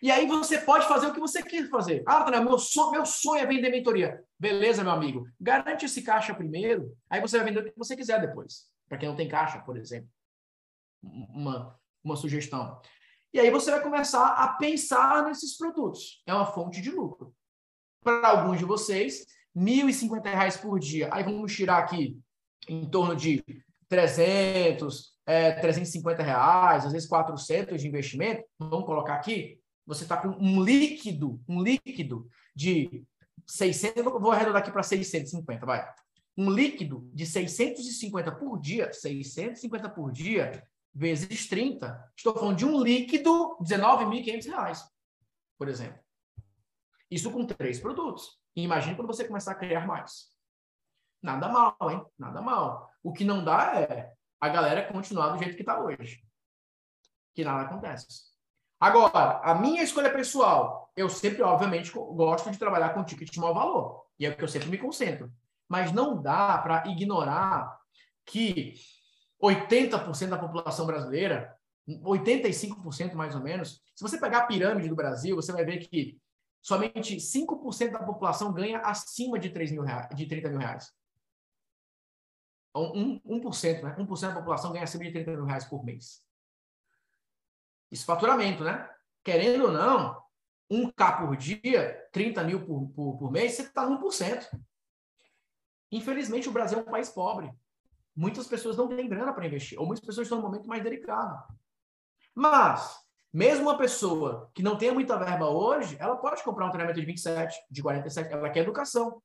[0.00, 2.02] E aí você pode fazer o que você quer fazer.
[2.06, 4.24] Ah, meu, sonho, meu sonho é vender mentoria.
[4.38, 5.28] Beleza, meu amigo.
[5.38, 8.70] Garante esse caixa primeiro, aí você vai vender o que você quiser depois.
[8.88, 10.08] Para quem não tem caixa, por exemplo.
[11.02, 12.80] Uma, uma sugestão.
[13.34, 16.22] E aí você vai começar a pensar nesses produtos.
[16.26, 17.34] É uma fonte de lucro.
[18.02, 21.10] Para alguns de vocês, R$ 1.050 por dia.
[21.12, 22.18] Aí vamos tirar aqui
[22.66, 23.44] em torno de
[23.90, 30.28] 300, é, 350 reais, às vezes 400 de investimento, vamos colocar aqui, você está com
[30.28, 33.04] um líquido, um líquido de
[33.46, 35.86] 600, vou arredondar aqui para 650, vai.
[36.38, 40.64] Um líquido de 650 por dia, 650 por dia,
[40.94, 44.84] vezes 30, estou falando de um líquido de 19.500 reais,
[45.58, 45.98] por exemplo.
[47.10, 48.38] Isso com três produtos.
[48.54, 50.28] Imagine quando você começar a criar mais.
[51.22, 52.04] Nada mal, hein?
[52.18, 52.90] Nada mal.
[53.02, 56.22] O que não dá é a galera continuar do jeito que está hoje.
[57.34, 58.06] Que nada acontece.
[58.78, 63.52] Agora, a minha escolha pessoal, eu sempre, obviamente, gosto de trabalhar com ticket de maior
[63.52, 64.06] valor.
[64.18, 65.30] E é o que eu sempre me concentro.
[65.68, 67.78] Mas não dá para ignorar
[68.24, 68.74] que
[69.42, 71.54] 80% da população brasileira,
[71.86, 76.18] 85% mais ou menos, se você pegar a pirâmide do Brasil, você vai ver que
[76.62, 80.90] somente 5% da população ganha acima de, 3 mil reais, de 30 mil reais.
[82.78, 83.96] 1%, 1%, né?
[83.98, 86.22] 1% da população ganha acima de 30 mil reais por mês.
[87.90, 88.88] Isso faturamento, né?
[89.24, 90.22] Querendo ou não,
[90.70, 94.48] 1K por dia, 30 mil por, por, por mês, você está no 1%.
[95.90, 97.52] Infelizmente, o Brasil é um país pobre.
[98.14, 101.42] Muitas pessoas não têm grana para investir, ou muitas pessoas estão no momento mais delicado.
[102.34, 102.96] Mas,
[103.32, 107.06] mesmo uma pessoa que não tenha muita verba hoje, ela pode comprar um treinamento de
[107.06, 109.20] 27, de 47, ela quer educação.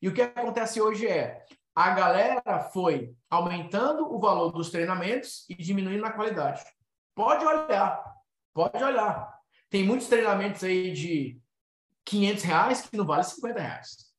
[0.00, 1.44] E o que acontece hoje é,
[1.74, 6.64] a galera foi aumentando o valor dos treinamentos e diminuindo a qualidade.
[7.14, 8.02] Pode olhar,
[8.52, 9.34] pode olhar.
[9.68, 11.40] Tem muitos treinamentos aí de
[12.04, 14.12] 500 reais que não vale 50 reais.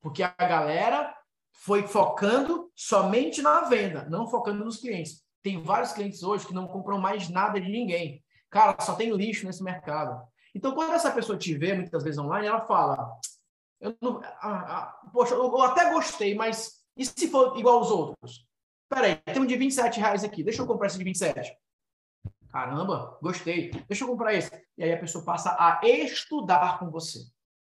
[0.00, 1.14] Porque a galera
[1.52, 5.22] foi focando somente na venda, não focando nos clientes.
[5.42, 8.22] Tem vários clientes hoje que não compram mais nada de ninguém.
[8.48, 10.22] Cara, só tem lixo nesse mercado.
[10.54, 13.16] Então, quando essa pessoa te vê, muitas vezes online, ela fala:
[13.80, 17.90] eu não, ah, ah, Poxa, eu, eu, até gostei, mas e se for igual aos
[17.90, 18.46] outros?
[18.88, 21.56] Peraí, tem um de 27 reais aqui, deixa eu comprar esse de 27.
[22.48, 24.50] Caramba, gostei, deixa eu comprar esse.
[24.76, 27.20] E aí a pessoa passa a estudar com você.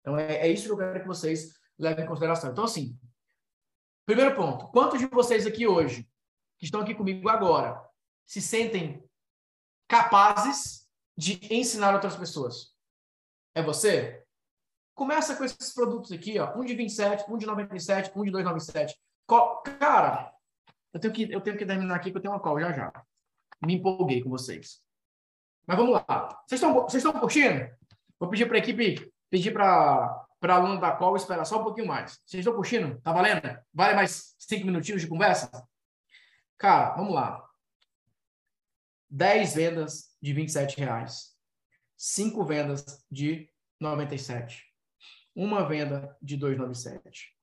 [0.00, 2.50] Então, é, é isso que eu quero que vocês levem em consideração.
[2.50, 2.98] Então, assim,
[4.06, 6.08] primeiro ponto: quantos de vocês aqui hoje,
[6.58, 7.86] que estão aqui comigo agora,
[8.26, 9.04] se sentem
[9.86, 12.74] capazes de ensinar outras pessoas?
[13.54, 14.21] É você?
[14.94, 18.98] Começa com esses produtos aqui, ó, um de 27, um de 97, um de 297.
[19.78, 20.32] Cara,
[20.92, 22.92] eu tenho que eu tenho que terminar aqui que eu tenho uma call já já.
[23.64, 24.82] Me empolguei com vocês.
[25.66, 26.42] Mas vamos lá.
[26.46, 27.70] Vocês estão vocês estão curtindo?
[28.18, 31.86] Vou pedir para a equipe, pedir para para aluno da call esperar só um pouquinho
[31.86, 32.20] mais.
[32.26, 33.00] Vocês estão curtindo?
[33.00, 33.42] Tá valendo?
[33.72, 35.50] Vale mais cinco minutinhos de conversa?
[36.58, 37.42] Cara, vamos lá.
[39.08, 41.36] 10 vendas de 27 reais.
[41.96, 44.71] 5 vendas de 97.
[45.34, 47.36] Uma venda de 297.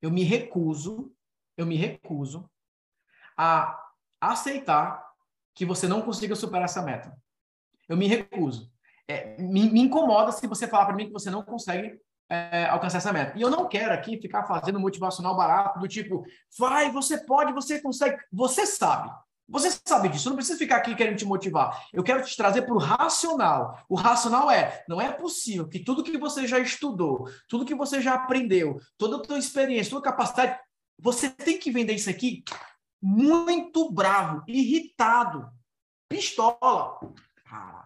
[0.00, 1.14] Eu me recuso,
[1.56, 2.50] eu me recuso
[3.36, 3.80] a
[4.20, 5.04] aceitar
[5.54, 7.16] que você não consiga superar essa meta.
[7.88, 8.74] Eu me recuso
[9.06, 11.98] é, me, me, incomoda se você falar para mim que você não consegue
[12.28, 13.36] é, alcançar essa meta.
[13.38, 16.24] E eu não quero aqui ficar fazendo motivacional barato do tipo,
[16.58, 18.16] vai, você pode, você consegue.
[18.32, 19.10] Você sabe.
[19.48, 21.86] Você sabe disso, não precisa ficar aqui querendo te motivar.
[21.92, 23.84] Eu quero te trazer para o racional.
[23.88, 28.00] O racional é: não é possível que tudo que você já estudou, tudo que você
[28.00, 30.58] já aprendeu, toda a tua experiência, toda a capacidade,
[30.98, 32.42] você tem que vender isso aqui
[33.02, 35.50] muito bravo, irritado,
[36.08, 36.98] pistola.
[37.44, 37.84] Cara,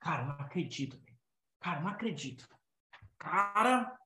[0.00, 0.98] Cara, não acredito.
[1.60, 2.48] Cara, não acredito.
[3.18, 3.96] Cara,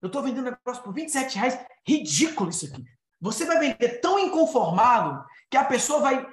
[0.00, 1.66] eu tô vendendo negócio por 27 reais.
[1.86, 2.84] Ridículo isso aqui.
[3.20, 6.26] Você vai vender tão inconformado que a pessoa vai,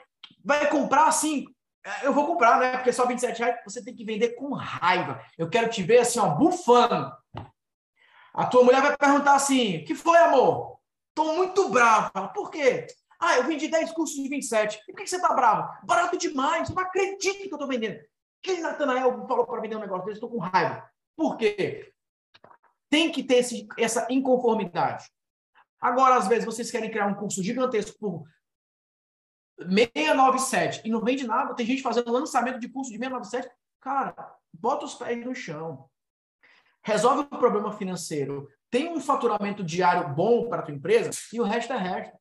[0.43, 1.45] vai comprar assim.
[1.86, 2.78] É, eu vou comprar, né?
[2.78, 3.59] Porque só 27 reais.
[3.65, 5.22] Você tem que vender com raiva.
[5.38, 7.11] Eu quero te ver assim, ó, bufando.
[8.34, 10.80] A tua mulher vai perguntar assim: que foi, amor?
[11.13, 12.30] Tô muito brava.
[12.34, 12.88] Por quê?
[13.20, 14.80] Ah, eu vendi 10 cursos de 27.
[14.88, 15.70] E por que você tá bravo?
[15.84, 16.70] Barato demais.
[16.70, 17.99] Eu não acredito que eu tô vendendo.
[18.41, 20.15] Quem Natanael falou para vender um negócio desse?
[20.15, 20.89] Estou com raiva.
[21.17, 21.91] Por quê?
[22.89, 25.05] Tem que ter esse, essa inconformidade.
[25.82, 28.24] Agora, às vezes, vocês querem criar um curso gigantesco por
[29.60, 31.53] 697 e não vende nada.
[31.53, 33.49] Tem gente fazendo lançamento de curso de 697.
[33.82, 35.89] Cara, bota os pés no chão.
[36.84, 38.49] Resolve o problema financeiro.
[38.70, 42.18] Tem um faturamento diário bom para a tua empresa e o resto é resto.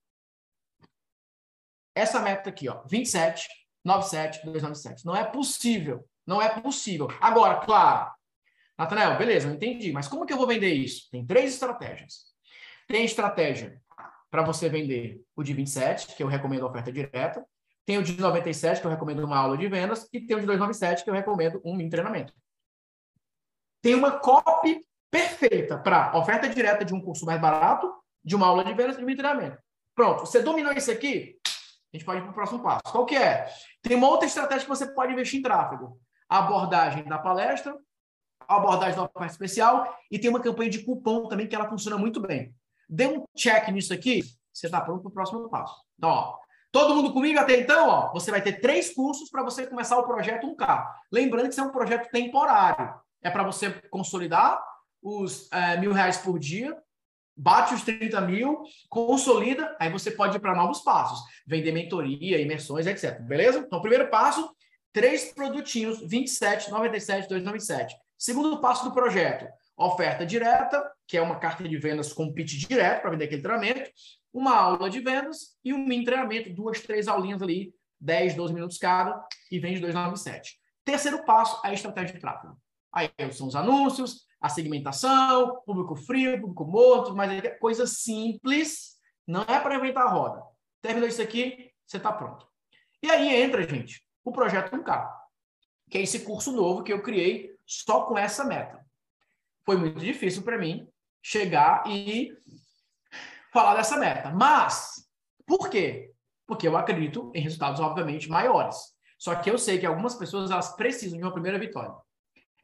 [1.95, 3.49] Essa meta aqui, ó, 27
[3.85, 5.07] 97 297.
[5.07, 6.05] Não é possível.
[6.27, 7.09] Não é possível.
[7.21, 8.13] Agora, claro.
[8.77, 9.93] Nathanael, beleza, eu entendi.
[9.93, 11.09] Mas como que eu vou vender isso?
[11.11, 12.27] Tem três estratégias.
[12.87, 13.81] Tem estratégia
[14.31, 17.45] para você vender o de 27, que eu recomendo a oferta direta.
[17.87, 20.07] Tem o de 97, que eu recomendo uma aula de vendas.
[20.13, 22.35] E tem o de 297, que eu recomendo um mini treinamento.
[23.81, 27.91] Tem uma copy perfeita para oferta direta de um curso mais barato,
[28.23, 29.59] de uma aula de vendas e de um treinamento.
[29.95, 31.39] Pronto, você dominou isso aqui?
[31.93, 32.83] A gente pode ir para o próximo passo.
[32.93, 33.49] Qual que é?
[33.83, 35.99] Tem uma outra estratégia que você pode investir em tráfego.
[36.29, 37.75] A abordagem da palestra,
[38.47, 41.97] a abordagem da oferta especial e tem uma campanha de cupom também que ela funciona
[41.97, 42.55] muito bem.
[42.89, 44.23] Dê um check nisso aqui,
[44.53, 45.75] você está pronto para o próximo passo.
[45.97, 46.39] Então, ó,
[46.73, 50.07] todo mundo comigo até então, ó, você vai ter três cursos para você começar o
[50.07, 50.87] projeto 1K.
[51.13, 52.95] Lembrando que isso é um projeto temporário.
[53.23, 54.63] É para você consolidar
[55.03, 56.77] os é, mil reais por dia,
[57.37, 62.87] bate os 30 mil, consolida, aí você pode ir para novos passos, vender mentoria, imersões,
[62.87, 63.21] etc.
[63.21, 63.61] Beleza?
[63.61, 64.51] Então, primeiro passo,
[64.93, 67.97] três produtinhos, 27, 97, 297.
[68.19, 69.47] Segundo passo do projeto,
[69.87, 73.91] oferta direta, que é uma carta de vendas com pitch direto para vender aquele treinamento,
[74.33, 78.79] uma aula de vendas e um mini treinamento, duas, três aulinhas ali, 10, 12 minutos
[78.79, 80.59] cada, e vende 297.
[80.85, 82.57] Terceiro passo, a estratégia de tráfego.
[82.93, 89.43] Aí são os anúncios, a segmentação, público frio, público morto, mas é coisa simples, não
[89.43, 90.43] é para inventar a roda.
[90.81, 92.47] Terminou isso aqui, você está pronto.
[93.03, 95.09] E aí entra, gente, o projeto 1K,
[95.91, 98.85] que é esse curso novo que eu criei só com essa meta.
[99.69, 100.89] Foi muito difícil para mim
[101.23, 102.33] chegar e
[103.53, 104.31] falar dessa meta.
[104.31, 105.07] Mas,
[105.47, 106.11] por quê?
[106.47, 108.79] Porque eu acredito em resultados, obviamente, maiores.
[109.19, 111.93] Só que eu sei que algumas pessoas elas precisam de uma primeira vitória.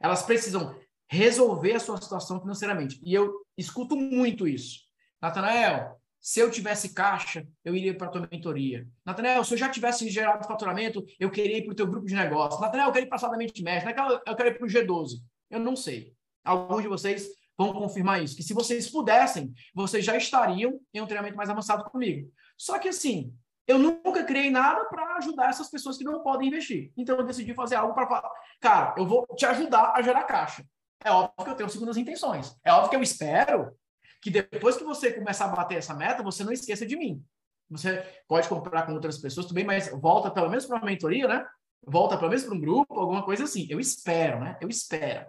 [0.01, 0.75] Elas precisam
[1.07, 2.99] resolver a sua situação financeiramente.
[3.03, 4.79] E eu escuto muito isso.
[5.21, 8.87] Natanael, se eu tivesse caixa, eu iria para a tua mentoria.
[9.05, 12.15] Natanael, se eu já tivesse gerado faturamento, eu queria ir para o teu grupo de
[12.15, 12.59] negócio.
[12.59, 13.93] Natanael, eu quero ir para a sala da mente mestre.
[14.25, 15.21] Eu quero ir para o G12.
[15.51, 16.14] Eu não sei.
[16.45, 17.27] Alguns de vocês
[17.57, 18.35] vão confirmar isso.
[18.35, 22.31] Que se vocês pudessem, vocês já estariam em um treinamento mais avançado comigo.
[22.57, 23.33] Só que assim,
[23.67, 26.91] eu nunca criei nada para ajudar essas pessoas que não podem investir.
[26.95, 28.31] Então eu decidi fazer algo para falar,
[28.61, 30.63] cara, eu vou te ajudar a gerar caixa.
[31.03, 32.55] É óbvio que eu tenho segundas intenções.
[32.63, 33.75] É óbvio que eu espero
[34.21, 37.23] que depois que você começar a bater essa meta, você não esqueça de mim.
[37.69, 41.45] Você pode comprar com outras pessoas, bem, mas volta pelo menos para uma mentoria, né?
[41.83, 43.67] Volta pelo menos para um grupo, alguma coisa assim.
[43.69, 44.57] Eu espero, né?
[44.61, 45.25] Eu espero.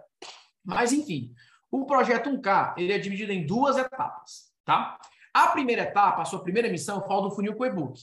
[0.67, 1.33] Mas, enfim,
[1.71, 4.99] o projeto 1K ele é dividido em duas etapas, tá?
[5.33, 8.01] A primeira etapa, a sua primeira missão, fala do funil com e-book.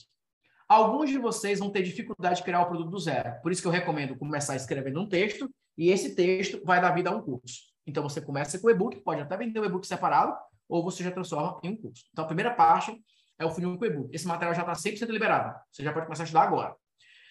[0.67, 3.39] Alguns de vocês vão ter dificuldade de criar o produto do zero.
[3.43, 5.47] Por isso que eu recomendo começar escrevendo um texto
[5.77, 7.65] e esse texto vai dar vida a um curso.
[7.85, 10.35] Então você começa com o e-book, pode até vender o e-book separado
[10.67, 12.05] ou você já transforma em um curso.
[12.11, 12.99] Então a primeira parte
[13.37, 14.09] é o funil com e-book.
[14.11, 15.55] Esse material já está 100% liberado.
[15.71, 16.75] Você já pode começar a estudar agora.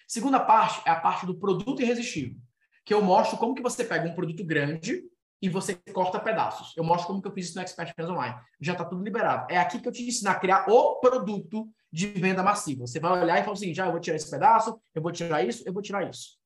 [0.07, 2.37] Segunda parte é a parte do produto irresistível,
[2.85, 5.03] que eu mostro como que você pega um produto grande
[5.41, 6.75] e você corta pedaços.
[6.75, 8.35] Eu mostro como que eu fiz isso no Expert Fans Online.
[8.59, 9.51] Já está tudo liberado.
[9.51, 12.87] É aqui que eu te ensino a criar o produto de venda massiva.
[12.87, 15.43] Você vai olhar e falar assim, já eu vou tirar esse pedaço, eu vou tirar
[15.43, 16.37] isso, eu vou tirar isso.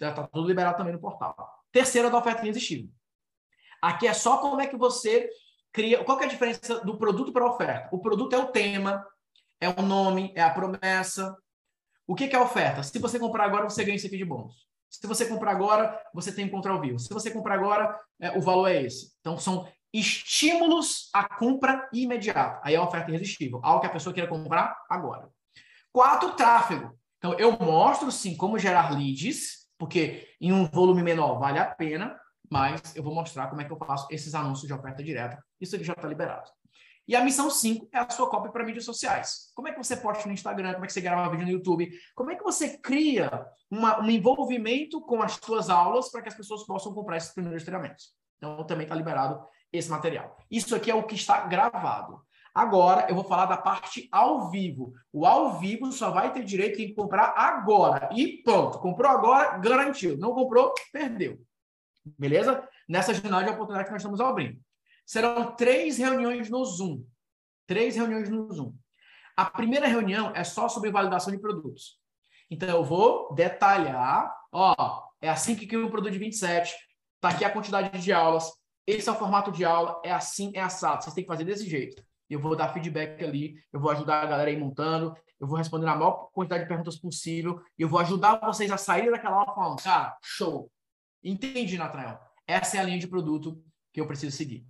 [0.00, 1.36] Já está tudo liberado também no portal.
[1.72, 2.90] Terceira da oferta irresistível.
[3.82, 5.28] Aqui é só como é que você
[5.72, 6.04] cria.
[6.04, 7.88] Qual é a diferença do produto para a oferta?
[7.92, 9.06] O produto é o tema,
[9.60, 11.36] é o nome, é a promessa.
[12.06, 12.82] O que, que é a oferta?
[12.82, 14.67] Se você comprar agora, você ganha isso aqui de bônus.
[14.90, 16.98] Se você comprar agora, você tem encontro ao vivo.
[16.98, 19.12] Se você comprar agora, é, o valor é esse.
[19.20, 22.60] Então, são estímulos à compra imediata.
[22.62, 25.28] Aí é a oferta irresistível, algo que a pessoa queira comprar agora.
[25.92, 26.92] Quatro, tráfego.
[27.18, 32.18] Então, eu mostro, sim, como gerar leads, porque em um volume menor vale a pena,
[32.50, 35.42] mas eu vou mostrar como é que eu faço esses anúncios de oferta direta.
[35.60, 36.50] Isso aqui já está liberado.
[37.08, 39.50] E a missão 5 é a sua cópia para mídias sociais.
[39.54, 40.74] Como é que você posta no Instagram?
[40.74, 41.90] Como é que você grava vídeo no YouTube?
[42.14, 46.34] Como é que você cria uma, um envolvimento com as suas aulas para que as
[46.34, 48.10] pessoas possam comprar esses primeiros treinamentos?
[48.36, 49.42] Então, também está liberado
[49.72, 50.36] esse material.
[50.50, 52.20] Isso aqui é o que está gravado.
[52.54, 54.92] Agora, eu vou falar da parte ao vivo.
[55.10, 58.10] O ao vivo só vai ter direito em comprar agora.
[58.12, 58.80] E pronto.
[58.80, 60.18] Comprou agora, garantiu.
[60.18, 61.38] Não comprou, perdeu.
[62.18, 62.68] Beleza?
[62.86, 64.58] Nessa jornada de oportunidade que nós estamos abrindo.
[65.08, 67.02] Serão três reuniões no Zoom.
[67.66, 68.74] Três reuniões no Zoom.
[69.34, 71.98] A primeira reunião é só sobre validação de produtos.
[72.50, 74.30] Então, eu vou detalhar.
[74.52, 76.74] Ó, é assim que cria um produto de 27.
[77.14, 78.52] Está aqui a quantidade de aulas.
[78.86, 79.98] Esse é o formato de aula.
[80.04, 81.02] É assim, é assado.
[81.02, 82.04] Vocês têm que fazer desse jeito.
[82.28, 83.54] Eu vou dar feedback ali.
[83.72, 85.16] Eu vou ajudar a galera aí montando.
[85.40, 87.62] Eu vou responder na maior quantidade de perguntas possível.
[87.78, 90.70] E eu vou ajudar vocês a sair daquela aula falando, cara, show.
[91.24, 92.20] Entendi, Nathanael.
[92.46, 94.66] Essa é a linha de produto que eu preciso seguir.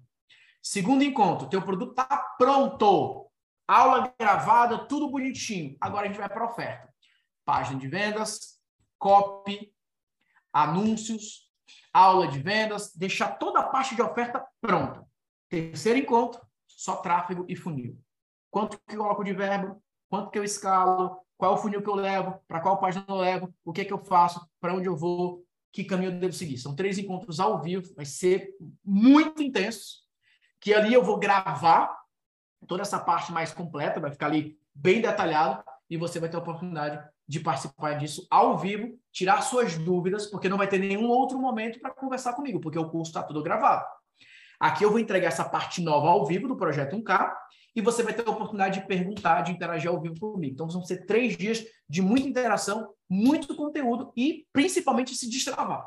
[0.71, 2.05] Segundo encontro, teu produto está
[2.37, 3.27] pronto.
[3.66, 5.75] Aula gravada, tudo bonitinho.
[5.81, 6.95] Agora a gente vai para a oferta.
[7.43, 8.61] Página de vendas,
[8.99, 9.73] copy,
[10.53, 11.51] anúncios,
[11.91, 15.07] aula de vendas, deixar toda a parte de oferta pronta.
[15.49, 17.99] Terceiro encontro, só tráfego e funil.
[18.51, 21.89] Quanto que eu coloco de verbo, quanto que eu escalo, qual é o funil que
[21.89, 24.87] eu levo, para qual página eu levo, o que é que eu faço, para onde
[24.87, 26.59] eu vou, que caminho eu devo seguir.
[26.59, 28.55] São três encontros ao vivo, vai ser
[28.85, 30.07] muito intenso
[30.61, 31.97] que ali eu vou gravar
[32.67, 36.41] toda essa parte mais completa, vai ficar ali bem detalhado e você vai ter a
[36.41, 41.39] oportunidade de participar disso ao vivo, tirar suas dúvidas, porque não vai ter nenhum outro
[41.39, 43.85] momento para conversar comigo, porque o curso está tudo gravado.
[44.59, 47.33] Aqui eu vou entregar essa parte nova ao vivo do Projeto 1K
[47.77, 50.53] e você vai ter a oportunidade de perguntar, de interagir ao vivo comigo.
[50.53, 55.87] Então, vão ser três dias de muita interação, muito conteúdo e, principalmente, se destravar.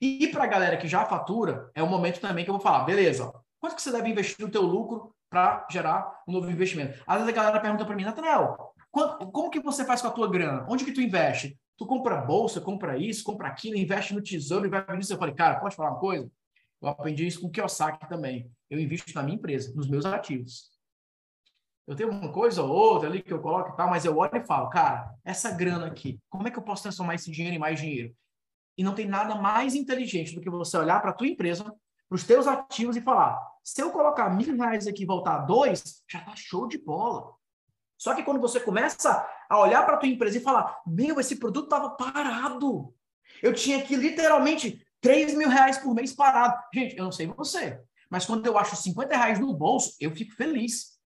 [0.00, 2.84] E para a galera que já fatura, é o momento também que eu vou falar,
[2.84, 3.32] beleza,
[3.64, 7.02] quanto que você deve investir no teu lucro para gerar um novo investimento?
[7.06, 10.30] Às vezes a galera pergunta para mim, Nathanael, como que você faz com a tua
[10.30, 10.66] grana?
[10.68, 11.58] Onde que tu investe?
[11.78, 15.14] Tu compra bolsa, compra isso, compra aquilo, investe no tesouro, investe nisso.
[15.14, 16.30] Eu falei, cara, pode falar uma coisa?
[16.82, 18.50] Eu aprendi isso com o Kiyosaki também.
[18.68, 20.70] Eu invisto na minha empresa, nos meus ativos.
[21.86, 24.36] Eu tenho uma coisa ou outra ali que eu coloco e tal, mas eu olho
[24.36, 27.58] e falo, cara, essa grana aqui, como é que eu posso transformar esse dinheiro em
[27.58, 28.14] mais dinheiro?
[28.76, 32.16] E não tem nada mais inteligente do que você olhar para a tua empresa, para
[32.16, 36.20] os teus ativos e falar, se eu colocar mil reais aqui e voltar dois, já
[36.20, 37.32] tá show de bola.
[37.96, 41.36] Só que quando você começa a olhar para a tua empresa e falar, meu, esse
[41.36, 42.94] produto estava parado.
[43.42, 46.62] Eu tinha aqui literalmente 3 mil reais por mês parado.
[46.74, 50.34] Gente, eu não sei você, mas quando eu acho 50 reais no bolso, eu fico
[50.34, 50.98] feliz.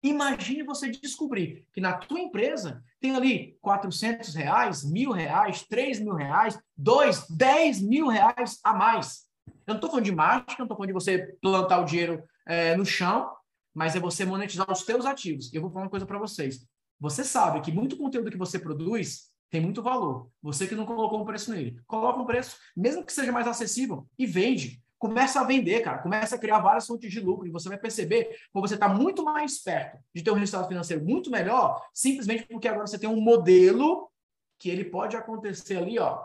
[0.00, 6.14] Imagine você descobrir que na tua empresa tem ali 400 reais, mil reais, 3 mil
[6.14, 9.25] reais, 2, 10 mil reais a mais.
[9.46, 12.76] Eu não estou falando de mágica, não estou falando de você plantar o dinheiro é,
[12.76, 13.34] no chão,
[13.74, 15.52] mas é você monetizar os teus ativos.
[15.52, 16.66] Eu vou falar uma coisa para vocês.
[16.98, 20.30] Você sabe que muito conteúdo que você produz tem muito valor.
[20.42, 24.06] Você que não colocou um preço nele, coloca um preço, mesmo que seja mais acessível,
[24.18, 24.82] e vende.
[24.98, 25.98] Começa a vender, cara.
[25.98, 29.22] Começa a criar várias fontes de lucro e você vai perceber que você está muito
[29.22, 33.20] mais perto de ter um resultado financeiro muito melhor, simplesmente porque agora você tem um
[33.20, 34.10] modelo
[34.58, 36.24] que ele pode acontecer ali, ó,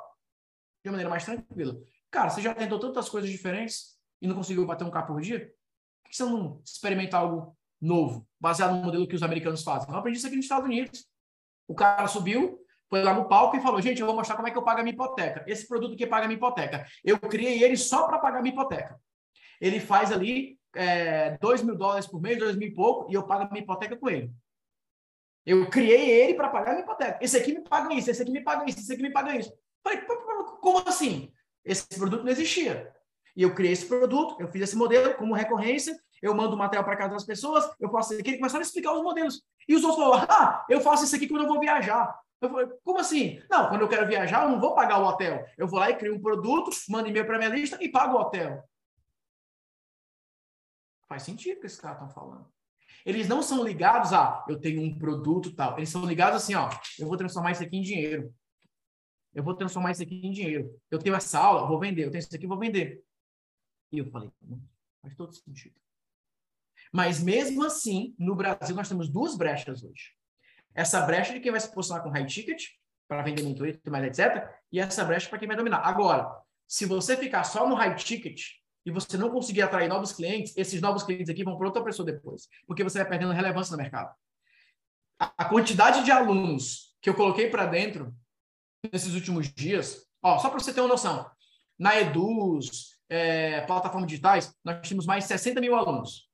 [0.83, 1.77] de uma maneira mais tranquila.
[2.11, 5.51] Cara, você já tentou tantas coisas diferentes e não conseguiu bater um carro por dia?
[6.11, 9.89] que você não experimenta algo novo, baseado no modelo que os americanos fazem?
[9.89, 11.07] Eu aprendi isso aqui nos Estados Unidos.
[11.67, 12.59] O cara subiu,
[12.89, 14.81] foi lá no palco e falou: gente, eu vou mostrar como é que eu pago
[14.81, 15.43] a minha hipoteca.
[15.47, 16.85] Esse produto que paga a minha hipoteca.
[17.03, 18.99] Eu criei ele só para pagar a minha hipoteca.
[19.59, 23.23] Ele faz ali é, 2 mil dólares por mês, 2 mil e pouco, e eu
[23.25, 24.31] pago a minha hipoteca com ele.
[25.45, 27.19] Eu criei ele para pagar a minha hipoteca.
[27.21, 29.51] Esse aqui me paga isso, esse aqui me paga isso, esse aqui me paga isso.
[29.83, 30.01] Falei,
[30.59, 31.31] como assim?
[31.63, 32.91] Esse produto não existia.
[33.35, 36.83] E eu criei esse produto, eu fiz esse modelo como recorrência, eu mando o material
[36.83, 39.41] para casa das pessoas, eu faço isso aqui, começaram a explicar os modelos.
[39.67, 42.13] E os outros falaram, ah, eu faço isso aqui quando eu vou viajar.
[42.41, 43.41] Eu falei, como assim?
[43.49, 45.45] Não, quando eu quero viajar, eu não vou pagar o hotel.
[45.57, 48.21] Eu vou lá e crio um produto, mando e-mail para minha lista e pago o
[48.21, 48.63] hotel.
[51.07, 52.47] Faz sentido o que esses caras estão falando.
[53.05, 55.77] Eles não são ligados a eu tenho um produto tal.
[55.77, 58.33] Eles são ligados assim, ó, eu vou transformar isso aqui em dinheiro.
[59.33, 60.79] Eu vou transformar isso aqui em dinheiro.
[60.89, 62.05] Eu tenho essa aula, vou vender.
[62.05, 63.03] Eu tenho isso aqui, vou vender.
[63.91, 64.31] E eu falei,
[65.01, 65.75] faz todo sentido.
[66.91, 70.13] Mas mesmo assim, no Brasil, nós temos duas brechas hoje.
[70.73, 72.63] Essa brecha de quem vai se posicionar com high ticket,
[73.07, 74.49] para vender mentoria e mais, etc.
[74.71, 75.79] E essa brecha para quem vai dominar.
[75.79, 76.33] Agora,
[76.65, 78.41] se você ficar só no high ticket
[78.85, 82.05] e você não conseguir atrair novos clientes, esses novos clientes aqui vão para outra pessoa
[82.05, 84.15] depois, porque você vai perdendo relevância no mercado.
[85.19, 88.15] A quantidade de alunos que eu coloquei para dentro
[88.89, 91.29] nesses últimos dias, ó, só para você ter uma noção,
[91.77, 96.29] na Eduz, é, plataformas digitais, nós temos mais de 60 mil alunos.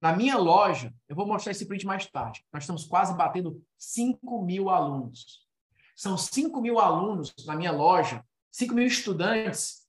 [0.00, 4.42] Na minha loja, eu vou mostrar esse print mais tarde, nós estamos quase batendo 5
[4.44, 5.42] mil alunos.
[5.96, 9.82] São 5 mil alunos na minha loja, 5 mil estudantes,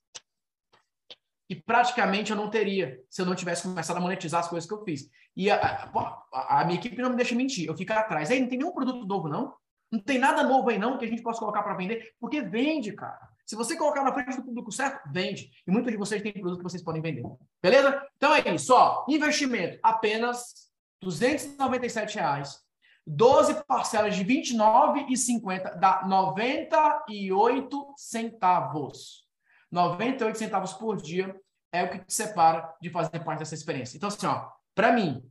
[1.48, 4.74] que praticamente eu não teria se eu não tivesse começado a monetizar as coisas que
[4.74, 5.10] eu fiz.
[5.36, 8.32] E a, a, a minha equipe não me deixa mentir, eu fico atrás.
[8.32, 9.54] Aí não tem nenhum produto novo, não?
[9.94, 12.94] Não tem nada novo aí, não, que a gente possa colocar para vender, porque vende,
[12.94, 13.30] cara.
[13.46, 15.52] Se você colocar na frente do público certo, vende.
[15.68, 17.22] E muitos de vocês têm produto que vocês podem vender.
[17.62, 18.04] Beleza?
[18.18, 18.74] Então é isso.
[18.74, 20.72] Ó, investimento apenas
[21.04, 22.58] 297 reais.
[23.06, 29.28] 12 parcelas de R$ 29,50 dá 98 centavos.
[29.72, 31.40] 98 centavos por dia
[31.72, 33.98] é o que te separa de fazer parte dessa experiência.
[33.98, 35.24] Então, assim, ó, para mim,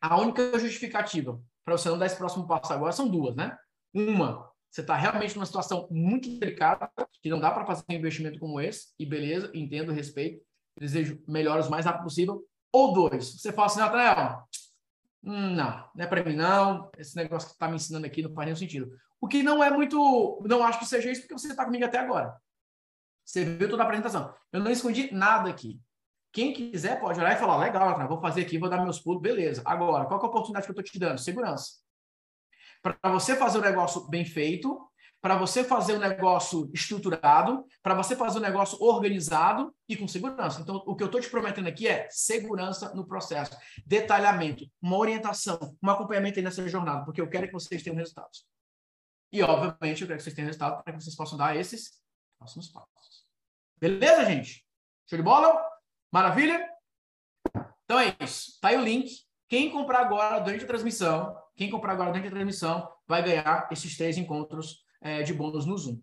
[0.00, 3.56] a única justificativa para você não dar esse próximo passo agora são duas, né?
[3.92, 6.90] Uma, você está realmente numa situação muito delicada,
[7.22, 10.44] que não dá para fazer um investimento como esse, e beleza, entendo, respeito,
[10.78, 12.44] desejo melhoras o mais rápido possível.
[12.70, 14.42] Ou dois, você fala assim, Nathanael,
[15.24, 18.32] hum, não, não é para mim não, esse negócio que está me ensinando aqui não
[18.32, 18.90] faz nenhum sentido.
[19.20, 21.98] O que não é muito, não acho que seja isso, porque você está comigo até
[21.98, 22.36] agora.
[23.24, 24.32] Você viu toda a apresentação.
[24.52, 25.80] Eu não escondi nada aqui.
[26.30, 29.62] Quem quiser pode olhar e falar, legal, vou fazer aqui, vou dar meus pulos, beleza.
[29.64, 31.18] Agora, qual é a oportunidade que eu estou te dando?
[31.18, 31.87] Segurança
[32.82, 34.78] para você fazer o negócio bem feito,
[35.20, 40.60] para você fazer o negócio estruturado, para você fazer o negócio organizado e com segurança.
[40.60, 45.58] Então, o que eu estou te prometendo aqui é segurança no processo, detalhamento, uma orientação,
[45.82, 48.46] um acompanhamento nessa jornada, porque eu quero que vocês tenham resultados.
[49.32, 52.00] E, obviamente, eu quero que vocês tenham resultado para que vocês possam dar esses
[52.38, 53.26] próximos passos.
[53.80, 54.64] Beleza, gente?
[55.08, 55.62] Show de bola?
[56.12, 56.68] Maravilha?
[57.84, 58.58] Então é isso.
[58.60, 59.26] Tá aí o link.
[59.48, 63.96] Quem comprar agora durante a transmissão, quem comprar agora dentro da transmissão vai ganhar esses
[63.96, 66.00] três encontros é, de bônus no Zoom.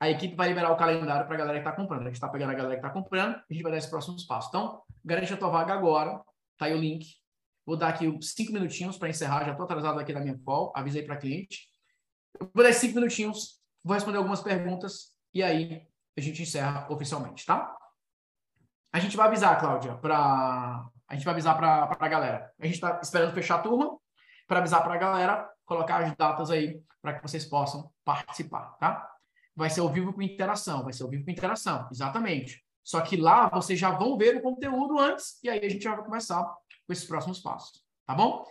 [0.00, 2.00] a equipe vai liberar o calendário para a galera que está comprando.
[2.00, 4.16] A gente está pegando a galera que está comprando, a gente vai dar esse próximo
[4.26, 4.48] passo.
[4.48, 6.22] Então, garante a tua vaga agora,
[6.56, 7.06] tá aí o link.
[7.66, 11.02] Vou dar aqui cinco minutinhos para encerrar, já estou atrasado aqui na minha call, avisei
[11.02, 11.68] para cliente.
[12.54, 15.86] vou dar cinco minutinhos, vou responder algumas perguntas e aí
[16.16, 17.76] a gente encerra oficialmente, tá?
[18.92, 22.50] A gente vai avisar, Cláudia, para a gente vai avisar para a galera.
[22.58, 23.98] A gente está esperando fechar a turma
[24.46, 29.10] para avisar para a galera, colocar as datas aí para que vocês possam participar, tá?
[29.54, 32.64] Vai ser ao vivo com interação, vai ser ao vivo com interação, exatamente.
[32.84, 35.94] Só que lá vocês já vão ver o conteúdo antes e aí a gente já
[35.94, 38.44] vai começar com esses próximos passos, tá bom?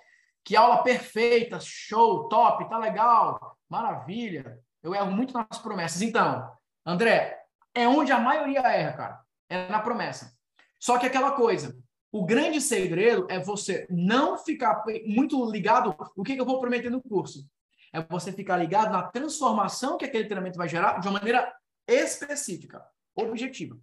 [0.44, 4.60] Que aula perfeita, show, top, tá legal, maravilha.
[4.84, 6.02] Eu erro muito nas promessas.
[6.02, 6.52] Então,
[6.86, 7.40] André,
[7.74, 9.22] é onde a maioria erra, cara.
[9.50, 10.36] É na promessa.
[10.80, 11.76] Só que aquela coisa,
[12.16, 17.02] o grande segredo é você não ficar muito ligado o que, eu vou prometer no
[17.02, 17.46] curso.
[17.92, 21.54] É você ficar ligado na transformação que aquele treinamento vai gerar de uma maneira
[21.86, 22.82] específica,
[23.14, 23.78] objetiva.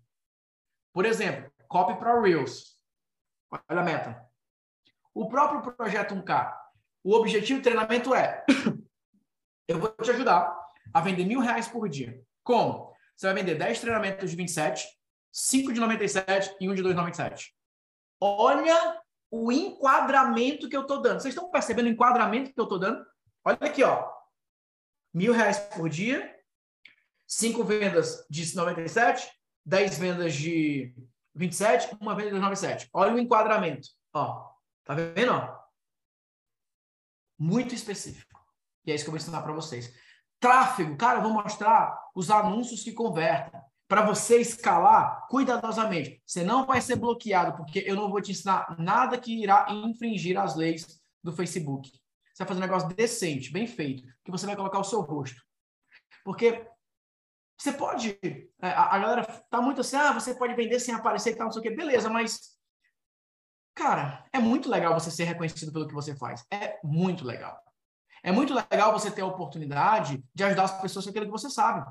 [0.94, 2.78] Por exemplo, copy para Reels.
[3.50, 4.26] Olha a meta.
[5.12, 6.54] O próprio projeto 1K,
[7.04, 8.46] o objetivo do treinamento é:
[9.68, 10.58] eu vou te ajudar
[10.94, 12.18] a vender mil reais por dia.
[12.42, 12.94] Como?
[13.14, 14.88] Você vai vender 10 treinamentos de 27,
[15.30, 17.52] 5 de 97 e um de 2,97.
[18.24, 19.02] Olha
[19.32, 21.20] o enquadramento que eu estou dando.
[21.20, 23.04] Vocês estão percebendo o enquadramento que eu estou dando?
[23.44, 24.08] Olha aqui, ó.
[25.12, 26.32] Mil reais por dia,
[27.26, 29.28] cinco vendas de 97,
[29.66, 30.94] 10 vendas de
[31.34, 32.88] 27, uma venda de 97.
[32.92, 33.88] Olha o enquadramento.
[34.14, 34.52] Ó,
[34.84, 35.32] tá vendo?
[35.32, 35.60] Ó?
[37.36, 38.40] Muito específico.
[38.86, 39.92] E é isso que eu vou ensinar para vocês.
[40.38, 43.60] Tráfego, cara, eu vou mostrar os anúncios que convertem.
[43.92, 46.22] Para você escalar cuidadosamente.
[46.24, 50.40] Você não vai ser bloqueado, porque eu não vou te ensinar nada que irá infringir
[50.40, 51.90] as leis do Facebook.
[51.90, 55.38] Você vai fazer um negócio decente, bem feito, que você vai colocar o seu rosto.
[56.24, 56.66] Porque
[57.60, 58.18] você pode.
[58.62, 61.52] É, a, galera tá muito assim, ah, você pode vender sem aparecer e tal, não
[61.52, 61.70] sei o quê.
[61.76, 62.56] Beleza, mas.
[63.74, 66.42] Cara, é muito legal você ser reconhecido pelo que você faz.
[66.50, 67.62] É muito legal.
[68.22, 71.50] É muito legal você ter a oportunidade de ajudar as pessoas com aquilo que você
[71.50, 71.84] sabe.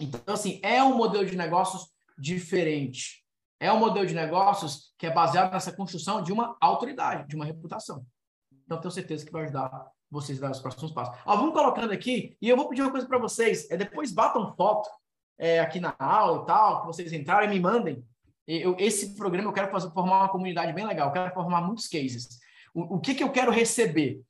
[0.00, 3.22] Então, assim, é um modelo de negócios diferente.
[3.60, 7.44] É um modelo de negócios que é baseado nessa construção de uma autoridade, de uma
[7.44, 8.04] reputação.
[8.64, 11.14] Então, tenho certeza que vai ajudar vocês a dar os próximos passos.
[11.24, 13.70] Ó, vamos colocando aqui, e eu vou pedir uma coisa para vocês.
[13.70, 14.88] É depois batam foto
[15.38, 18.04] é, aqui na aula e tal, que vocês entrarem e me mandem.
[18.46, 21.86] Eu, esse programa eu quero fazer, formar uma comunidade bem legal, eu quero formar muitos
[21.86, 22.40] cases.
[22.74, 24.20] O, o que, que eu quero receber?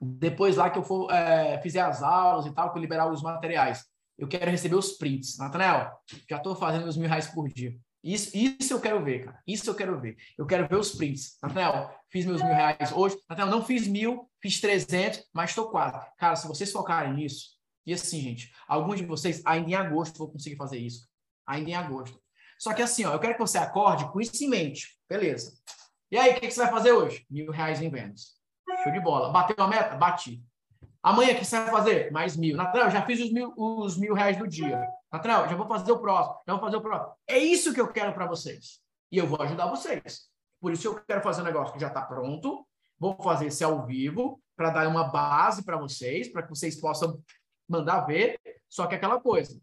[0.00, 3.22] Depois lá que eu for, é, fizer as aulas e tal, que eu liberar os
[3.22, 3.84] materiais,
[4.18, 5.38] eu quero receber os prints.
[5.38, 5.92] Nathanael,
[6.28, 7.76] já estou fazendo os mil reais por dia.
[8.02, 9.42] Isso, isso eu quero ver, cara.
[9.46, 10.16] Isso eu quero ver.
[10.38, 11.36] Eu quero ver os prints.
[11.42, 13.16] Nathanael, fiz meus mil reais hoje.
[13.28, 16.06] Nathanael, não fiz mil, fiz trezentos, mas estou quase.
[16.16, 20.28] Cara, se vocês focarem nisso, e assim, gente, alguns de vocês ainda em agosto vão
[20.28, 21.08] conseguir fazer isso.
[21.46, 22.20] Ainda em agosto.
[22.58, 24.98] Só que assim, ó, eu quero que você acorde com isso em mente.
[25.08, 25.52] Beleza.
[26.10, 27.26] E aí, o que, que você vai fazer hoje?
[27.28, 28.36] Mil reais em vendas.
[28.82, 29.30] Show de bola.
[29.30, 29.96] Bateu a meta?
[29.96, 30.42] Bati.
[31.06, 32.10] Amanhã, o que você vai fazer?
[32.10, 32.56] Mais mil.
[32.56, 34.84] Nathanael, já fiz os mil, os mil reais do dia.
[35.12, 37.14] Nathanael, já vou fazer o próximo, já vou fazer o próximo.
[37.28, 38.80] É isso que eu quero para vocês.
[39.12, 40.28] E eu vou ajudar vocês.
[40.60, 42.66] Por isso eu quero fazer um negócio que já está pronto.
[42.98, 47.22] Vou fazer esse ao vivo para dar uma base para vocês, para que vocês possam
[47.68, 48.36] mandar ver.
[48.68, 49.60] Só que aquela coisa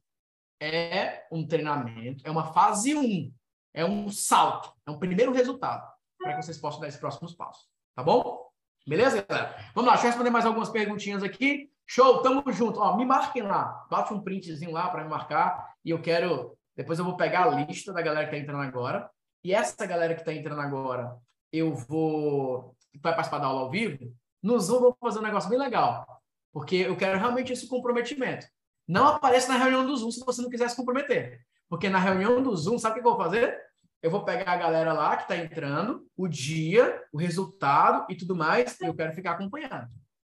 [0.61, 3.33] é um treinamento, é uma fase 1, um,
[3.73, 5.85] é um salto, é um primeiro resultado
[6.17, 7.67] para que vocês possam dar esses próximos passos.
[7.93, 8.42] Tá bom?
[8.85, 9.55] Beleza, galera?
[9.73, 11.71] Vamos lá, deixa eu responder mais algumas perguntinhas aqui.
[11.85, 12.79] Show, tamo junto.
[12.79, 13.85] Ó, me marquem lá.
[13.89, 15.73] Bate um printzinho lá para me marcar.
[15.85, 16.57] E eu quero.
[16.75, 19.09] Depois eu vou pegar a lista da galera que está entrando agora.
[19.43, 21.15] E essa galera que está entrando agora,
[21.51, 22.75] eu vou.
[23.01, 24.13] Vai participar da aula ao vivo.
[24.41, 26.05] No Zoom, vou fazer um negócio bem legal.
[26.51, 28.45] Porque eu quero realmente esse comprometimento.
[28.87, 31.41] Não apareça na reunião do Zoom se você não quiser se comprometer.
[31.69, 33.57] Porque na reunião do Zoom, sabe o que eu vou fazer?
[34.03, 38.35] Eu vou pegar a galera lá que está entrando, o dia, o resultado e tudo
[38.35, 39.87] mais, e eu quero ficar acompanhando.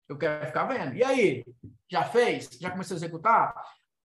[0.09, 0.97] Eu quero ficar vendo.
[0.97, 1.45] E aí?
[1.87, 2.49] Já fez?
[2.59, 3.55] Já começou a executar?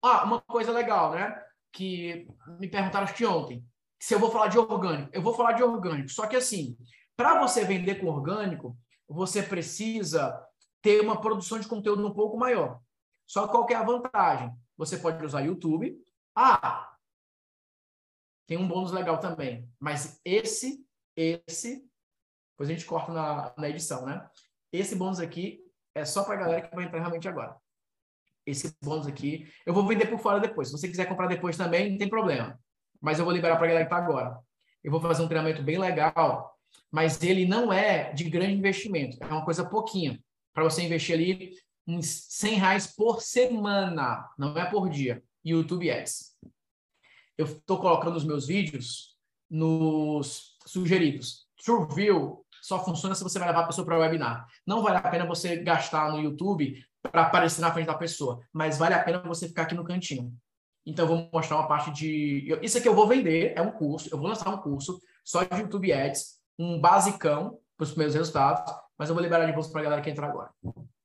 [0.00, 1.42] Ah, uma coisa legal, né?
[1.72, 2.28] Que
[2.60, 3.64] me perguntaram acho que ontem.
[4.00, 5.10] Se eu vou falar de orgânico.
[5.12, 6.08] Eu vou falar de orgânico.
[6.08, 6.78] Só que assim,
[7.16, 8.78] para você vender com orgânico,
[9.08, 10.40] você precisa
[10.80, 12.78] ter uma produção de conteúdo um pouco maior.
[13.26, 14.52] Só qual que é a vantagem?
[14.76, 15.98] Você pode usar YouTube.
[16.32, 16.88] Ah,
[18.48, 19.70] tem um bônus legal também.
[19.78, 20.82] Mas esse,
[21.14, 21.86] esse,
[22.52, 24.26] depois a gente corta na, na edição, né?
[24.72, 25.60] Esse bônus aqui
[25.94, 27.54] é só para a galera que vai entrar realmente agora.
[28.46, 30.68] Esse bônus aqui, eu vou vender por fora depois.
[30.68, 32.58] Se você quiser comprar depois também, não tem problema.
[33.00, 34.38] Mas eu vou liberar para a galera que está agora.
[34.82, 36.58] Eu vou fazer um treinamento bem legal,
[36.90, 39.18] mas ele não é de grande investimento.
[39.20, 40.18] É uma coisa pouquinha.
[40.54, 41.50] Para você investir ali
[41.86, 45.22] uns 100 reais por semana, não é por dia.
[45.44, 46.34] YouTube Ads.
[47.38, 49.16] Eu estou colocando os meus vídeos
[49.48, 51.46] nos sugeridos.
[51.64, 54.44] TrueView só funciona se você vai levar a pessoa para o webinar.
[54.66, 58.76] Não vale a pena você gastar no YouTube para aparecer na frente da pessoa, mas
[58.76, 60.32] vale a pena você ficar aqui no cantinho.
[60.84, 62.58] Então, eu vou mostrar uma parte de.
[62.60, 65.60] Isso aqui eu vou vender, é um curso, eu vou lançar um curso só de
[65.60, 69.82] YouTube Ads, um basicão para os primeiros resultados, mas eu vou liberar de bolsa para
[69.82, 70.50] a galera que entrar agora.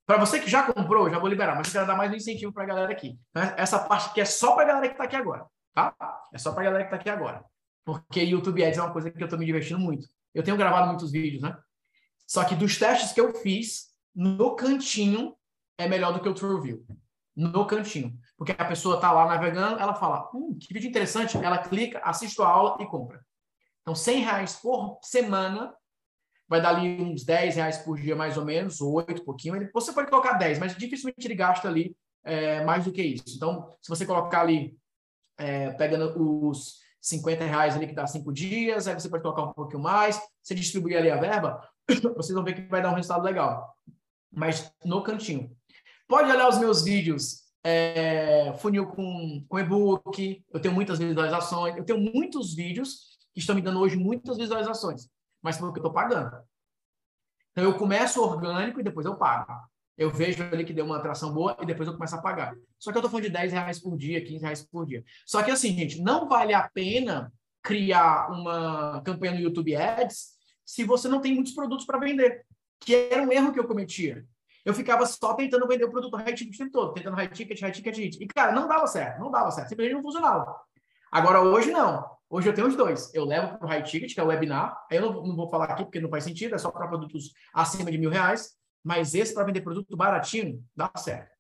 [0.06, 2.52] Para você que já comprou, já vou liberar, mas eu quero dar mais um incentivo
[2.52, 3.18] para a galera aqui.
[3.36, 3.54] Né?
[3.58, 5.96] Essa parte aqui é só para a galera que está aqui agora, tá?
[6.34, 7.44] É só para galera que está aqui agora.
[7.86, 10.08] Porque YouTube Ads é uma coisa que eu estou me divertindo muito.
[10.34, 11.58] Eu tenho gravado muitos vídeos, né?
[12.26, 15.36] Só que dos testes que eu fiz, no cantinho
[15.78, 16.86] é melhor do que o TrueView.
[17.36, 18.18] No cantinho.
[18.38, 21.38] Porque a pessoa está lá navegando, ela fala, hum, que vídeo interessante.
[21.38, 23.24] Ela clica, assiste a aula e compra.
[23.82, 25.74] Então, 100 reais por semana
[26.48, 29.70] vai dar ali uns 10 reais por dia, mais ou menos, ou 8, pouquinho.
[29.74, 33.36] Você pode colocar 10, mas dificilmente ele gasta ali é, mais do que isso.
[33.36, 34.78] Então, se você colocar ali,
[35.38, 36.14] é, pegando
[36.50, 40.20] os 50 reais ali que dá 5 dias, aí você pode colocar um pouquinho mais,
[40.42, 41.68] você distribuir ali a verba,
[42.16, 43.76] vocês vão ver que vai dar um resultado legal.
[44.32, 45.56] Mas no cantinho.
[46.08, 51.86] Pode olhar os meus vídeos é, funil com, com e-book, eu tenho muitas visualizações, eu
[51.86, 55.08] tenho muitos vídeos que estão me dando hoje muitas visualizações
[55.44, 56.42] mas porque eu estou pagando.
[57.52, 59.52] Então, eu começo orgânico e depois eu pago.
[59.98, 62.56] Eu vejo ali que deu uma atração boa e depois eu começo a pagar.
[62.80, 65.04] Só que eu estou falando de 10 reais por dia, 15 reais por dia.
[65.26, 70.34] Só que assim, gente, não vale a pena criar uma campanha no YouTube Ads
[70.66, 72.46] se você não tem muitos produtos para vender.
[72.80, 74.26] Que era um erro que eu cometia.
[74.66, 77.60] Eu ficava só tentando vender o produto high ticket o tempo todo, tentando high ticket,
[77.62, 78.22] high ticket, high ticket.
[78.22, 79.70] E, cara, não dava certo, não dava certo.
[79.70, 80.56] Simplesmente não funcionava.
[81.12, 82.06] Agora, hoje não.
[82.30, 83.14] Hoje eu tenho os dois.
[83.14, 84.76] Eu levo para o high ticket, que é o webinar.
[84.90, 87.34] Aí eu não, não, vou falar aqui porque não faz sentido, é só para produtos
[87.54, 88.54] acima de mil reais.
[88.84, 91.32] Mas esse para vender produto baratinho, dá certo.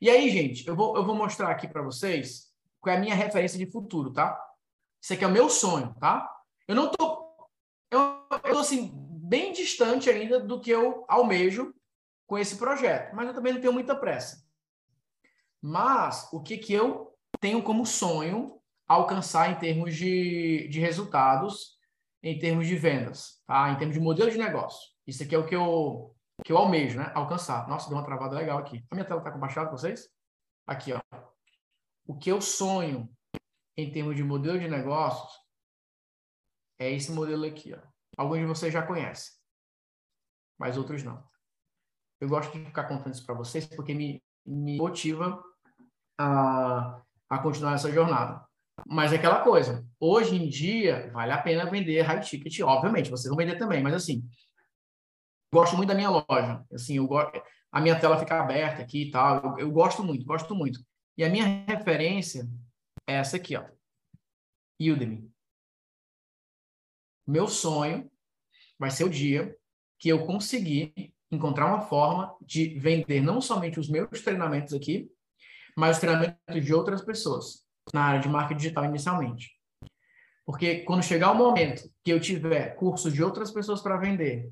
[0.00, 2.50] E aí, gente, eu vou, eu vou mostrar aqui para vocês
[2.80, 4.38] qual é a minha referência de futuro, tá?
[5.00, 6.28] Isso aqui é o meu sonho, tá?
[6.66, 7.20] Eu não tô.
[7.90, 8.00] Eu,
[8.44, 11.74] eu tô assim, bem distante ainda do que eu almejo
[12.26, 14.44] com esse projeto, mas eu também não tenho muita pressa.
[15.60, 21.78] Mas o que, que eu tenho como sonho alcançar em termos de, de resultados,
[22.22, 23.70] em termos de vendas, tá?
[23.70, 24.90] em termos de modelo de negócio.
[25.06, 26.14] Isso aqui é o que eu,
[26.50, 27.12] que eu almejo, né?
[27.14, 27.68] Alcançar.
[27.68, 28.84] Nossa, deu uma travada legal aqui.
[28.90, 30.08] A minha tela está compartilhada com vocês?
[30.66, 31.00] Aqui, ó.
[32.04, 33.08] O que eu sonho
[33.76, 35.32] em termos de modelo de negócios
[36.76, 37.78] é esse modelo aqui, ó.
[38.16, 39.32] Alguns de vocês já conhecem,
[40.58, 41.22] mas outros não.
[42.20, 45.40] Eu gosto de ficar contando isso para vocês porque me, me motiva
[46.18, 48.44] a, a continuar essa jornada.
[48.88, 53.28] Mas é aquela coisa, hoje em dia, vale a pena vender high ticket, obviamente, vocês
[53.28, 54.28] vão vender também, mas assim,
[55.52, 57.40] gosto muito da minha loja, assim, eu gosto,
[57.72, 60.80] a minha tela fica aberta aqui e tal, eu, eu gosto muito, gosto muito.
[61.16, 62.48] E a minha referência
[63.06, 63.64] é essa aqui, ó,
[64.80, 65.30] Udemy.
[67.26, 68.10] Meu sonho
[68.78, 69.54] vai ser o dia
[69.98, 75.10] que eu conseguir encontrar uma forma de vender não somente os meus treinamentos aqui,
[75.76, 79.50] mas os treinamentos de outras pessoas na área de marketing digital inicialmente.
[80.44, 84.50] Porque quando chegar o momento que eu tiver cursos de outras pessoas para vender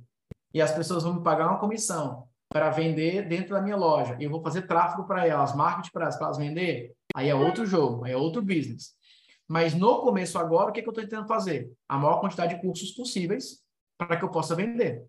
[0.53, 4.25] e as pessoas vão me pagar uma comissão para vender dentro da minha loja e
[4.25, 7.67] eu vou fazer tráfego para elas, marketing para elas, para elas vender, aí é outro
[7.67, 8.97] jogo, é outro business.
[9.47, 11.71] Mas no começo agora, o que, que eu estou tentando fazer?
[11.89, 13.63] A maior quantidade de cursos possíveis
[13.97, 15.05] para que eu possa vender.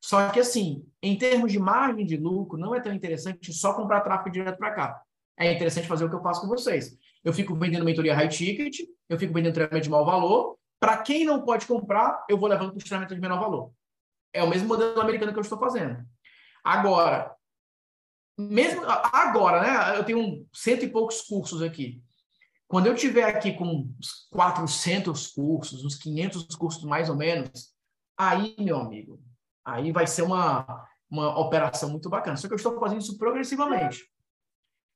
[0.00, 4.00] Só que assim, em termos de margem de lucro, não é tão interessante só comprar
[4.00, 5.02] tráfego direto para cá.
[5.36, 8.80] É interessante fazer o que eu faço com vocês eu fico vendendo mentoria high ticket,
[9.08, 10.58] eu fico vendendo treinamento de maior valor.
[10.78, 13.72] Para quem não pode comprar, eu vou levando para o treinamento de menor valor.
[14.34, 16.04] É o mesmo modelo americano que eu estou fazendo.
[16.62, 17.34] Agora,
[18.36, 19.98] mesmo agora, né?
[19.98, 22.02] Eu tenho cento e poucos cursos aqui.
[22.66, 27.72] Quando eu tiver aqui com uns 400 cursos, uns 500 cursos mais ou menos,
[28.18, 29.22] aí, meu amigo,
[29.64, 32.36] aí vai ser uma, uma operação muito bacana.
[32.36, 34.04] Só que eu estou fazendo isso progressivamente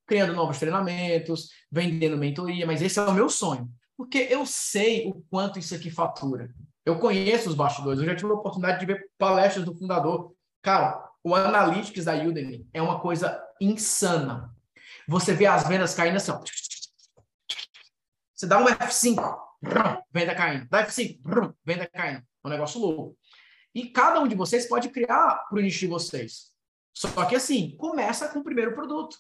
[0.09, 3.71] criando novos treinamentos, vendendo mentoria, mas esse é o meu sonho.
[3.97, 6.53] Porque eu sei o quanto isso aqui fatura.
[6.89, 10.35] Eu conheço os bastidores, eu já tive a oportunidade de ver palestras do fundador.
[10.63, 14.57] Cara, o Analytics da Udemy é uma coisa insana.
[15.07, 16.41] Você vê as vendas caindo assim, ó.
[18.35, 19.39] Você dá um F5,
[20.11, 20.67] venda caindo.
[20.71, 22.21] Dá F5, venda caindo.
[22.21, 23.19] É um negócio louco.
[23.75, 26.53] E cada um de vocês pode criar para o nicho de vocês.
[26.95, 29.19] Só que assim, começa com o primeiro produto.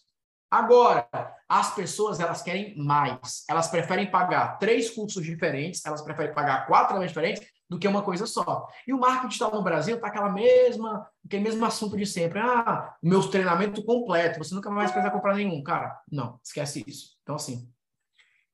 [0.50, 1.06] Agora,
[1.46, 3.44] as pessoas elas querem mais.
[3.46, 8.02] Elas preferem pagar três cursos diferentes, elas preferem pagar quatro aulas diferentes do que uma
[8.02, 8.66] coisa só.
[8.86, 12.38] E o marketing digital no Brasil está aquela mesma, aquele mesmo assunto de sempre.
[12.38, 15.62] Ah, meu treinamento completo, você nunca mais precisa comprar nenhum.
[15.62, 17.16] Cara, não, esquece isso.
[17.22, 17.70] Então, assim,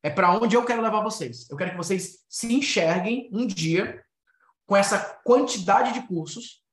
[0.02, 1.48] é para onde eu quero levar vocês.
[1.48, 4.04] Eu quero que vocês se enxerguem um dia
[4.66, 6.63] com essa quantidade de cursos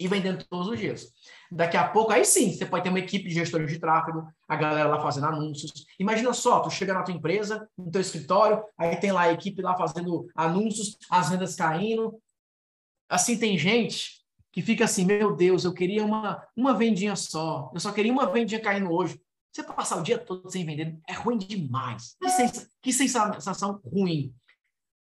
[0.00, 1.12] e vendendo todos os dias.
[1.52, 4.56] Daqui a pouco, aí sim, você pode ter uma equipe de gestores de tráfego, a
[4.56, 5.84] galera lá fazendo anúncios.
[5.98, 9.60] Imagina só, tu chega na tua empresa, no teu escritório, aí tem lá a equipe
[9.60, 12.18] lá fazendo anúncios, as vendas caindo.
[13.10, 14.20] Assim, tem gente
[14.50, 18.26] que fica assim, meu Deus, eu queria uma, uma vendinha só, eu só queria uma
[18.26, 19.20] vendinha caindo hoje.
[19.52, 22.16] Você passar o dia todo sem vender é ruim demais.
[22.20, 24.32] Que, sens que sensação ruim.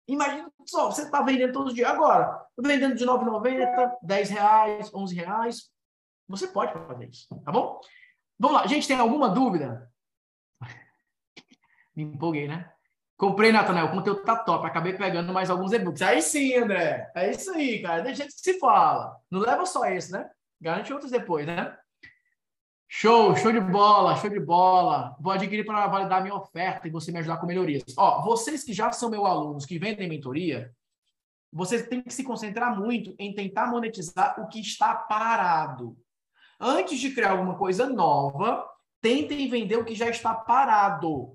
[0.08, 1.88] Imagina só, você está vendendo todos os dias.
[1.88, 5.70] Agora, vendendo de R$ 9,90, R$ reais, R$ reais.
[6.28, 7.80] Você pode fazer isso, tá bom?
[8.38, 8.66] Vamos lá.
[8.66, 9.90] Gente, tem alguma dúvida?
[11.94, 12.72] Me empolguei, né?
[13.16, 14.66] Comprei, Natanel, o conteúdo tá top.
[14.66, 16.02] Acabei pegando mais alguns e-books.
[16.02, 17.10] Aí sim, André.
[17.14, 18.12] É isso aí, cara.
[18.12, 19.16] Gente que se fala.
[19.30, 20.28] Não leva só esse, né?
[20.60, 21.76] Garante outros depois, né?
[22.94, 25.16] Show, show de bola, show de bola.
[25.19, 27.82] Vou adquirir para validar minha oferta e você me ajudar com melhorias.
[27.97, 30.70] Ó, vocês que já são meus alunos, que vendem mentoria,
[31.51, 35.97] vocês têm que se concentrar muito em tentar monetizar o que está parado.
[36.60, 38.69] Antes de criar alguma coisa nova,
[39.01, 41.35] tentem vender o que já está parado.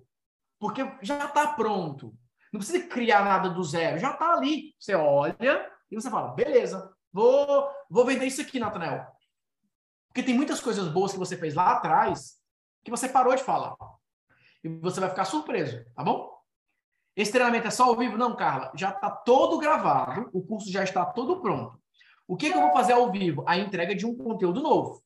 [0.60, 2.14] Porque já está pronto.
[2.54, 4.76] Não precisa criar nada do zero, já está ali.
[4.80, 9.17] Você olha e você fala, beleza, vou, vou vender isso aqui, Natanel.
[10.18, 12.38] Porque tem muitas coisas boas que você fez lá atrás
[12.84, 13.76] que você parou de falar.
[14.64, 16.36] E você vai ficar surpreso, tá bom?
[17.16, 18.18] Esse treinamento é só ao vivo?
[18.18, 18.72] Não, Carla.
[18.74, 21.80] Já está todo gravado, o curso já está todo pronto.
[22.28, 23.44] O que, que eu vou fazer ao vivo?
[23.48, 25.04] A entrega de um conteúdo novo.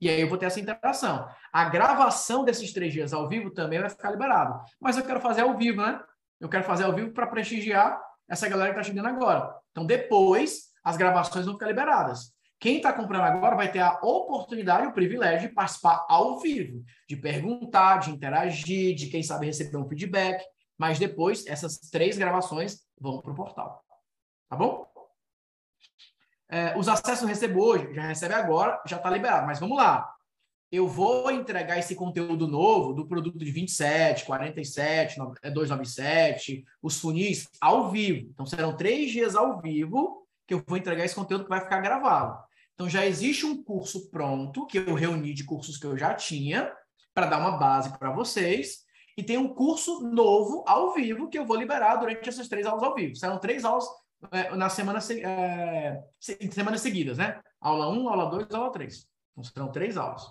[0.00, 1.28] E aí eu vou ter essa interação.
[1.52, 4.64] A gravação desses três dias ao vivo também vai ficar liberado.
[4.80, 6.02] Mas eu quero fazer ao vivo, né?
[6.40, 9.54] Eu quero fazer ao vivo para prestigiar essa galera que está chegando agora.
[9.72, 12.33] Então, depois, as gravações vão ficar liberadas.
[12.64, 17.14] Quem está comprando agora vai ter a oportunidade, o privilégio de participar ao vivo, de
[17.14, 20.42] perguntar, de interagir, de quem sabe receber um feedback.
[20.78, 23.84] Mas depois, essas três gravações vão para o portal.
[24.48, 24.86] Tá bom?
[26.48, 29.46] É, os acessos recebo hoje, já recebe agora, já está liberado.
[29.46, 30.10] Mas vamos lá.
[30.72, 35.18] Eu vou entregar esse conteúdo novo do produto de 27, 47,
[35.52, 38.26] 297, os funis ao vivo.
[38.30, 41.82] Então serão três dias ao vivo que eu vou entregar esse conteúdo que vai ficar
[41.82, 42.42] gravado.
[42.74, 46.72] Então já existe um curso pronto que eu reuni de cursos que eu já tinha
[47.14, 48.84] para dar uma base para vocês.
[49.16, 52.82] E tem um curso novo ao vivo que eu vou liberar durante essas três aulas
[52.82, 53.14] ao vivo.
[53.14, 53.84] Serão três aulas
[54.32, 57.40] é, na semana, é, semanas seguidas, né?
[57.60, 59.06] Aula 1, aula 2, aula 3.
[59.32, 60.24] Então serão três aulas.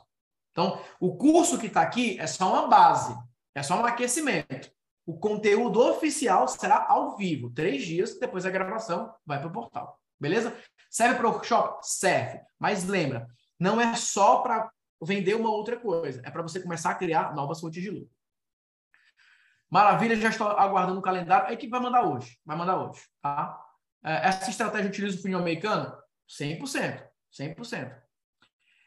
[0.51, 3.17] Então, o curso que está aqui é só uma base,
[3.55, 4.71] é só um aquecimento.
[5.05, 9.99] O conteúdo oficial será ao vivo, três dias, depois a gravação vai para o portal.
[10.23, 10.57] Beleza?
[10.89, 11.79] Serve para workshop?
[11.81, 12.39] Serve.
[12.57, 13.27] Mas lembra,
[13.59, 14.71] não é só para
[15.03, 16.21] vender uma outra coisa.
[16.23, 18.09] É para você começar a criar novas fontes de lucro.
[19.69, 21.49] Maravilha, já estou aguardando o calendário.
[21.49, 22.39] A equipe vai mandar hoje.
[22.45, 23.59] Vai mandar hoje, tá?
[24.01, 25.93] É, essa estratégia utiliza o funil americano?
[26.29, 27.05] 100%.
[27.37, 28.01] 100%.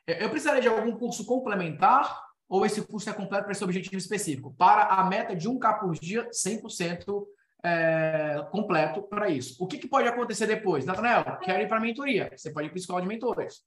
[0.07, 4.55] Eu precisaria de algum curso complementar ou esse curso é completo para esse objetivo específico?
[4.55, 7.27] Para a meta de 1K por dia, 100%
[7.65, 9.57] é, completo para isso.
[9.63, 10.85] O que, que, pode acontecer depois?
[10.85, 12.31] Natanael, quero ir para mentoria.
[12.35, 13.63] Você pode ir para a escola de mentores.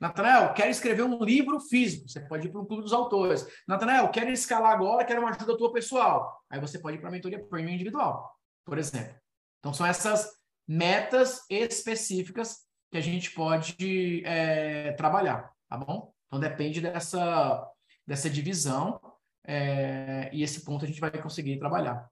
[0.00, 2.08] Natanael, quero escrever um livro físico.
[2.08, 3.46] Você pode ir para o clube dos autores.
[3.68, 6.42] Natanael, quero escalar agora, quero uma ajuda tua pessoal.
[6.48, 8.34] Aí você pode ir para a mentoria premium individual,
[8.64, 9.14] por exemplo.
[9.58, 10.30] Então, são essas
[10.66, 16.12] metas específicas que a gente pode é, trabalhar, tá bom?
[16.26, 17.68] Então, depende dessa,
[18.06, 18.98] dessa divisão
[19.46, 22.08] é, e esse ponto a gente vai conseguir trabalhar.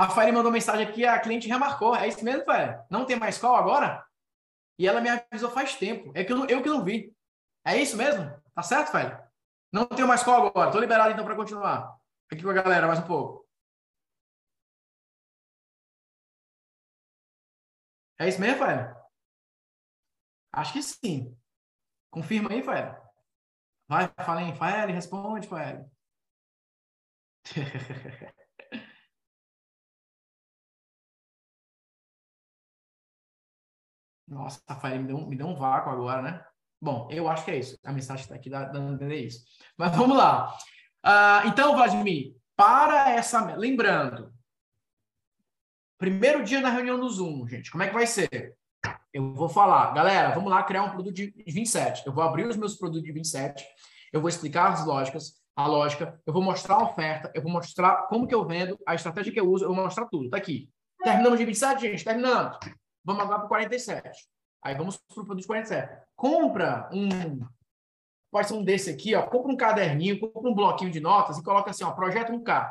[0.00, 1.94] A Fire mandou mensagem aqui, a cliente remarcou.
[1.94, 2.82] É isso mesmo, Fire?
[2.88, 4.02] Não tem mais call agora?
[4.78, 6.10] E ela me avisou faz tempo.
[6.14, 7.14] É que eu, eu que não vi.
[7.66, 8.24] É isso mesmo?
[8.54, 9.22] Tá certo, Fire?
[9.70, 10.72] Não tenho mais call agora.
[10.72, 11.98] Tô liberado então para continuar.
[12.32, 13.46] Aqui com a galera, mais um pouco.
[18.18, 18.96] É isso mesmo, Fire?
[20.50, 21.36] Acho que sim.
[22.10, 22.96] Confirma aí, Fire.
[23.86, 25.84] Vai, fala aí, Fire, responde, Fire.
[34.30, 36.44] Nossa, Rafael, me deu, me deu um vácuo agora, né?
[36.80, 37.76] Bom, eu acho que é isso.
[37.84, 39.44] A mensagem está aqui dando a entender isso.
[39.76, 40.56] Mas vamos lá.
[41.04, 43.56] Uh, então, Vladimir, para essa.
[43.56, 44.32] Lembrando,
[45.98, 48.54] primeiro dia na reunião do Zoom, gente, como é que vai ser?
[49.12, 52.06] Eu vou falar, galera, vamos lá criar um produto de 27.
[52.06, 53.66] Eu vou abrir os meus produtos de 27
[54.12, 58.06] Eu vou explicar as lógicas, a lógica, eu vou mostrar a oferta, eu vou mostrar
[58.06, 60.30] como que eu vendo, a estratégia que eu uso, eu vou mostrar tudo.
[60.30, 60.70] Tá aqui.
[61.02, 62.04] Terminamos de 27, gente?
[62.04, 62.56] Terminamos.
[63.04, 64.28] Vamos agora para 47.
[64.62, 66.06] Aí vamos para o produto 47.
[66.14, 67.46] Compra um.
[68.30, 69.22] Pode ser um desse aqui, ó.
[69.22, 72.70] Compra um caderninho, compra um bloquinho de notas e coloca assim, ó, projeto 1K.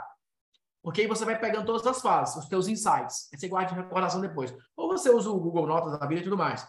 [0.82, 3.30] Porque aí você vai pegando todas as fases, os teus insights.
[3.34, 4.56] Aí você guarda de recordação depois.
[4.78, 6.66] Ou você usa o Google Notas da vida e tudo mais.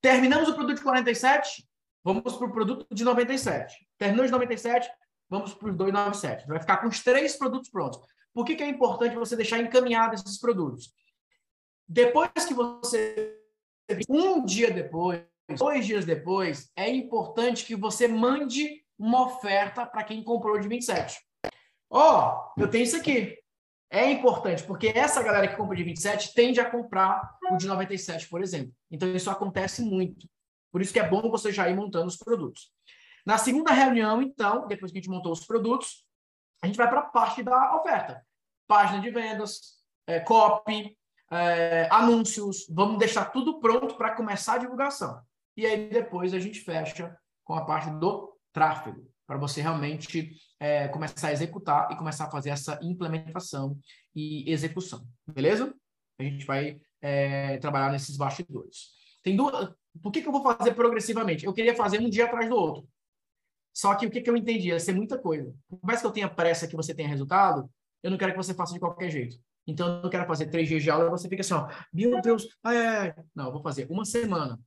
[0.00, 1.68] Terminamos o produto de 47,
[2.02, 3.86] vamos para o produto de 97.
[3.98, 4.88] Terminou de 97,
[5.28, 6.46] vamos para os 297.
[6.46, 8.00] Vai ficar com os três produtos prontos.
[8.32, 10.94] Por que, que é importante você deixar encaminhados esses produtos?
[11.90, 13.36] Depois que você.
[14.08, 15.24] Um dia depois,
[15.58, 21.18] dois dias depois, é importante que você mande uma oferta para quem comprou de 27.
[21.90, 23.36] Ó, oh, eu tenho isso aqui.
[23.90, 28.28] É importante, porque essa galera que compra de 27 tende a comprar o de 97,
[28.28, 28.72] por exemplo.
[28.88, 30.28] Então, isso acontece muito.
[30.70, 32.70] Por isso que é bom você já ir montando os produtos.
[33.26, 36.04] Na segunda reunião, então, depois que a gente montou os produtos,
[36.62, 38.24] a gente vai para a parte da oferta.
[38.68, 40.96] Página de vendas, é, copy,
[41.30, 42.66] é, anúncios.
[42.68, 45.20] Vamos deixar tudo pronto para começar a divulgação.
[45.56, 50.88] E aí, depois, a gente fecha com a parte do tráfego para você realmente é,
[50.88, 53.78] começar a executar e começar a fazer essa implementação
[54.14, 55.72] e execução, beleza?
[56.18, 58.90] A gente vai é, trabalhar nesses bastidores.
[59.22, 59.72] Tem duas.
[60.02, 61.46] Por que, que eu vou fazer progressivamente?
[61.46, 62.88] Eu queria fazer um dia atrás do outro.
[63.72, 64.68] Só que o que, que eu entendi?
[64.68, 65.54] Ia ser muita coisa.
[65.68, 67.70] Por mais que eu tenha pressa que você tenha resultado,
[68.02, 69.36] eu não quero que você faça de qualquer jeito.
[69.70, 72.48] Então, eu não quero fazer três dias de aula você fica assim, ó, meu Deus,
[72.62, 73.24] ai, ai, ai.
[73.34, 74.58] não, vou fazer uma semana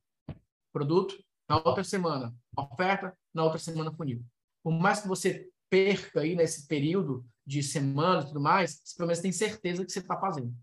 [0.72, 1.16] produto,
[1.48, 4.24] na outra semana oferta, na outra semana funil
[4.64, 9.08] por mais que você perca aí nesse período de semana e tudo mais, você pelo
[9.08, 10.54] menos tem certeza que você está fazendo.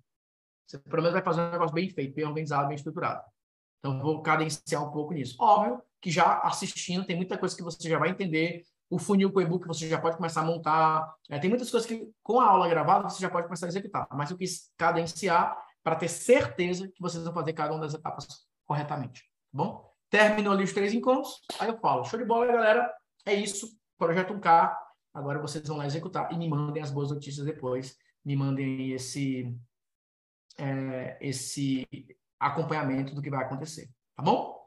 [0.65, 3.23] Você pelo menos vai fazer um negócio bem feito, bem organizado, bem estruturado.
[3.79, 5.35] Então, vou cadenciar um pouco nisso.
[5.39, 8.63] Óbvio que já assistindo, tem muita coisa que você já vai entender.
[8.91, 11.15] O funil com o e-book você já pode começar a montar.
[11.29, 14.07] É, tem muitas coisas que, com a aula gravada, você já pode começar a executar.
[14.11, 18.27] Mas eu quis cadenciar para ter certeza que vocês vão fazer cada uma das etapas
[18.65, 19.21] corretamente.
[19.21, 19.89] Tá bom?
[20.09, 21.41] Terminou ali os três encontros.
[21.59, 22.93] Aí eu falo, show de bola, galera.
[23.25, 23.67] É isso
[24.01, 24.75] projeto 1K,
[25.13, 27.95] agora vocês vão lá executar e me mandem as boas notícias depois,
[28.25, 29.55] me mandem esse,
[30.57, 31.87] é, esse
[32.39, 34.59] acompanhamento do que vai acontecer, tá bom?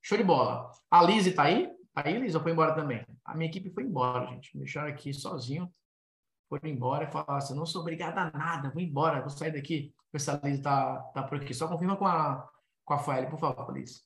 [0.00, 0.70] Show de bola.
[0.90, 1.70] A Lise tá aí?
[2.04, 2.32] Aí?
[2.32, 3.04] Ou foi embora também?
[3.24, 4.56] A minha equipe foi embora, gente.
[4.56, 5.72] Me deixaram aqui sozinho.
[6.48, 9.92] Foram embora e falaram assim, não sou obrigada a nada, vou embora, vou sair daqui.
[10.12, 11.52] Ver se a Lise tá, tá por aqui.
[11.52, 12.48] Só confirma com a,
[12.84, 14.00] com a Fael, por favor, Lise.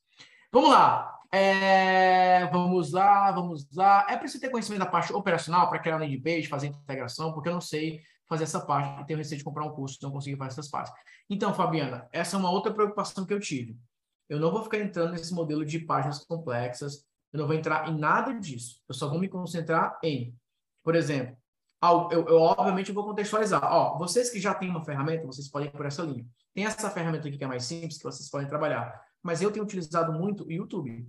[0.50, 1.18] Vamos lá.
[1.30, 4.06] É, vamos lá, vamos lá.
[4.08, 7.54] É preciso ter conhecimento da parte operacional para criar landing page, fazer integração, porque eu
[7.54, 10.52] não sei fazer essa parte e tenho receio de comprar um curso, não consegui fazer
[10.52, 10.92] essas partes.
[11.28, 13.76] Então, Fabiana, essa é uma outra preocupação que eu tive.
[14.28, 17.98] Eu não vou ficar entrando nesse modelo de páginas complexas, eu não vou entrar em
[17.98, 18.82] nada disso.
[18.88, 20.36] Eu só vou me concentrar em,
[20.82, 21.36] por exemplo,
[22.12, 23.64] eu, eu obviamente vou contextualizar.
[23.64, 26.24] Ó, vocês que já têm uma ferramenta, vocês podem ir por essa linha.
[26.54, 29.00] Tem essa ferramenta aqui que é mais simples, que vocês podem trabalhar.
[29.22, 31.08] Mas eu tenho utilizado muito o YouTube.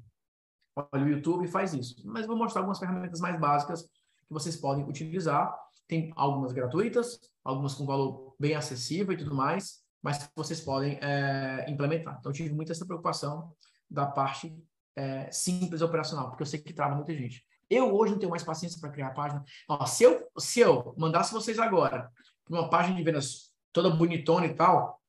[0.76, 2.02] Olha, o YouTube faz isso.
[2.06, 5.56] Mas vou mostrar algumas ferramentas mais básicas que vocês podem utilizar.
[5.88, 10.98] Tem algumas gratuitas, algumas com valor bem acessível e tudo mais, mas que vocês podem
[11.02, 12.18] é, implementar.
[12.20, 13.54] Então, eu tive muita essa preocupação
[13.90, 14.58] da parte
[14.96, 17.46] é, simples operacional, porque eu sei que trava muita gente.
[17.70, 19.44] Eu hoje não tenho mais paciência para criar página.
[19.68, 22.12] Ó, se, eu, se eu mandasse vocês agora
[22.50, 25.02] uma página de vendas toda bonitona e tal,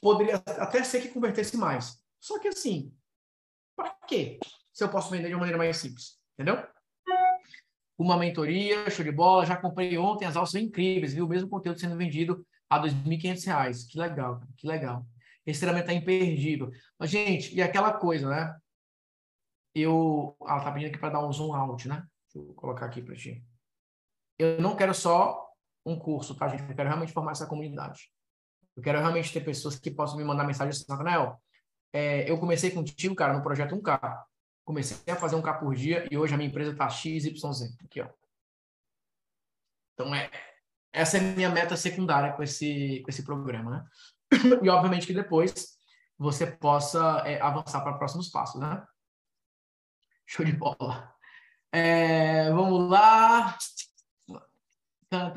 [0.00, 2.02] poderia até ser que convertesse mais.
[2.18, 2.92] Só que assim,
[3.76, 4.38] para quê?
[4.80, 6.62] se eu posso vender de uma maneira mais simples, entendeu?
[7.98, 9.44] Uma mentoria, show de bola.
[9.44, 11.26] Já comprei ontem, as aulas são incríveis, viu?
[11.26, 13.86] O mesmo conteúdo sendo vendido a R$ 2.500.
[13.90, 15.04] Que legal, que legal.
[15.44, 16.70] Esse treinamento é imperdível.
[16.98, 18.56] Mas, gente, e aquela coisa, né?
[19.74, 20.36] Eu.
[20.42, 22.06] Ah, tá pedindo aqui para dar um zoom out, né?
[22.32, 23.44] Deixa eu colocar aqui para ti.
[24.38, 25.48] Eu não quero só
[25.84, 26.68] um curso, tá, gente?
[26.68, 28.10] Eu quero realmente formar essa comunidade.
[28.76, 31.40] Eu quero realmente ter pessoas que possam me mandar mensagem assim, Nathanael,
[31.92, 34.24] é, eu comecei contigo, cara, no projeto 1K
[34.70, 37.76] comecei a fazer um K por dia e hoje a minha empresa está XYZ.
[37.84, 38.08] Aqui, ó.
[39.94, 40.30] Então, é,
[40.92, 43.84] essa é a minha meta secundária com esse, com esse programa, né?
[44.62, 45.76] E, obviamente, que depois
[46.16, 48.82] você possa é, avançar para próximos passos, né?
[50.30, 51.12] Show de bola.
[51.72, 53.58] É, vamos lá.
[55.10, 55.32] Ah,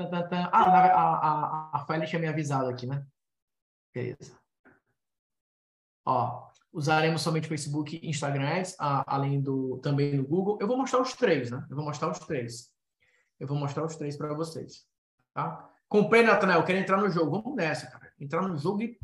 [0.51, 3.03] a, a, a tinha me avisado aqui, né?
[3.91, 4.39] Beleza.
[6.05, 10.59] Ó, usaremos somente Facebook e Instagram Ads, além do também do Google.
[10.61, 11.65] Eu vou mostrar os três, né?
[11.71, 12.71] Eu vou mostrar os três.
[13.39, 14.85] Eu vou mostrar os três para vocês,
[15.33, 15.71] tá?
[15.89, 17.41] Comprei, Nathanael, quero entrar no jogo.
[17.41, 18.13] Vamos nessa, cara.
[18.19, 18.99] Entrar no jogo e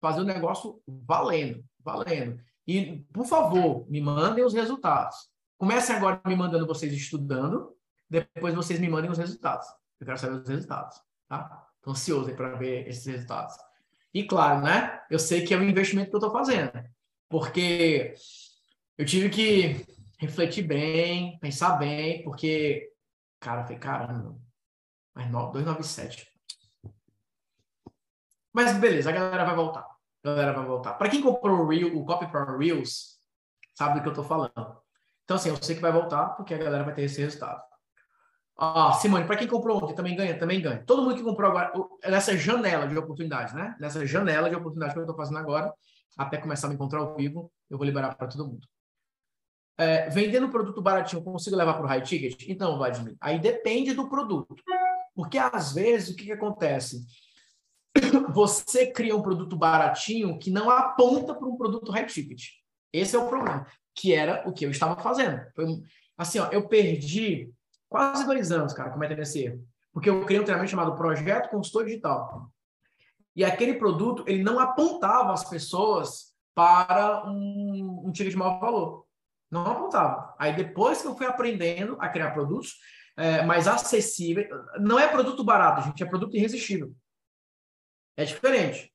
[0.00, 2.40] fazer o negócio valendo, valendo.
[2.66, 5.28] E, por favor, me mandem os resultados.
[5.58, 7.76] Comecem agora me mandando vocês estudando,
[8.08, 9.66] depois vocês me mandem os resultados.
[10.00, 11.66] Eu quero saber os resultados, tá?
[11.76, 13.56] Estou ansioso para ver esses resultados.
[14.12, 15.02] E claro, né?
[15.10, 16.72] Eu sei que é um investimento que eu estou fazendo,
[17.28, 18.14] porque
[18.96, 19.86] eu tive que
[20.18, 22.92] refletir bem, pensar bem, porque,
[23.40, 24.38] cara, eu falei, caramba,
[25.14, 26.32] mas 297.
[28.52, 29.93] Mas beleza, a galera vai voltar.
[30.24, 30.94] Galera vai voltar.
[30.94, 33.18] Para quem comprou o, Reel, o Copy para Reels,
[33.74, 34.78] sabe do que eu estou falando.
[35.24, 37.62] Então, assim, eu sei que vai voltar, porque a galera vai ter esse resultado.
[38.56, 40.82] Ah, Simone, para quem comprou ontem também ganha, também ganha.
[40.86, 41.72] Todo mundo que comprou agora,
[42.04, 43.76] nessa janela de oportunidades, né?
[43.80, 45.72] Nessa janela de oportunidades que eu estou fazendo agora,
[46.16, 48.66] até começar a me encontrar ao vivo, eu vou liberar para todo mundo.
[49.76, 52.48] É, vendendo produto baratinho, consigo levar para o high ticket?
[52.48, 54.54] Então, Vladimir, aí depende do produto.
[55.14, 57.04] Porque às vezes o que, que acontece?
[58.32, 62.42] Você cria um produto baratinho que não aponta para um produto high ticket.
[62.92, 65.40] Esse é o problema, que era o que eu estava fazendo.
[65.54, 65.66] Foi,
[66.16, 67.50] assim, ó, eu perdi
[67.88, 69.64] quase dois anos, cara, cometendo esse erro.
[69.92, 72.50] Porque eu criei um treinamento chamado Projeto Consultor Digital.
[73.36, 79.06] E aquele produto, ele não apontava as pessoas para um, um ticket de maior valor.
[79.50, 80.34] Não apontava.
[80.38, 82.74] Aí depois que eu fui aprendendo a criar produtos
[83.16, 84.48] é, mais acessíveis,
[84.80, 86.92] não é produto barato, gente, é produto irresistível.
[88.16, 88.92] É diferente.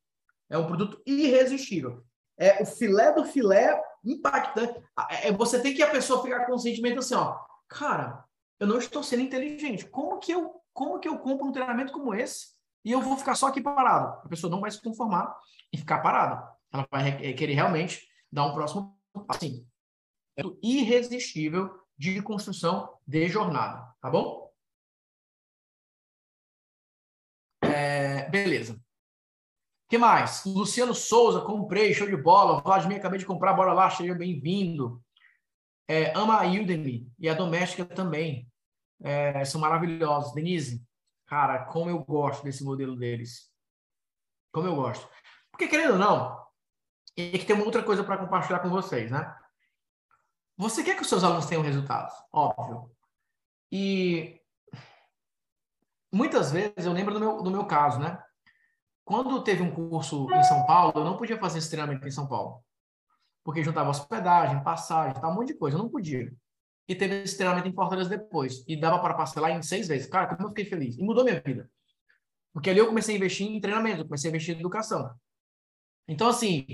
[0.50, 2.04] É um produto irresistível.
[2.38, 4.82] É o filé do filé impactante.
[5.24, 7.38] É, você tem que a pessoa ficar conscientemente assim, ó,
[7.68, 8.24] cara,
[8.60, 9.86] eu não estou sendo inteligente.
[9.86, 13.36] Como que eu, como que eu compro um treinamento como esse e eu vou ficar
[13.36, 14.26] só aqui parado?
[14.26, 15.36] A pessoa não vai se conformar
[15.72, 16.50] e ficar parada.
[16.72, 19.28] Ela vai querer realmente dar um próximo passo.
[19.30, 19.68] Assim,
[20.38, 24.50] é irresistível de construção de jornada, tá bom?
[27.62, 28.80] É, beleza.
[29.90, 30.46] Que mais?
[30.46, 32.62] Luciano Souza, comprei, show de bola.
[32.62, 35.04] Vladimir, acabei de comprar, bora lá, seja bem-vindo.
[35.88, 38.48] É, ama a Udemy e a doméstica também.
[39.02, 40.34] É, são maravilhosos.
[40.34, 40.86] Denise,
[41.26, 43.52] cara, como eu gosto desse modelo deles.
[44.54, 45.10] Como eu gosto.
[45.52, 46.40] Porque, querendo ou não,
[47.18, 49.36] é que tem uma outra coisa para compartilhar com vocês, né?
[50.56, 52.92] Você quer que os seus alunos tenham resultados, óbvio.
[53.72, 54.40] E
[56.12, 58.22] muitas vezes, eu lembro do meu, do meu caso, né?
[59.10, 62.28] Quando teve um curso em São Paulo, eu não podia fazer esse treinamento em São
[62.28, 62.64] Paulo
[63.50, 65.76] porque juntava hospedagem, passagem, tal, um monte de coisa.
[65.76, 66.32] Eu não podia.
[66.88, 68.64] E teve esse treinamento em Fortaleza depois.
[68.68, 70.08] E dava para parcelar em seis vezes.
[70.08, 70.98] Cara, como eu fiquei feliz.
[71.00, 71.68] E mudou minha vida.
[72.54, 75.12] Porque ali eu comecei a investir em treinamento, comecei a investir em educação.
[76.08, 76.68] Então, assim,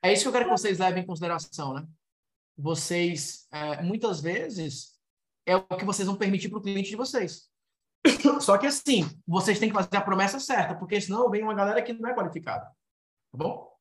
[0.00, 1.84] é isso que eu quero que vocês levem em consideração, né?
[2.56, 4.92] Vocês, é, muitas vezes,
[5.44, 7.51] é o que vocês vão permitir para o cliente de vocês.
[8.40, 11.82] Só que, assim, vocês têm que fazer a promessa certa, porque senão vem uma galera
[11.82, 12.64] que não é qualificada.
[12.64, 13.72] Tá bom?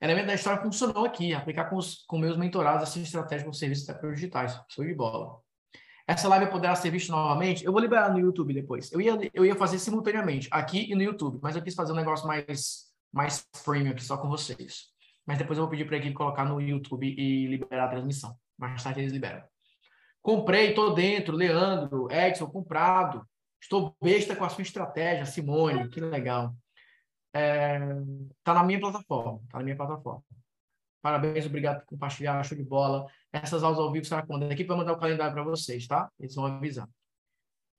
[0.00, 3.86] Elemento da história funcionou aqui, aplicar com, os, com meus mentorados essa estratégia com serviços
[4.14, 4.60] digitais.
[4.68, 5.40] Show de bola.
[6.06, 7.64] Essa live poderá ser vista novamente.
[7.64, 8.92] Eu vou liberar no YouTube depois.
[8.92, 11.96] Eu ia, eu ia fazer simultaneamente, aqui e no YouTube, mas eu quis fazer um
[11.96, 14.84] negócio mais, mais premium aqui, só com vocês.
[15.26, 18.38] Mas depois eu vou pedir para a equipe colocar no YouTube e liberar a transmissão.
[18.56, 19.42] Mais tarde eles liberam.
[20.26, 21.36] Comprei, estou dentro.
[21.36, 23.24] Leandro, Edson, comprado.
[23.62, 25.88] Estou besta com a sua estratégia, Simone.
[25.88, 26.52] Que legal.
[27.32, 27.78] É,
[28.42, 30.24] tá na minha plataforma, tá na minha plataforma.
[31.00, 33.06] Parabéns, obrigado por compartilhar, show de bola.
[33.32, 34.42] Essas aulas ao vivo será quando?
[34.42, 36.10] A equipe vai mandar o calendário para vocês, tá?
[36.18, 36.88] Eles vão avisar.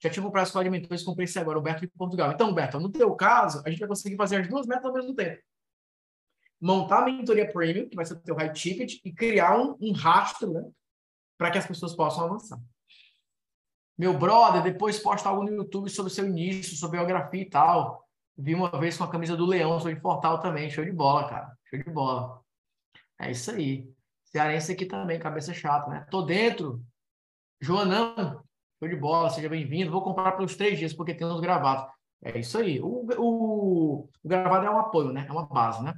[0.01, 2.31] Já tive um prazo com de mentores, comprei esse agora, o Berto de Portugal.
[2.31, 5.13] Então, Berto, no teu caso, a gente vai conseguir fazer as duas metas ao mesmo
[5.13, 5.41] tempo.
[6.61, 9.91] Montar a mentoria premium, que vai ser o teu high ticket, e criar um, um
[9.91, 10.63] rastro, né?
[11.37, 12.59] Para que as pessoas possam avançar.
[13.97, 18.07] Meu brother, depois posta algo no YouTube sobre seu início, sobre biografia e tal.
[18.37, 20.69] Vi uma vez com a camisa do Leão, sou de Portal também.
[20.69, 21.51] Show de bola, cara.
[21.65, 22.39] Show de bola.
[23.19, 23.89] É isso aí.
[24.25, 26.05] Cearense aqui também, cabeça chata, né?
[26.11, 26.83] Tô dentro.
[27.59, 28.43] Joanão,
[28.79, 29.91] show de bola, seja bem-vindo.
[29.91, 31.91] Vou comprar pelos três dias, porque tem uns gravados.
[32.23, 32.79] É isso aí.
[32.79, 35.25] O, o, o gravado é um apoio, né?
[35.27, 35.93] É uma base, né?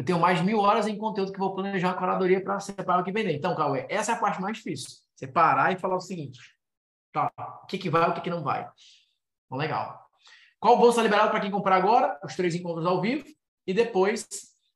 [0.00, 3.04] Eu tenho mais mil horas em conteúdo que vou planejar a curadoria para separar o
[3.04, 3.34] que vender.
[3.34, 4.88] Então, Cauê, essa é a parte mais difícil.
[5.14, 6.40] Separar e falar o seguinte:
[7.12, 7.30] tá,
[7.62, 8.66] o que, que vai o que, que não vai.
[9.44, 10.02] Então, legal.
[10.58, 12.18] Qual bolsa liberado para quem comprar agora?
[12.24, 13.26] Os três encontros ao vivo.
[13.66, 14.26] E depois,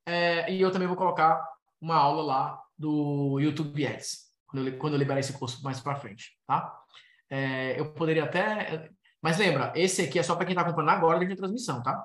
[0.04, 1.42] é, e eu também vou colocar
[1.80, 5.96] uma aula lá do YouTube Ads, quando eu, quando eu liberar esse curso mais para
[5.96, 6.70] frente, tá?
[7.30, 8.90] É, eu poderia até...
[9.22, 12.04] Mas lembra, esse aqui é só para quem está comprando agora de transmissão, tá?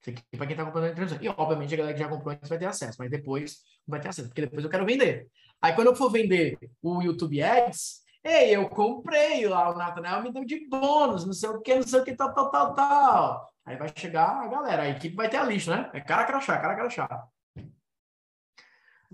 [0.00, 1.24] Esse aqui é para quem está comprando transmissão.
[1.24, 4.00] E, obviamente, a galera que já comprou antes vai ter acesso, mas depois não vai
[4.00, 5.28] ter acesso, porque depois eu quero vender.
[5.60, 10.32] Aí, quando eu for vender o YouTube Ads, Ei, eu comprei lá, o Nathanael me
[10.32, 13.54] deu de bônus, não sei o que, não sei o que, tal, tal, tal, tal.
[13.64, 15.90] Aí vai chegar a galera, a equipe vai ter a lista, né?
[15.94, 17.28] É cara crachá, cara crachá.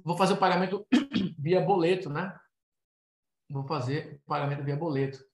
[0.03, 0.87] Vou fazer o pagamento
[1.39, 2.35] via boleto, né?
[3.49, 5.25] vou fazer o pagamento via boleto.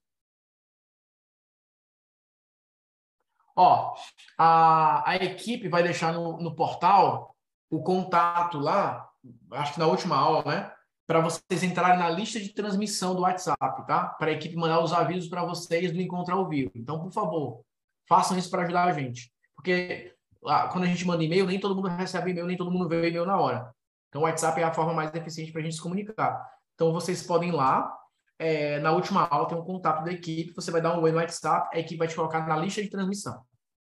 [3.60, 3.94] Ó,
[4.38, 7.36] a, a equipe vai deixar no, no portal
[7.70, 9.06] o contato lá,
[9.52, 10.72] acho que na última aula, né?
[11.06, 14.04] Para vocês entrarem na lista de transmissão do WhatsApp, tá?
[14.18, 16.70] Para a equipe mandar os avisos para vocês do encontro ao vivo.
[16.74, 17.60] Então, por favor,
[18.08, 19.30] façam isso para ajudar a gente.
[19.54, 22.88] Porque lá, quando a gente manda e-mail, nem todo mundo recebe e-mail, nem todo mundo
[22.88, 23.74] vê e-mail na hora.
[24.08, 26.50] Então, o WhatsApp é a forma mais eficiente para a gente se comunicar.
[26.74, 27.94] Então, vocês podem ir lá,
[28.38, 31.18] é, na última aula tem um contato da equipe, você vai dar um oi no
[31.18, 33.44] WhatsApp, a equipe vai te colocar na lista de transmissão.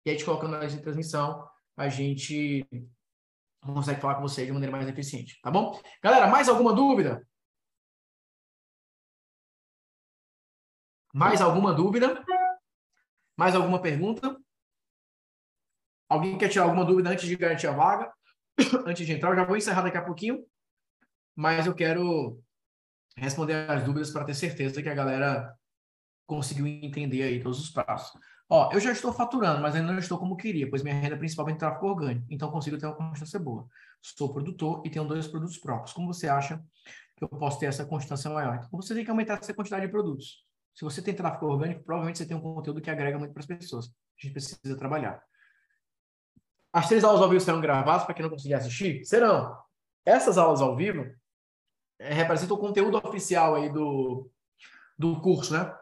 [0.04, 2.66] E aí, te colocando na de transmissão, a gente
[3.60, 5.80] consegue falar com vocês de maneira mais eficiente, tá bom?
[6.02, 7.26] Galera, mais alguma dúvida?
[11.14, 12.24] Mais alguma dúvida?
[13.36, 14.36] Mais alguma pergunta?
[16.08, 18.12] Alguém quer tirar alguma dúvida antes de garantir a vaga?
[18.86, 20.44] antes de entrar, eu já vou encerrar daqui a pouquinho,
[21.34, 22.42] mas eu quero
[23.16, 25.56] responder as dúvidas para ter certeza que a galera
[26.26, 28.20] conseguiu entender aí todos os passos.
[28.48, 31.18] Ó, eu já estou faturando, mas ainda não estou como queria, pois minha renda é
[31.18, 33.66] principalmente tráfego orgânico, então consigo ter uma constância boa.
[34.02, 35.92] Sou produtor e tenho dois produtos próprios.
[35.92, 36.62] Como você acha
[37.16, 38.56] que eu posso ter essa constância maior?
[38.56, 40.44] Então, você tem que aumentar essa quantidade de produtos.
[40.74, 43.46] Se você tem tráfego orgânico, provavelmente você tem um conteúdo que agrega muito para as
[43.46, 43.86] pessoas.
[43.86, 43.90] A
[44.22, 45.22] gente precisa trabalhar.
[46.72, 49.04] As três aulas ao vivo serão gravadas para quem não conseguir assistir?
[49.04, 49.56] Serão.
[50.04, 51.06] Essas aulas ao vivo
[51.98, 54.28] é, representam o conteúdo oficial aí do,
[54.98, 55.72] do curso, né?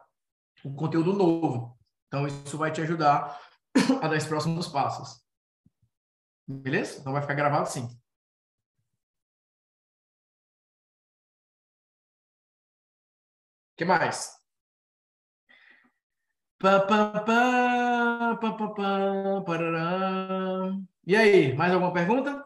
[0.63, 1.77] O conteúdo novo.
[2.13, 3.41] Então, isso vai te ajudar
[4.03, 5.25] a dar os próximos passos.
[6.47, 7.01] Beleza?
[7.01, 7.85] Então, vai ficar gravado sim.
[7.87, 7.91] O
[13.77, 14.31] que mais?
[21.07, 22.45] E aí, mais alguma pergunta?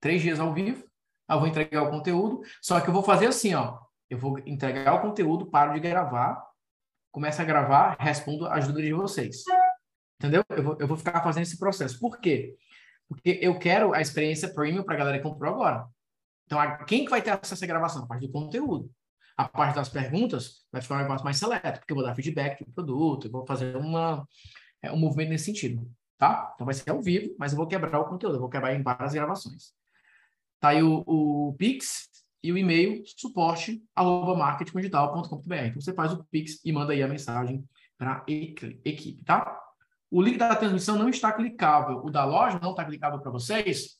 [0.00, 0.84] Três dias ao vivo.
[1.28, 2.42] Eu vou entregar o conteúdo.
[2.62, 3.78] Só que eu vou fazer assim, ó.
[4.08, 6.40] Eu vou entregar o conteúdo, paro de gravar,
[7.10, 9.44] começo a gravar, respondo as dúvidas de vocês.
[10.20, 10.44] Entendeu?
[10.50, 11.98] Eu vou, eu vou ficar fazendo esse processo.
[11.98, 12.56] Por quê?
[13.08, 15.86] Porque eu quero a experiência premium para a galera que comprou agora.
[16.46, 18.04] Então, quem que vai ter acesso à gravação?
[18.04, 18.90] A parte do conteúdo.
[19.36, 22.64] A parte das perguntas vai ficar um negócio mais seleto, porque eu vou dar feedback
[22.64, 24.24] do produto, eu vou fazer uma,
[24.84, 26.52] é, um movimento nesse sentido, tá?
[26.54, 28.82] Então vai ser ao vivo, mas eu vou quebrar o conteúdo, eu vou quebrar em
[28.82, 29.72] várias gravações.
[30.60, 32.08] Tá aí o, o Pix
[32.42, 35.54] e o e-mail suporte arroba marketingdigital.com.br.
[35.54, 37.64] Então você faz o Pix e manda aí a mensagem
[37.96, 39.60] para equipe, tá?
[40.10, 41.98] O link da transmissão não está clicável.
[42.04, 43.98] O da loja não está clicável para vocês?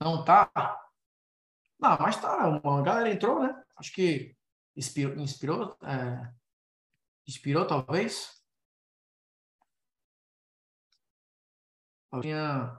[0.00, 0.50] Não tá?
[1.80, 2.60] Não, mas tá.
[2.62, 3.60] Uma galera entrou, né?
[3.76, 4.36] Acho que
[4.76, 6.30] inspirou, inspirou, é,
[7.26, 8.33] inspirou talvez.
[12.20, 12.78] Tinha,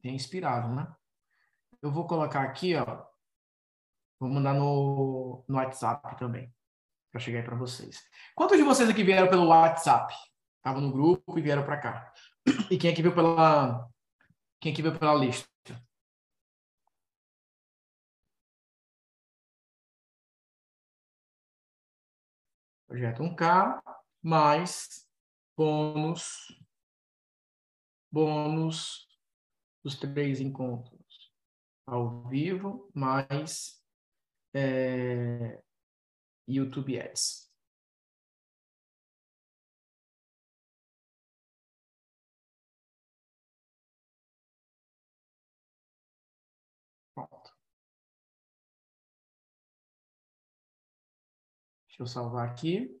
[0.00, 0.92] tinha inspirado, né?
[1.82, 3.04] Eu vou colocar aqui, ó.
[4.18, 6.52] Vou mandar no, no WhatsApp também,
[7.10, 8.02] para chegar aí para vocês.
[8.34, 10.14] Quantos de vocês aqui vieram pelo WhatsApp?
[10.56, 12.12] Estavam no grupo e vieram para cá.
[12.70, 13.88] E quem aqui veio pela
[14.64, 15.46] quem aqui veio pela lista?
[22.86, 23.82] Projeto 1K
[24.22, 25.06] mais
[25.54, 26.48] bônus
[28.14, 29.08] bônus
[29.82, 31.32] dos três encontros
[31.84, 33.82] ao vivo, mais
[34.54, 35.60] é,
[36.48, 37.52] YouTube Ads.
[47.14, 47.52] Pronto.
[51.88, 53.00] Deixa eu salvar aqui.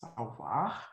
[0.00, 0.90] Salvar.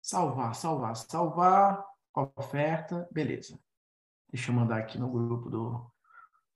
[0.00, 1.86] Salvar, salvar, salvar.
[2.14, 3.08] Oferta.
[3.12, 3.58] Beleza.
[4.30, 5.92] Deixa eu mandar aqui no grupo do.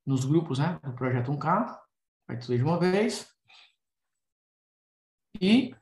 [0.04, 0.78] Nos grupos, né?
[0.82, 1.78] Do projeto 1K.
[2.26, 3.30] Vai tudo de uma vez.
[5.40, 5.74] E.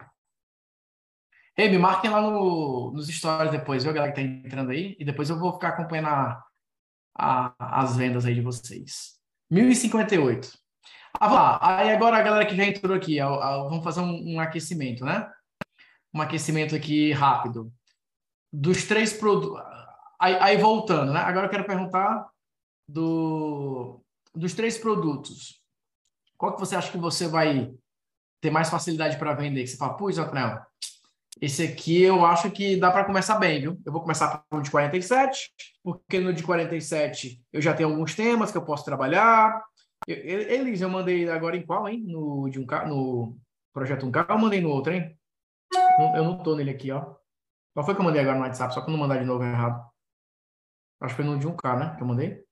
[1.56, 4.96] Ei, me marquem lá no, nos stories depois, viu, galera que tá entrando aí?
[4.98, 6.44] E depois eu vou ficar acompanhando a,
[7.16, 9.20] a, as vendas aí de vocês.
[9.50, 10.63] 1058.
[11.20, 11.58] Ah, vamos lá.
[11.62, 15.30] Aí agora a galera que já entrou aqui, vamos fazer um, um aquecimento, né?
[16.12, 17.72] Um aquecimento aqui rápido.
[18.52, 19.60] Dos três produtos.
[20.20, 21.20] Aí, aí, voltando, né?
[21.20, 22.28] Agora eu quero perguntar
[22.88, 24.00] do,
[24.34, 25.60] dos três produtos.
[26.36, 27.72] Qual que você acha que você vai
[28.40, 29.62] ter mais facilidade para vender?
[29.62, 30.60] Que você fala, putz, Antonel,
[31.40, 33.80] esse aqui eu acho que dá para começar bem, viu?
[33.84, 35.50] Eu vou começar pelo de 47,
[35.82, 39.62] porque no de 47 eu já tenho alguns temas que eu posso trabalhar.
[40.06, 42.02] Eles, eu mandei agora em qual, hein?
[42.06, 43.38] No, de um, no
[43.72, 45.18] projeto 1K, eu mandei no outro, hein?
[46.16, 47.14] Eu não tô nele aqui, ó.
[47.72, 48.74] Qual foi que eu mandei agora no WhatsApp?
[48.74, 49.90] Só para não mandar de novo errado.
[51.00, 51.96] Acho que foi no de 1K, né?
[51.96, 52.44] Que eu mandei.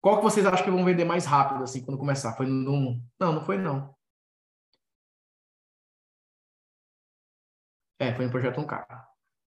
[0.00, 2.34] Qual que vocês acham que vão vender mais rápido, assim, quando começar?
[2.34, 3.08] Foi no 1?
[3.20, 3.94] Não, não foi não.
[8.00, 9.06] É, foi no projeto 1K.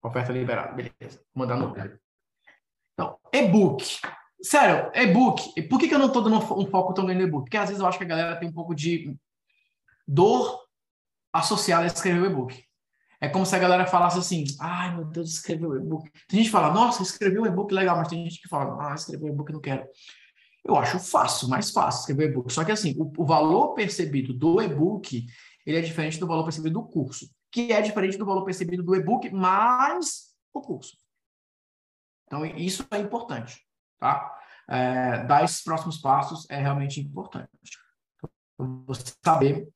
[0.04, 1.24] Oferta liberada, beleza.
[1.34, 1.76] Vou mandar no.
[2.94, 4.02] Então, e-book.
[4.42, 5.62] Sério, e-book.
[5.64, 7.44] Por que, que eu não estou dando um foco tão grande no e-book?
[7.44, 9.16] Porque às vezes eu acho que a galera tem um pouco de
[10.08, 10.60] dor
[11.34, 12.64] associada a escrever o e-book.
[13.22, 16.10] É como se a galera falasse assim: ai meu Deus, escreveu o e-book.
[16.28, 18.96] Tem gente que fala: nossa, escreveu um e-book legal, mas tem gente que fala: ah,
[18.96, 19.86] escreveu um e-book, não quero.
[20.64, 22.52] Eu acho fácil, mais fácil escrever e-book.
[22.52, 25.26] Só que assim, o, o valor percebido do e-book
[25.66, 28.96] ele é diferente do valor percebido do curso que é diferente do valor percebido do
[28.96, 30.98] e-book mais o curso.
[32.26, 33.60] Então, isso é importante,
[34.00, 34.36] tá?
[34.68, 37.50] É, dar esses próximos passos é realmente importante.
[38.58, 39.68] Você saber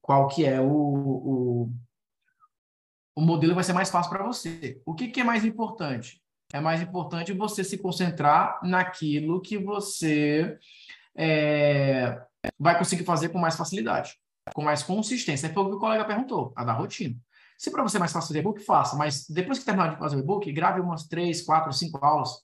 [0.00, 1.72] qual que é o, o,
[3.14, 4.80] o modelo vai ser mais fácil para você.
[4.84, 6.20] O que, que é mais importante?
[6.52, 10.58] É mais importante você se concentrar naquilo que você
[11.16, 12.20] é,
[12.58, 14.16] vai conseguir fazer com mais facilidade
[14.54, 15.52] com mais consistência.
[15.52, 17.16] Foi o que o colega perguntou, a da rotina.
[17.56, 20.16] Se para você é mais fácil fazer e-book, faça, mas depois que terminar de fazer
[20.16, 22.42] o e-book, grave umas três, quatro, cinco aulas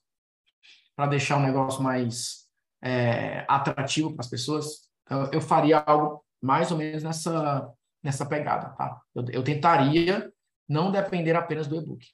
[0.98, 2.48] para deixar o negócio mais
[2.82, 4.88] é, atrativo para as pessoas.
[5.06, 7.72] Então, eu faria algo mais ou menos nessa,
[8.02, 9.00] nessa pegada, tá?
[9.14, 10.28] Eu, eu tentaria
[10.68, 12.04] não depender apenas do e-book.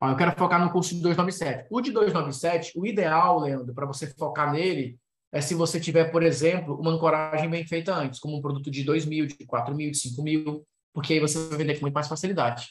[0.00, 1.66] Eu quero focar no curso de 297.
[1.68, 4.96] O de 297, o ideal, Leandro, para você focar nele,
[5.32, 8.84] é se você tiver, por exemplo, uma ancoragem bem feita antes, como um produto de
[8.84, 11.94] 2 mil, de 4 mil, de 5 mil, porque aí você vai vender com muito
[11.94, 12.68] mais facilidade.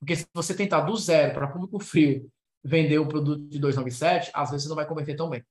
[0.00, 2.28] Porque se você tentar do zero para público frio
[2.62, 5.44] vender o produto de 297, às vezes você não vai converter tão bem.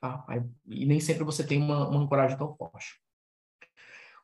[0.00, 0.24] Tá?
[0.66, 3.00] E nem sempre você tem uma, uma ancoragem tão forte.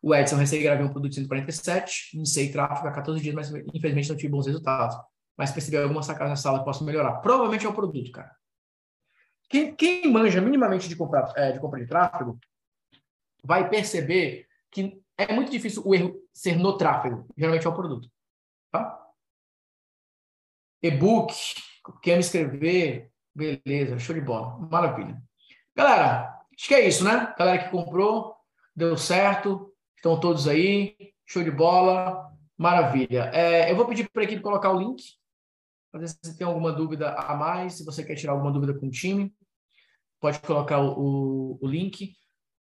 [0.02, 4.08] O Edson recém gravei um produto de 147, iniciei tráfego há 14 dias, mas infelizmente
[4.10, 4.96] não tive bons resultados.
[5.36, 7.14] Mas percebi algumas sacadas na sala que posso melhorar.
[7.20, 8.30] Provavelmente é o produto, cara.
[9.48, 12.38] Quem, quem manja minimamente de, comprar, é, de compra de tráfego
[13.42, 17.26] vai perceber que é muito difícil o erro ser no tráfego.
[17.36, 18.10] Geralmente é o produto.
[18.70, 19.00] Tá?
[20.82, 21.34] E-book,
[22.02, 23.10] quer me escrever?
[23.34, 24.58] Beleza, show de bola.
[24.70, 25.20] Maravilha.
[25.74, 27.34] Galera, acho que é isso, né?
[27.38, 28.36] Galera que comprou,
[28.74, 30.96] deu certo, estão todos aí,
[31.26, 33.30] show de bola, maravilha.
[33.34, 35.02] É, eu vou pedir para a equipe colocar o link
[35.94, 38.86] fazer se você tem alguma dúvida a mais, se você quer tirar alguma dúvida com
[38.88, 39.32] o time,
[40.20, 42.16] pode colocar o, o, o link.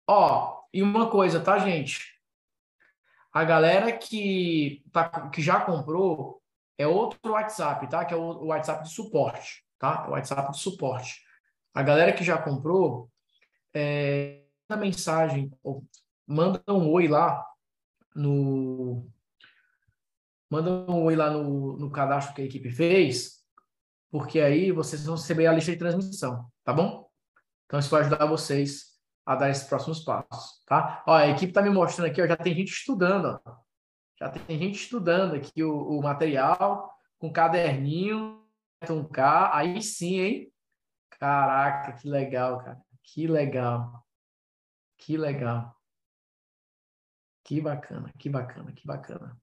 [0.09, 2.19] Ó, e uma coisa, tá, gente?
[3.33, 6.40] A galera que, tá, que já comprou
[6.81, 8.05] é outro WhatsApp, tá?
[8.05, 10.09] Que é o, WhatsApp de suporte, tá?
[10.09, 11.23] O WhatsApp de suporte.
[11.75, 13.11] A galera que já comprou,
[13.75, 15.85] é, manda mensagem, ou
[16.27, 17.45] manda um oi lá
[18.15, 19.07] no,
[20.51, 23.45] manda um oi lá no, no cadastro que a equipe fez,
[24.11, 27.09] porque aí vocês vão receber a lista de transmissão, tá bom?
[27.67, 28.91] Então isso vai ajudar vocês
[29.27, 31.05] a dar esses próximos passos, tá?
[31.07, 33.70] Ó, a equipe tá me mostrando aqui, ó, já tem gente estudando, ó.
[34.21, 38.45] Já tem gente estudando aqui o, o material, com caderninho,
[38.89, 40.53] um K, aí sim, hein?
[41.19, 42.81] Caraca, que legal, cara.
[43.03, 44.07] Que legal.
[44.99, 45.75] Que legal.
[47.43, 49.41] Que bacana, que bacana, que bacana.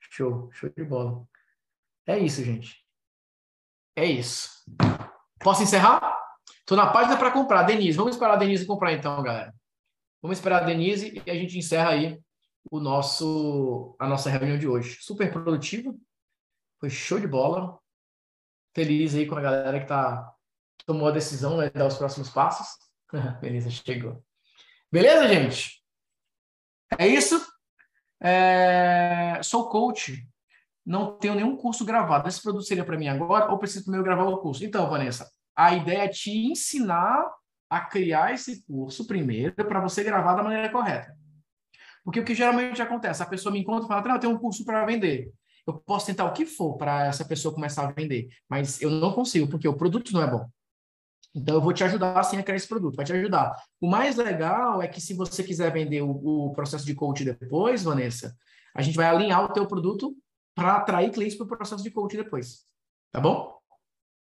[0.00, 1.24] Show, show de bola.
[2.06, 2.84] É isso, gente.
[3.94, 4.64] É isso.
[5.38, 6.18] Posso encerrar?
[6.58, 7.62] Estou na página para comprar.
[7.62, 9.54] Denise, vamos esperar a Denise comprar então, galera.
[10.20, 12.20] Vamos esperar a Denise e a gente encerra aí
[12.70, 14.98] o nosso, a nossa reunião de hoje.
[15.00, 15.92] Super produtiva.
[16.78, 17.78] Foi show de bola.
[18.74, 20.32] Feliz aí com a galera que tá,
[20.86, 22.78] tomou a decisão né, dar os próximos passos.
[23.40, 24.24] Beleza, chegou.
[24.90, 25.82] Beleza, gente?
[26.96, 27.44] É isso?
[28.20, 29.40] É...
[29.42, 30.26] Sou coach.
[30.86, 32.28] Não tenho nenhum curso gravado.
[32.28, 34.64] Esse produto seria para mim agora ou preciso primeiro gravar o curso?
[34.64, 37.28] Então, Vanessa, a ideia é te ensinar
[37.68, 41.19] a criar esse curso primeiro para você gravar da maneira correta.
[42.10, 44.64] Porque o que geralmente acontece, a pessoa me encontra e fala, eu tenho um curso
[44.64, 45.32] para vender.
[45.64, 49.12] Eu posso tentar o que for para essa pessoa começar a vender, mas eu não
[49.12, 50.44] consigo, porque o produto não é bom.
[51.32, 53.54] Então, eu vou te ajudar assim a criar esse produto, vai te ajudar.
[53.80, 57.84] O mais legal é que se você quiser vender o, o processo de coach depois,
[57.84, 58.34] Vanessa,
[58.74, 60.12] a gente vai alinhar o teu produto
[60.52, 62.64] para atrair clientes para o processo de coach depois.
[63.12, 63.56] Tá bom?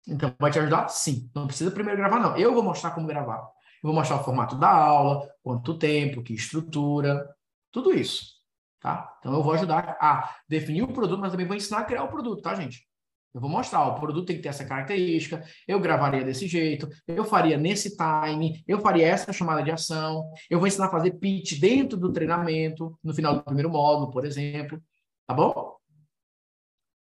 [0.07, 0.88] Então, vai te ajudar?
[0.88, 1.30] Sim.
[1.35, 2.38] Não precisa primeiro gravar, não.
[2.38, 3.39] Eu vou mostrar como gravar.
[3.84, 7.34] Eu vou mostrar o formato da aula, quanto tempo, que estrutura,
[7.76, 8.35] tudo isso.
[8.80, 9.14] Tá?
[9.19, 12.07] Então, eu vou ajudar a definir o produto, mas também vou ensinar a criar o
[12.07, 12.88] produto, tá, gente?
[13.34, 17.26] Eu vou mostrar, o produto tem que ter essa característica, eu gravaria desse jeito, eu
[17.26, 21.60] faria nesse time, eu faria essa chamada de ação, eu vou ensinar a fazer pitch
[21.60, 24.81] dentro do treinamento, no final do primeiro módulo, por exemplo.
[25.27, 25.76] Tá bom?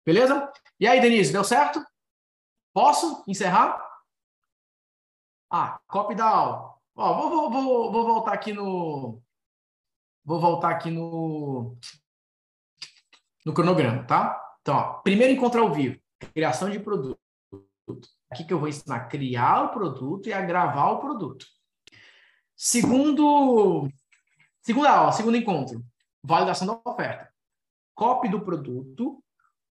[0.03, 0.51] Beleza?
[0.79, 1.85] E aí, Denise, deu certo?
[2.73, 3.79] Posso encerrar?
[5.51, 6.73] Ah, copy aula.
[6.95, 9.22] Ó, vou, vou, vou, vou voltar aqui no.
[10.25, 11.77] Vou voltar aqui no.
[13.45, 14.41] No cronograma, tá?
[14.61, 15.99] Então, ó, primeiro encontro ao vivo,
[16.33, 17.19] criação de produto.
[18.31, 21.45] Aqui que eu vou ensinar a criar o produto e a gravar o produto.
[22.55, 23.89] Segundo,
[24.61, 25.83] segunda aula, segundo encontro,
[26.23, 27.29] validação da oferta.
[27.93, 29.21] Copy do produto,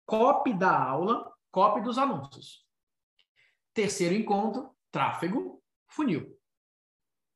[0.04, 2.66] copy da aula, copy dos anúncios.
[3.72, 6.38] Terceiro encontro, tráfego, funil.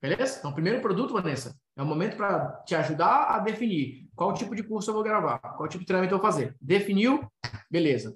[0.01, 0.39] Beleza?
[0.39, 4.65] Então, primeiro produto, Vanessa, é o momento para te ajudar a definir qual tipo de
[4.65, 6.57] curso eu vou gravar, qual tipo de treinamento eu vou fazer.
[6.61, 7.25] Definiu?
[7.71, 8.13] Beleza.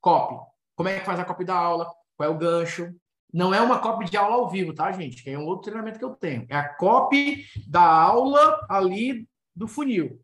[0.00, 0.34] Copy.
[0.74, 1.92] Como é que faz a copy da aula?
[2.16, 2.90] Qual é o gancho?
[3.30, 5.22] Não é uma copy de aula ao vivo, tá, gente?
[5.22, 6.46] Que é um outro treinamento que eu tenho.
[6.48, 10.18] É a copy da aula ali do funil.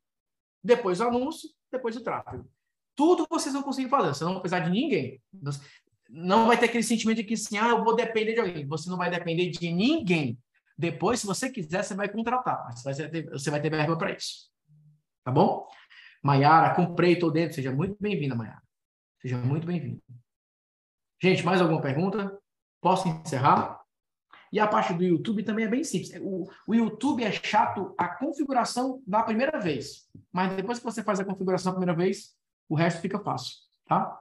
[0.64, 2.48] Depois o anúncio, depois o tráfego.
[2.96, 4.08] Tudo vocês vão conseguir fazer.
[4.08, 5.20] Você não vai precisar de ninguém
[6.08, 8.66] não vai ter aquele sentimento de que assim, ah, eu vou depender de alguém.
[8.66, 10.38] Você não vai depender de ninguém.
[10.78, 12.64] Depois, se você quiser, você vai contratar.
[12.66, 14.48] Mas você vai ter, você vai ter verba para isso.
[15.24, 15.66] Tá bom?
[16.22, 17.56] Maiara, comprei, estou dentro.
[17.56, 18.62] Seja muito bem-vinda, Maiara.
[19.20, 20.00] Seja muito bem-vinda.
[21.20, 22.38] Gente, mais alguma pergunta?
[22.80, 23.80] Posso encerrar?
[24.52, 26.12] E a parte do YouTube também é bem simples.
[26.22, 30.08] O, o YouTube é chato a configuração da primeira vez.
[30.32, 32.36] Mas depois que você faz a configuração a primeira vez,
[32.68, 33.56] o resto fica fácil.
[33.84, 34.16] Tá?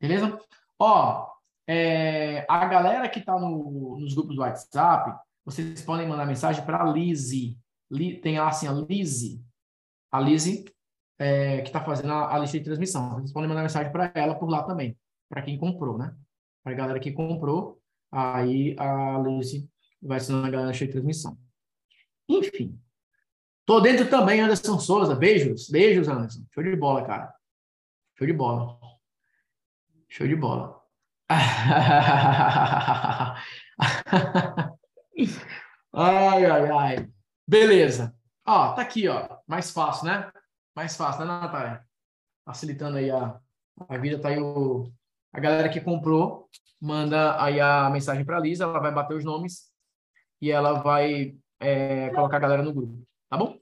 [0.00, 0.36] Beleza?
[0.78, 1.31] Ó,
[1.66, 6.82] é, a galera que está no, nos grupos do WhatsApp, vocês podem mandar mensagem para
[6.82, 7.58] a Lizzie.
[7.90, 9.40] Li, tem lá assim, a Lizzie.
[10.10, 10.64] A Lizzie,
[11.18, 13.14] é, que está fazendo a, a, lista de transmissão.
[13.14, 14.96] Vocês podem mandar mensagem para ela por lá também,
[15.28, 16.14] para quem comprou, né?
[16.62, 17.80] Para a galera que comprou,
[18.10, 19.68] aí a Lizzie
[20.00, 21.38] vai ser na galera lista de transmissão.
[22.28, 22.78] Enfim.
[23.64, 25.14] Tô dentro também, Anderson Souza.
[25.14, 26.44] Beijos, beijos, Anderson.
[26.52, 27.34] Show de bola, cara.
[28.18, 28.78] Show de bola.
[30.08, 30.81] Show de bola.
[35.92, 37.08] Ai, ai, ai.
[37.46, 38.14] Beleza.
[38.46, 39.38] Ó, tá aqui, ó.
[39.46, 40.30] Mais fácil, né?
[40.74, 41.84] Mais fácil, né, Natália?
[42.44, 43.40] Facilitando aí a,
[43.88, 44.20] a vida.
[44.20, 44.90] Tá aí o,
[45.32, 46.48] a galera que comprou.
[46.80, 48.64] Manda aí a mensagem para a Lisa.
[48.64, 49.70] Ela vai bater os nomes
[50.40, 53.06] e ela vai é, colocar a galera no grupo.
[53.30, 53.58] Tá bom?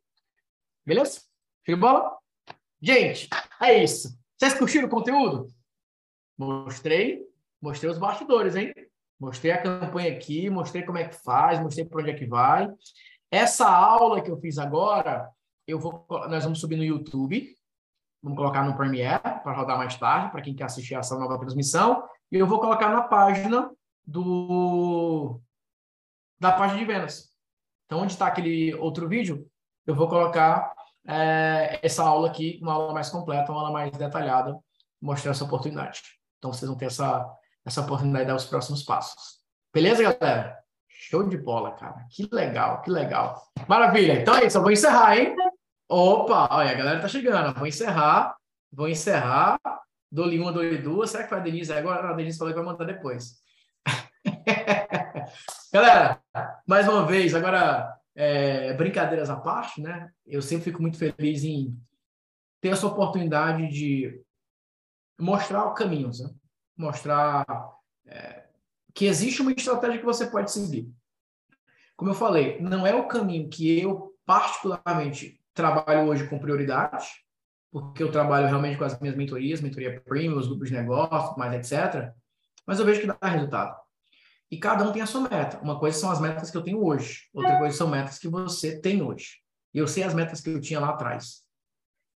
[0.84, 1.20] Beleza?
[1.66, 2.16] De bola?
[2.80, 3.28] Gente,
[3.60, 4.18] é isso.
[4.38, 5.48] Vocês curtiram o conteúdo?
[6.38, 7.29] Mostrei,
[7.60, 8.72] mostrei os bastidores, hein?
[9.18, 12.68] Mostrei a campanha aqui, mostrei como é que faz, mostrei para onde é que vai.
[13.30, 15.28] Essa aula que eu fiz agora,
[15.66, 17.54] eu vou, nós vamos subir no YouTube,
[18.22, 22.02] vamos colocar no Premiere para rodar mais tarde, para quem quer assistir essa nova transmissão,
[22.32, 23.70] e eu vou colocar na página
[24.06, 25.40] do
[26.38, 27.30] da página de vendas.
[27.84, 29.46] Então, onde está aquele outro vídeo,
[29.86, 30.72] eu vou colocar
[31.06, 34.58] é, essa aula aqui, uma aula mais completa, uma aula mais detalhada,
[35.00, 36.00] mostrando essa oportunidade.
[36.38, 37.28] Então, vocês vão ter essa,
[37.64, 39.40] essa oportunidade de dar os próximos passos.
[39.72, 40.58] Beleza, galera?
[40.88, 42.06] Show de bola, cara.
[42.10, 43.42] Que legal, que legal.
[43.68, 44.20] Maravilha.
[44.20, 45.34] Então é isso, eu vou encerrar, hein?
[45.88, 47.56] Opa, olha, a galera tá chegando.
[47.58, 48.36] Vou encerrar,
[48.72, 49.58] vou encerrar.
[50.10, 51.10] Dou-lhe uma, dou-lhe duas.
[51.10, 52.10] Será que foi a Denise agora?
[52.10, 53.40] A Denise falou que vai mandar depois.
[55.72, 56.20] galera,
[56.66, 60.10] mais uma vez, agora, é, brincadeiras à parte, né?
[60.26, 61.76] Eu sempre fico muito feliz em
[62.60, 64.20] ter essa oportunidade de
[65.18, 66.30] mostrar caminhos, né?
[66.80, 67.44] Mostrar
[68.06, 68.44] é,
[68.94, 70.90] que existe uma estratégia que você pode seguir.
[71.96, 77.06] Como eu falei, não é o caminho que eu particularmente trabalho hoje com prioridade,
[77.70, 81.52] porque eu trabalho realmente com as minhas mentorias, mentoria premium, os grupos de negócio, mais
[81.52, 82.12] etc.
[82.66, 83.76] Mas eu vejo que dá resultado.
[84.50, 85.60] E cada um tem a sua meta.
[85.60, 88.80] Uma coisa são as metas que eu tenho hoje, outra coisa são metas que você
[88.80, 89.36] tem hoje.
[89.72, 91.44] E eu sei as metas que eu tinha lá atrás.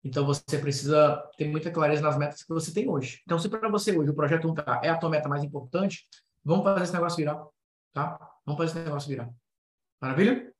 [0.04, 3.22] Então você precisa ter muita clareza nas metas que você tem hoje.
[3.24, 6.06] Então, se para você hoje o projeto 1K é a tua meta mais importante,
[6.44, 7.42] vamos fazer esse negócio virar,
[7.94, 8.20] tá?
[8.46, 9.30] Vamos fazer esse negócio virar.
[10.02, 10.54] Maravilha?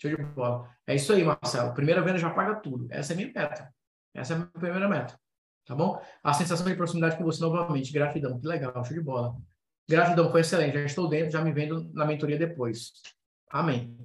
[0.00, 0.70] Show de bola.
[0.86, 1.74] É isso aí, Marcelo.
[1.74, 2.86] Primeira venda já paga tudo.
[2.88, 3.74] Essa é a minha meta.
[4.14, 5.18] Essa é a minha primeira meta.
[5.66, 6.00] Tá bom?
[6.22, 7.92] A sensação de proximidade com você novamente.
[7.92, 8.38] Gratidão.
[8.38, 8.72] Que legal.
[8.84, 9.34] Show de bola.
[9.88, 10.30] Gratidão.
[10.30, 10.74] Foi excelente.
[10.74, 12.92] Já estou dentro, já me vendo na mentoria depois.
[13.50, 13.98] Amém.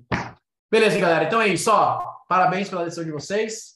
[0.72, 1.26] Beleza, galera.
[1.26, 1.70] Então é isso.
[1.72, 2.02] Ó.
[2.28, 3.73] Parabéns pela lição de vocês.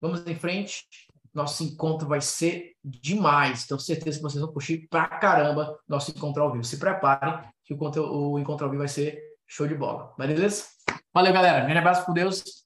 [0.00, 0.84] Vamos em frente.
[1.32, 3.66] Nosso encontro vai ser demais.
[3.66, 6.64] Tenho certeza que vocês vão curtir pra caramba nosso encontro ao vivo.
[6.64, 10.14] Se preparem que o, o encontro ao vivo vai ser show de bola.
[10.16, 10.64] Beleza?
[11.12, 11.60] Valeu, galera.
[11.60, 12.65] Grande abraço por Deus.